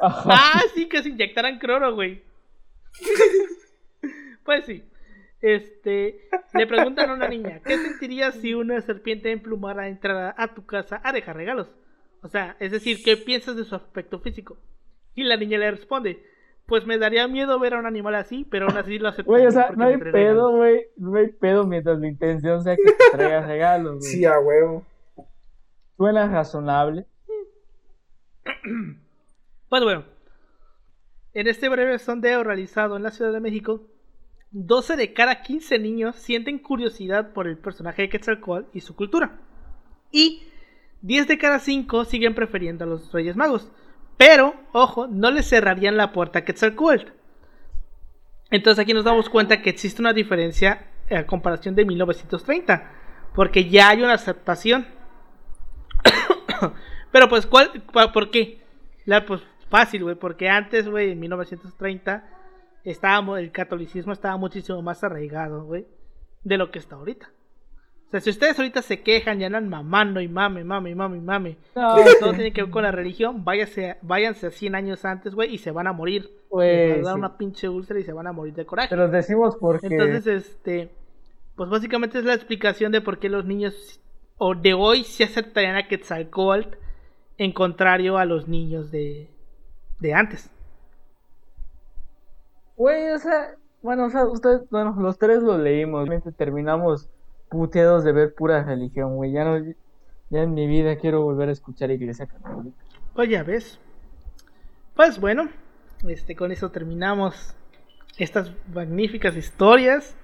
[0.00, 2.22] Ah, sí, que se inyectaran cloro, güey.
[4.44, 4.84] pues sí.
[5.40, 10.64] Este, le preguntan a una niña, ¿qué sentirías si una serpiente emplumada entrara a tu
[10.64, 11.68] casa a dejar regalos?
[12.22, 14.56] O sea, es decir, ¿qué piensas de su aspecto físico?
[15.14, 16.24] Y la niña le responde,
[16.66, 19.30] pues me daría miedo ver a un animal así, pero aún así lo acepto.
[19.30, 22.82] Güey, o sea, no hay pedo, güey, no hay pedo mientras la intención sea que
[22.82, 24.10] te traigas regalos, güey.
[24.10, 24.84] Sí, a huevo.
[25.96, 27.06] Suena razonable.
[29.68, 30.04] Pues bueno,
[31.34, 33.82] en este breve sondeo realizado en la Ciudad de México,
[34.52, 39.40] 12 de cada 15 niños sienten curiosidad por el personaje de Quetzalcoatl y su cultura.
[40.12, 40.44] Y
[41.02, 43.70] 10 de cada 5 siguen prefiriendo a los Reyes Magos.
[44.16, 47.10] Pero, ojo, no les cerrarían la puerta a Quetzalcoatl.
[48.50, 52.92] Entonces aquí nos damos cuenta que existe una diferencia a comparación de 1930.
[53.34, 54.86] Porque ya hay una aceptación.
[57.12, 57.82] Pero pues, ¿cuál,
[58.14, 58.62] ¿por qué?
[59.04, 62.24] La, pues Fácil, güey, porque antes, güey, en 1930,
[62.84, 65.86] estábamos, el catolicismo estaba muchísimo más arraigado, güey,
[66.44, 67.30] de lo que está ahorita.
[68.06, 71.56] O sea, si ustedes ahorita se quejan y andan mamando y mame, mame, mame, mame,
[71.74, 71.96] no.
[72.20, 75.58] todo tiene que ver con la religión, váyase, váyanse a 100 años antes, güey, y
[75.58, 76.30] se van a morir.
[76.48, 78.88] Pues, van a dar una pinche úlcera y se van a morir de coraje.
[78.90, 79.88] Pero decimos porque...
[79.88, 80.92] Entonces, este,
[81.56, 84.00] pues básicamente es la explicación de por qué los niños
[84.38, 86.76] o de hoy se aceptarían a Quetzalcoatl
[87.38, 89.28] en contrario a los niños de,
[89.98, 90.50] de antes.
[92.76, 97.08] Güey, o sea, bueno, o sea, ustedes, bueno, los tres lo leímos, terminamos
[97.48, 99.58] puteados de ver pura religión, güey, ya no,
[100.30, 102.76] Ya en mi vida quiero volver a escuchar Iglesia Católica.
[103.14, 103.78] Pues ya ves.
[104.94, 105.48] Pues bueno,
[106.06, 107.54] este, con eso terminamos
[108.18, 110.16] estas magníficas historias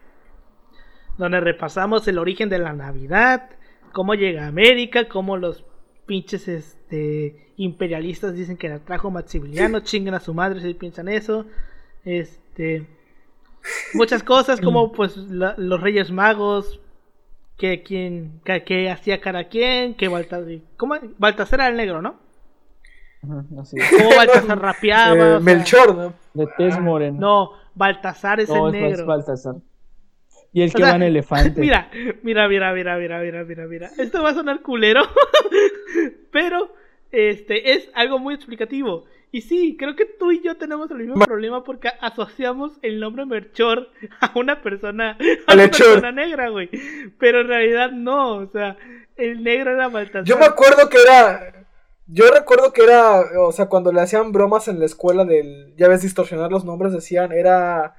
[1.19, 3.51] donde repasamos el origen de la Navidad,
[3.93, 5.65] cómo llega a América, cómo los
[6.07, 11.47] pinches este, imperialistas dicen que la trajo Maximiliano, chingan a su madre si piensan eso.
[12.05, 12.87] Este,
[13.95, 16.81] muchas cosas como pues la- los Reyes Magos,
[17.57, 20.95] que quien que, que hacía cada quien, que Baltasar, ¿cómo?
[21.19, 22.17] Baltasar era el negro, ¿no?
[23.61, 23.91] Así es.
[23.97, 25.15] Cómo Baltasar rapeaba.
[25.17, 26.15] Eh, o sea, Melchor, ¿no?
[26.35, 27.17] De tez morena.
[27.21, 29.07] No, Baltasar es No, el es negro.
[29.07, 29.55] Baltasar.
[30.53, 31.61] Y el O que sea, va en elefante.
[31.61, 31.91] Mira,
[32.23, 33.91] mira, mira, mira, mira, mira, mira, mira.
[33.99, 35.03] Esto va a sonar culero,
[36.31, 36.75] pero
[37.11, 39.05] este es algo muy explicativo.
[39.35, 43.25] Y sí, creo que tú y yo tenemos el mismo problema porque asociamos el nombre
[43.25, 43.89] Melchor
[44.21, 45.17] a una persona,
[45.47, 46.69] a una persona negra, güey.
[47.19, 48.77] Pero en realidad no, o sea,
[49.17, 50.25] el negro era Baltasar.
[50.25, 51.67] Yo me acuerdo que era.
[52.07, 53.23] Yo recuerdo que era.
[53.41, 55.75] O sea, cuando le hacían bromas en la escuela del.
[55.79, 57.33] Ya ves, distorsionar los nombres, decían.
[57.33, 57.97] Era.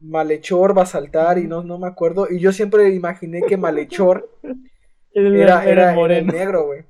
[0.00, 2.26] Malhechor, Basaltar, y no, no me acuerdo.
[2.30, 4.28] Y yo siempre imaginé que Malhechor
[5.12, 6.84] era, era, era el negro, güey.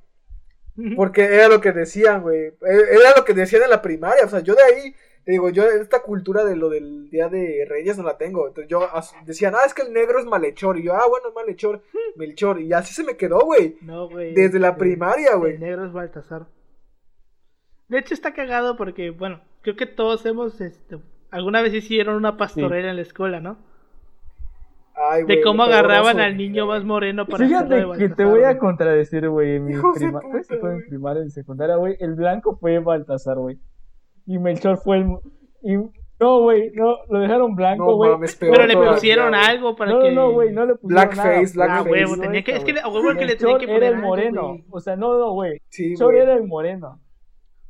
[0.94, 2.38] Porque era lo que decían, güey.
[2.38, 4.24] E- Era lo que decían en la primaria.
[4.24, 4.94] O sea, yo de ahí,
[5.24, 8.46] te digo, yo esta cultura de lo del Día de Reyes no la tengo.
[8.46, 8.88] Entonces yo
[9.26, 10.78] decían, ah, es que el negro es malhechor.
[10.78, 11.82] Y yo, ah, bueno, es malhechor,
[12.16, 12.60] Melchor.
[12.60, 13.76] Y así se me quedó, güey.
[13.80, 14.34] No, güey.
[14.34, 15.58] Desde la primaria, El güey.
[15.58, 16.46] negro es Baltasar.
[17.88, 20.98] De hecho está cagado porque, bueno, creo que todos hemos, este,
[21.30, 23.58] alguna vez hicieron una pastorela en la escuela, ¿no?
[25.10, 28.58] Ay, De cómo agarraban al niño más moreno para Fíjate de que te voy a
[28.58, 29.56] contradecir, güey.
[29.56, 30.20] En mi prima...
[30.20, 30.88] puta, fue en güey.
[30.88, 31.96] primaria y secundaria, güey.
[32.00, 33.58] El blanco fue Baltasar, güey.
[34.26, 35.06] Y Melchor fue el.
[35.62, 35.76] Y...
[36.20, 38.10] No, güey, no, lo dejaron blanco, No güey.
[38.40, 40.10] peor Pero le pusieron algo para no, que...
[40.10, 41.78] no, güey, no le pusieron Blackface, nada.
[41.78, 41.90] Ah, blackface.
[41.90, 43.94] huevo, No, tenía que, es que le, huevo que le tenía que poner era el
[43.94, 44.48] algo, moreno.
[44.48, 44.64] güey.
[44.70, 45.62] O sea, no, no, güey.
[45.68, 47.00] Sí, Melchor era el moreno.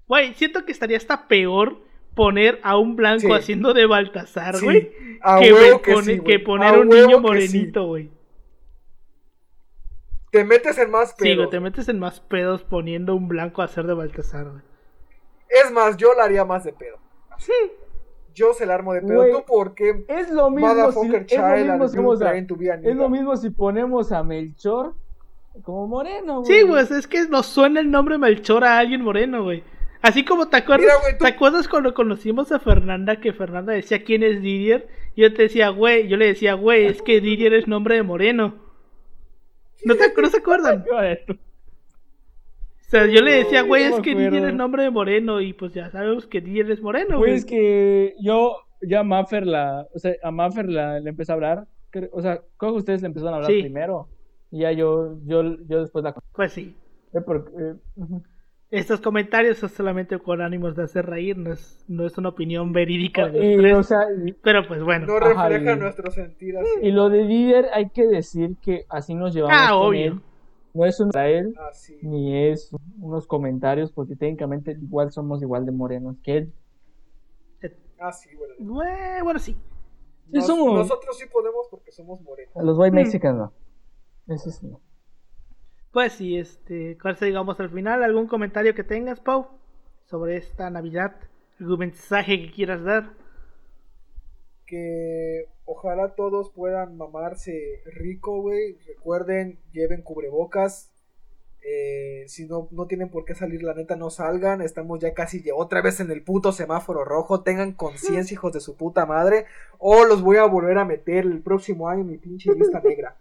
[0.07, 1.77] Güey, siento que estaría hasta peor
[2.19, 3.33] poner a un blanco Sí.
[3.33, 4.91] haciendo de Baltasar, Sí, güey.
[4.91, 6.45] que, huevo güey, que pone- sí, que güey.
[6.45, 7.23] poner A un niño sí.
[7.23, 8.11] morenito, güey.
[10.31, 11.37] Te metes en más Sí, pedo.
[11.37, 14.63] güey, te metes en más pedos poniendo un blanco a hacer de Baltasar, güey.
[15.49, 16.99] Es más, yo la haría más de pedo.
[18.35, 19.17] Yo se la armo de pedo.
[19.17, 19.33] Güey.
[19.33, 20.05] ¿Tú por qué?
[20.09, 22.35] Es lo mismo si, es lo mismo si a-
[22.83, 24.95] es lo mismo si ponemos a Melchor
[25.63, 26.61] como moreno, güey.
[26.61, 29.65] Sí, pues es que nos suena el nombre Melchor a alguien moreno, güey.
[30.01, 33.73] Así como te acuerdas, Mira, güey, tú- ¿te acuerdas cuando conocimos a Fernanda que Fernanda
[33.73, 34.87] decía quién es Didier?
[35.17, 38.03] Y yo te decía, güey, yo le decía, güey, es que Didier es nombre de
[38.05, 38.55] moreno.
[39.85, 40.85] ¿No, te, ¿no se acuerdan?
[42.87, 44.15] O sea, yo le decía, güey, no es que.
[44.15, 47.45] Didier es nombre de moreno y pues ya sabemos que Didier es moreno, Güey, es
[47.45, 51.67] que yo ya a Maffer la, o sea, a Maffer la, le empecé a hablar,
[52.13, 53.61] o sea, creo que ustedes le empezaron a hablar Sí.
[53.61, 54.09] primero,
[54.51, 56.75] y ya yo, yo, yo después la Pues sí.
[57.13, 57.75] eh, porque, eh.
[58.71, 62.73] Estos comentarios son solamente con ánimos de hacer reír, no es, no es una opinión
[62.73, 63.77] verídica de los y, tres.
[63.77, 65.07] o sea, y, Pero pues bueno.
[65.07, 66.69] No refleja y- nuestro sentir así.
[66.83, 70.05] y lo de líder hay que decir que así nos llevamos Ah, con obvio.
[70.13, 70.21] él,
[70.75, 71.99] no es un él, Así.
[72.03, 72.71] ni es
[73.01, 76.53] unos comentarios, porque técnicamente igual somos igual de morenos que él.
[78.01, 78.51] Así, güey.
[78.61, 79.55] Bue- Bueno, sí.
[79.55, 82.55] Sí, Nos- somos- Nosotros sí podemos porque somos morenos.
[82.55, 82.95] A los white Mm.
[82.95, 83.51] mexicanos
[84.27, 84.35] no.
[84.35, 84.67] Eso sí.
[84.69, 84.79] no.
[85.93, 88.03] Pues sí, este, ¿cuál se digamos al final?
[88.03, 89.49] ¿Algún comentario que tengas, Pau?
[90.07, 91.17] Sobre esta Navidad,
[91.59, 93.11] algún mensaje que quieras dar.
[94.67, 98.77] Que ojalá todos puedan mamarse rico, güey.
[98.87, 100.93] Recuerden, lleven cubrebocas.
[101.71, 104.63] Eh, si no, no tienen por qué salir, la neta, no salgan.
[104.63, 107.43] Estamos ya casi ya otra vez en el puto semáforo rojo.
[107.43, 109.45] Tengan conciencia, hijos de su puta madre.
[109.79, 113.17] O los voy a volver a meter el próximo año en mi pinche lista negra.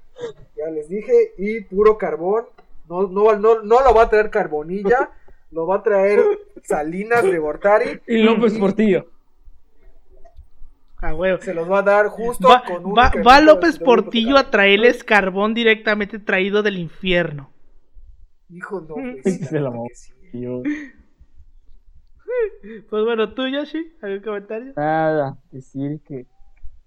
[0.55, 1.33] Ya les dije.
[1.37, 2.45] Y puro carbón.
[2.87, 5.09] No, no, no, no lo va a traer Carbonilla.
[5.51, 6.21] Lo va a traer
[6.63, 7.99] Salinas de Gortari.
[8.07, 9.07] Y López Portillo.
[10.99, 11.41] Ah, huevo.
[11.41, 15.03] Se los va a dar justo Va, con un va- va López Portillo a traerles
[15.03, 17.51] carbón directamente traído del infierno.
[18.49, 20.13] Hijo, no, sí, se la sí.
[20.33, 20.63] Yo-
[22.89, 24.73] Pues bueno, tú, Yoshi, ¿algún comentario?
[24.75, 26.25] Nada, decir que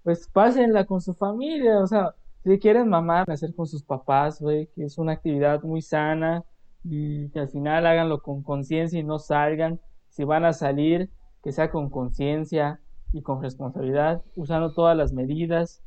[0.03, 4.69] pues pásenla con su familia, o sea, si quieren mamar, hacer con sus papás, güey,
[4.75, 6.43] que es una actividad muy sana
[6.85, 9.79] y que al final háganlo con conciencia y no salgan.
[10.09, 11.11] Si van a salir,
[11.43, 12.81] que sea con conciencia
[13.13, 15.83] y con responsabilidad, usando todas las medidas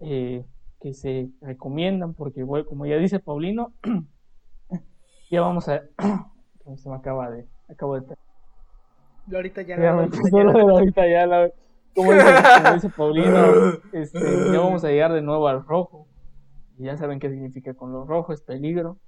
[0.00, 0.44] eh,
[0.80, 3.72] que se recomiendan, porque, güey, como ya dice Paulino,
[5.30, 5.82] ya vamos a...
[6.76, 7.46] se me acaba de...
[7.68, 8.14] Acabo de
[9.26, 9.82] Yo ahorita ya ya
[10.32, 11.50] ya de ahorita ya la-
[11.94, 12.24] como dice,
[12.62, 13.46] como dice Paulino,
[13.92, 16.06] este, ya vamos a llegar de nuevo al rojo.
[16.78, 18.98] Y ya saben qué significa con lo rojo, es peligro.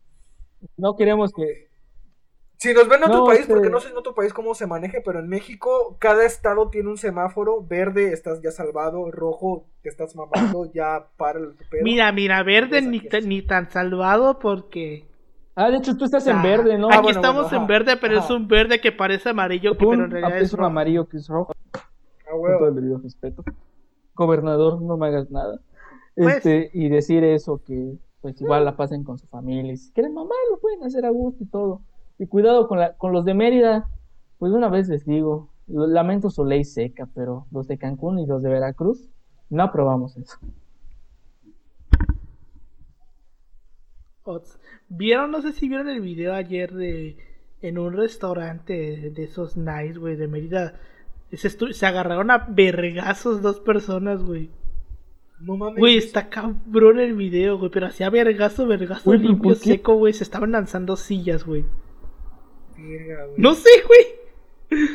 [0.79, 1.69] No queremos que.
[2.57, 4.55] Si nos ven en otro No, país, este- porque no sé en otro país cómo
[4.55, 9.67] se maneje, pero en México cada estado tiene un semáforo, verde estás ya salvado, rojo
[9.83, 11.85] te estás mamando, ya para el pedo.
[11.85, 15.05] Mira, mira, verde ni, ni tan salvado porque...
[15.61, 16.87] Ah, de hecho, tú estás en Ah, verde, ¿no?
[16.87, 19.73] Aquí Ah, bueno, estamos bueno, en ajá, verde, pero es un verde que parece amarillo,
[19.77, 20.67] que, pero en realidad es un rojo.
[20.71, 21.53] amarillo que es rojo.
[21.75, 22.59] A Con huevo.
[22.59, 23.43] todo el debido respeto.
[24.15, 25.59] Gobernador, no me hagas nada.
[26.15, 29.73] Pues- Este, y decir eso, que pues igual la pasen con su familia.
[29.73, 31.81] Y si quieren mamá, lo pueden hacer a gusto y todo.
[32.19, 33.89] Y cuidado con, la, con los de Mérida.
[34.39, 38.43] Pues una vez les digo, lamento su ley seca, pero los de Cancún y los
[38.43, 39.09] de Veracruz
[39.51, 40.39] no aprobamos eso.
[44.29, 44.59] Ots.
[44.89, 45.31] ¿Vieron?
[45.31, 47.17] No sé si vieron el video ayer de
[47.61, 50.75] en un restaurante de esos nice, güey, de Mérida.
[51.33, 54.51] Se, estu- se agarraron a vergazos dos personas, güey.
[55.41, 55.79] No mames.
[55.79, 60.13] Güey, está cabrón el video, güey, pero hacía vergazo, vergazo ¿pero limpio, seco, güey.
[60.13, 61.65] Se estaban lanzando sillas, güey.
[63.37, 64.89] No sé, güey.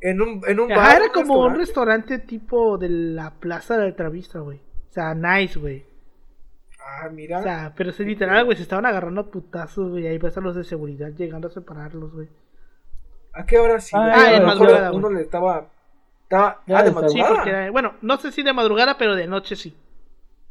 [0.00, 2.18] En un, en un bar, era un como un restaurante.
[2.18, 4.58] tipo de la plaza de Altavista, güey.
[4.58, 5.84] O sea, nice, güey.
[6.84, 7.38] Ah, mira.
[7.40, 10.06] O sea, pero es literal, güey, se estaban agarrando a putazos, güey.
[10.06, 12.28] Ahí a los de seguridad llegando a separarlos, güey.
[13.32, 13.94] ¿A qué hora sí?
[13.98, 14.92] Ah, en madrugada.
[14.92, 15.68] Uno le estaba.
[16.24, 16.88] estaba ah, de.
[16.90, 17.34] Sí, madrugada.
[17.34, 19.74] porque era- bueno, no sé si de madrugada, pero de noche sí.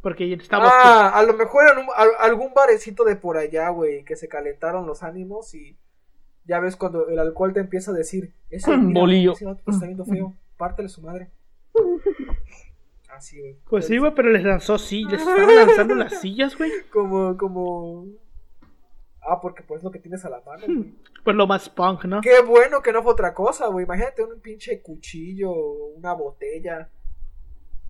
[0.02, 4.04] Porque estaba Ah, a lo mejor en un- al- algún barecito de por allá, güey,
[4.04, 5.78] que se calentaron los ánimos y
[6.46, 9.34] ya ves cuando el alcohol te empieza a decir, ese, mira, Bolillo.
[9.34, 11.30] ese vato te está viendo feo, pártele su madre.
[13.22, 13.56] Así, güey.
[13.70, 16.72] Pues sí, güey, pero les lanzó sí, les estaban lanzando las sillas, güey.
[16.92, 18.08] Como, como...
[19.22, 20.96] Ah, porque pues lo que tienes a la mano, güey.
[21.24, 22.20] Pues lo más punk, ¿no?
[22.22, 23.86] Qué bueno que no fue otra cosa, güey.
[23.86, 25.54] Imagínate un pinche cuchillo,
[25.96, 26.90] una botella.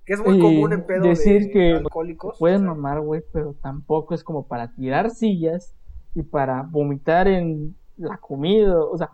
[0.06, 2.38] Que es muy común en pedo decir de que alcohólicos.
[2.38, 2.74] Pueden o sea.
[2.74, 5.74] mamar, güey, pero tampoco es como para tirar sillas
[6.14, 8.78] y para vomitar en la comida.
[8.84, 9.12] O sea,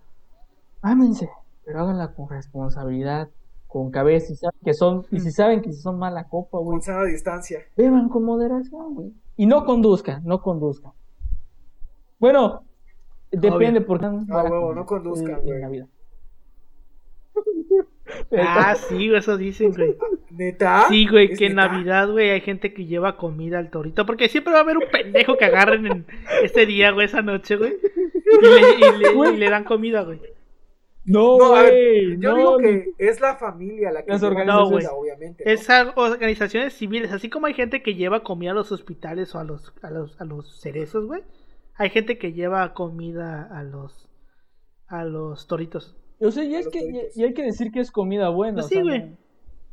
[0.81, 1.30] ámense,
[1.64, 3.30] pero háganla con responsabilidad,
[3.68, 4.34] con cabeza.
[4.34, 7.60] Y, saben que son, y si saben que son mala copa, güey, Con sana distancia.
[7.76, 9.14] beban con moderación, güey.
[9.35, 10.94] Y no conduzcan, no conduzcan.
[12.19, 12.64] Bueno,
[13.31, 15.56] depende porque Ah, huevo, no conduzcan, güey.
[15.56, 15.88] en Navidad.
[18.39, 19.95] Ah, sí, güey, eso dicen, güey.
[20.31, 20.85] ¿Neta?
[20.89, 21.56] Sí, güey, ¿Es que en?
[21.56, 24.06] Navidad, güey, hay gente que lleva comida al torito.
[24.06, 26.06] Porque siempre va a haber un pendejo que agarren en
[26.44, 27.76] este día, güey, esa noche, güey.
[28.41, 29.34] Y le, y le- Güey.
[29.35, 30.19] y le dan comida, güey.
[31.07, 32.19] No, No, a ver, güey.
[32.19, 34.88] Yo no, digo que es la familia la que Las organizaciones.
[34.88, 35.43] comida, obviamente.
[35.45, 35.51] ¿no?
[35.51, 39.45] Esas organizaciones civiles, así como hay gente que lleva comida a los hospitales o a
[39.45, 41.23] los, a los, a los cerezos, güey.
[41.75, 44.09] Hay gente que lleva comida a los,
[44.88, 45.95] a los toritos.
[46.19, 48.55] O sea, y es que y, hay que decir que es comida buena.
[48.55, 48.99] Pues sí, güey.
[48.99, 49.17] No,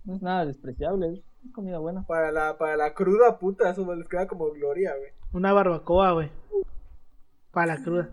[0.04, 2.06] no es nada despreciable, es comida buena.
[2.06, 5.10] Para la, para la cruda puta, eso les queda como gloria, güey.
[5.32, 6.30] Una barbacoa, güey.
[7.50, 8.10] Para la cruda.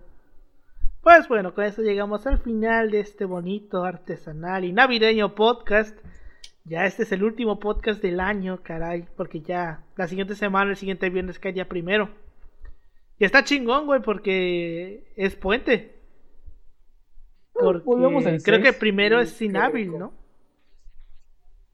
[1.01, 5.97] Pues bueno, con eso llegamos al final de este bonito, artesanal y navideño podcast.
[6.63, 9.05] Ya este es el último podcast del año, caray.
[9.17, 12.09] Porque ya la siguiente semana, el siguiente viernes cae día primero.
[13.17, 15.99] Y está chingón, güey, porque es puente.
[17.53, 19.97] Porque volvemos creo que primero es inhábil.
[19.97, 20.13] ¿no?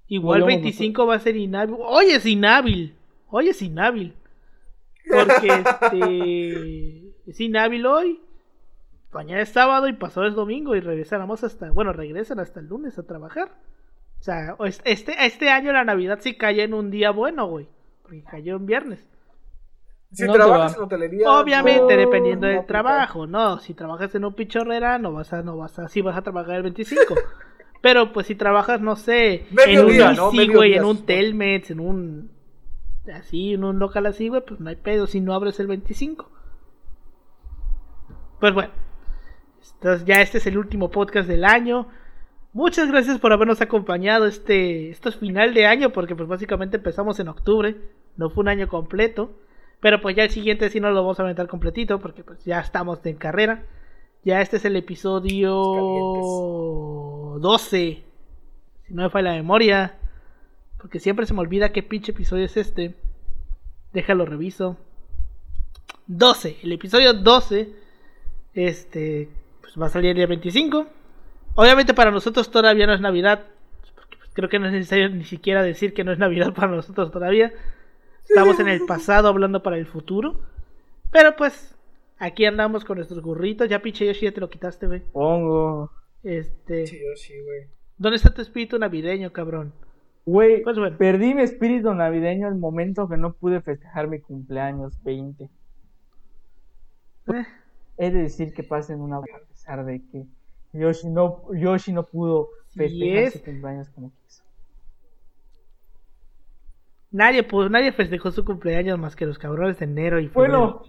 [0.07, 1.75] Igual Volvemos 25 va a ser inhábil.
[1.79, 2.95] Hoy es inhábil.
[3.27, 4.13] Hoy es inhábil.
[5.09, 5.47] Porque
[5.81, 8.21] este es inhábil hoy.
[9.17, 12.99] Mañana es sábado y pasado es domingo y regresaremos hasta, bueno, regresan hasta el lunes
[12.99, 13.49] a trabajar.
[14.19, 17.67] O sea, este, este año la Navidad sí cayó en un día bueno, güey.
[18.03, 19.07] Porque cayó en viernes.
[20.11, 21.31] Si No trabajas en hotelería.
[21.31, 23.57] Obviamente, no- dependiendo no del trabajo, ¿no?
[23.57, 26.57] Si trabajas en un pichorrera, no vas a, no vas a, sí vas a trabajar
[26.57, 27.15] el 25.
[27.81, 30.31] Pero pues si trabajas, no sé, Medio en un día, ¿no?
[30.31, 31.07] Easy, güey, en un.
[31.07, 32.29] Telmex, en un
[33.11, 36.29] así, en un local así, güey, pues no hay pedo si no abres el 25.
[38.39, 38.71] Pues bueno,
[39.75, 41.87] entonces ya este es el último podcast del año.
[42.53, 47.27] Muchas gracias por habernos acompañado este, este final de año, porque pues básicamente empezamos en
[47.27, 47.75] octubre,
[48.15, 49.31] no fue un año completo,
[49.79, 52.59] pero pues ya el siguiente sí no lo vamos a aventar completito, porque pues ya
[52.59, 53.63] estamos en carrera.
[54.23, 55.51] Ya este es el episodio
[57.39, 58.03] 12,
[58.87, 59.95] si no me falla la memoria,
[60.77, 62.95] porque siempre se me olvida qué pinche episodio es este.
[63.93, 64.77] Déjalo reviso.
[66.07, 67.69] 12, el episodio 12,
[68.53, 69.29] este,
[69.79, 70.87] va a salir el día 25.
[71.55, 73.45] Obviamente para nosotros todavía no es Navidad.
[74.17, 77.11] pues, creo que no es necesario ni siquiera decir que no es Navidad para nosotros
[77.11, 77.51] todavía.
[78.27, 80.41] Estamos en el pasado hablando para el futuro.
[81.11, 81.75] Pero pues
[82.19, 83.69] aquí andamos con nuestros burritos.
[83.69, 85.01] Ya pinche Yoshi ya te lo quitaste, güey.
[85.13, 85.91] Pongo.
[86.23, 87.67] Este, Sí, yo sí, güey.
[87.97, 89.73] ¿dónde está tu espíritu navideño, cabrón?
[90.25, 90.97] Güey, Pues bueno.
[90.97, 95.45] perdí mi espíritu navideño el momento que no pude festejar mi cumpleaños 20.
[97.33, 97.45] Eh,
[97.97, 100.25] He de decir que pasen una a pesar de que
[100.73, 103.33] Yoshi no, Yoshi no pudo festejar es.
[103.33, 104.43] su cumpleaños como quiso.
[107.11, 110.59] nadie, pues, nadie festejó su cumpleaños más que los cabrones de enero y febrero.
[110.59, 110.83] Bueno,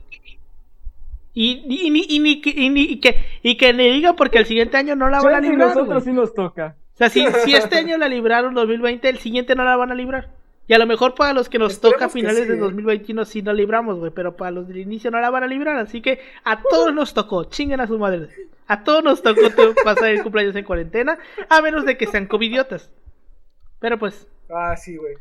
[1.35, 4.17] Y, y, y, ni- y, ni que- y, ni- y que, y que le digan
[4.17, 5.69] porque el siguiente año no la van a librar.
[5.69, 6.77] nosotros sí nos toca.
[6.95, 9.95] O sea, si, si este año la libraron 2020, el siguiente no la van a
[9.95, 10.31] librar.
[10.69, 12.59] Y a lo mejor para los que nos Esperemos toca a finales sí, de ¿eh?
[12.59, 14.13] 2021 sí nos libramos, güey.
[14.15, 15.77] Pero para los del inicio no la van a librar.
[15.79, 17.45] Así que a todos nos tocó.
[17.45, 18.29] Chinguen a su madre.
[18.67, 19.41] A todos nos tocó
[19.85, 21.19] pasar el cumpleaños en cuarentena.
[21.49, 22.93] A menos de que sean covidiotas.
[23.81, 25.15] Pero pues, Ah, sí, güey.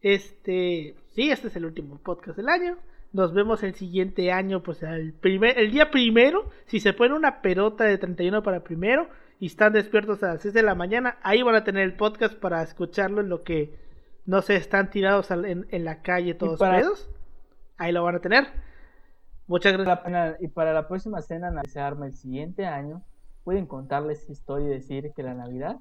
[0.00, 2.76] este, sí, este es el último podcast del año.
[3.12, 6.50] Nos vemos el siguiente año, pues el, primer, el día primero.
[6.66, 9.08] Si se ponen una pelota de 31 para primero
[9.40, 12.34] y están despiertos a las 6 de la mañana, ahí van a tener el podcast
[12.34, 13.87] para escucharlo en lo que
[14.28, 17.10] no sé, están tirados en, en la calle todos para- pedos.
[17.78, 18.44] Ahí lo van a tener.
[19.46, 20.36] Muchas gracias.
[20.42, 23.02] y para la próxima cena que se arma el siguiente año,
[23.42, 25.78] pueden contarles historia y decir que la Navidad.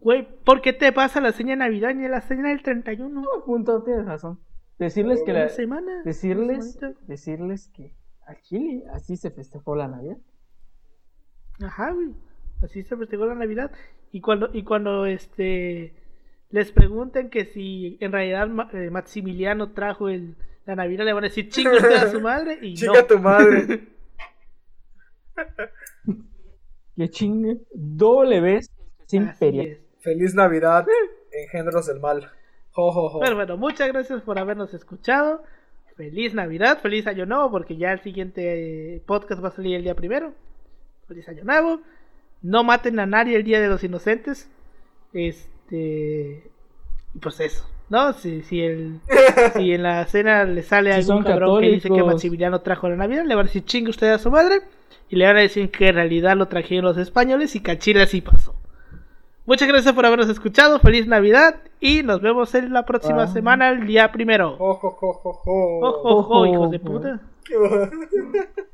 [0.00, 3.20] Güey, ¿por qué te pasa la seña de Navidad ni la seña del 31?
[3.20, 4.40] No, punto, tienes razón.
[4.78, 6.02] Decirles que la, semana.
[6.02, 7.94] decirles, decirles que
[8.26, 10.16] al Chile así se festejó la Navidad.
[11.60, 12.14] Ajá, güey.
[12.62, 13.70] Así se festejó la Navidad.
[14.12, 16.01] Y cuando, y cuando este
[16.52, 21.28] les pregunten que si en realidad eh, Maximiliano trajo el, la Navidad, le van a
[21.28, 23.06] decir usted a su madre y Chinga no.
[23.06, 23.88] tu madre.
[26.94, 27.56] Que chingue.
[27.72, 28.70] Doble vez
[29.06, 29.32] sin.
[29.32, 30.86] Feliz Navidad,
[31.32, 32.30] engendros del mal.
[32.72, 33.20] Jo, jo, jo.
[33.20, 35.42] Pero bueno, muchas gracias por habernos escuchado.
[35.96, 39.84] Feliz Navidad, feliz Año Nuevo, porque ya el siguiente eh, podcast va a salir el
[39.84, 40.34] día primero.
[41.08, 41.80] Feliz Año Nuevo.
[42.42, 44.50] No maten a nadie el Día de los Inocentes.
[45.12, 45.51] Este.
[45.72, 46.42] Y
[47.20, 48.12] Pues eso, ¿no?
[48.12, 49.00] Si, si, el,
[49.56, 52.02] si en la cena le sale Si algún cabrón que dice que.
[52.02, 54.60] Maximiliano trajo la Navidad, le van a decir chingue usted a su madre.
[55.08, 57.78] Y le van a decir que en realidad lo trajeron los españoles y que a
[57.78, 58.54] Chile así pasó.
[59.44, 60.78] Muchas gracias por habernos escuchado.
[60.78, 63.26] Feliz Navidad y nos vemos en la próxima Ah.
[63.26, 64.56] semana, el día primero.
[64.56, 65.80] Jo, jo, jo, jo, jo.
[65.82, 67.20] ¡Ojo, ojo, hijos de puta!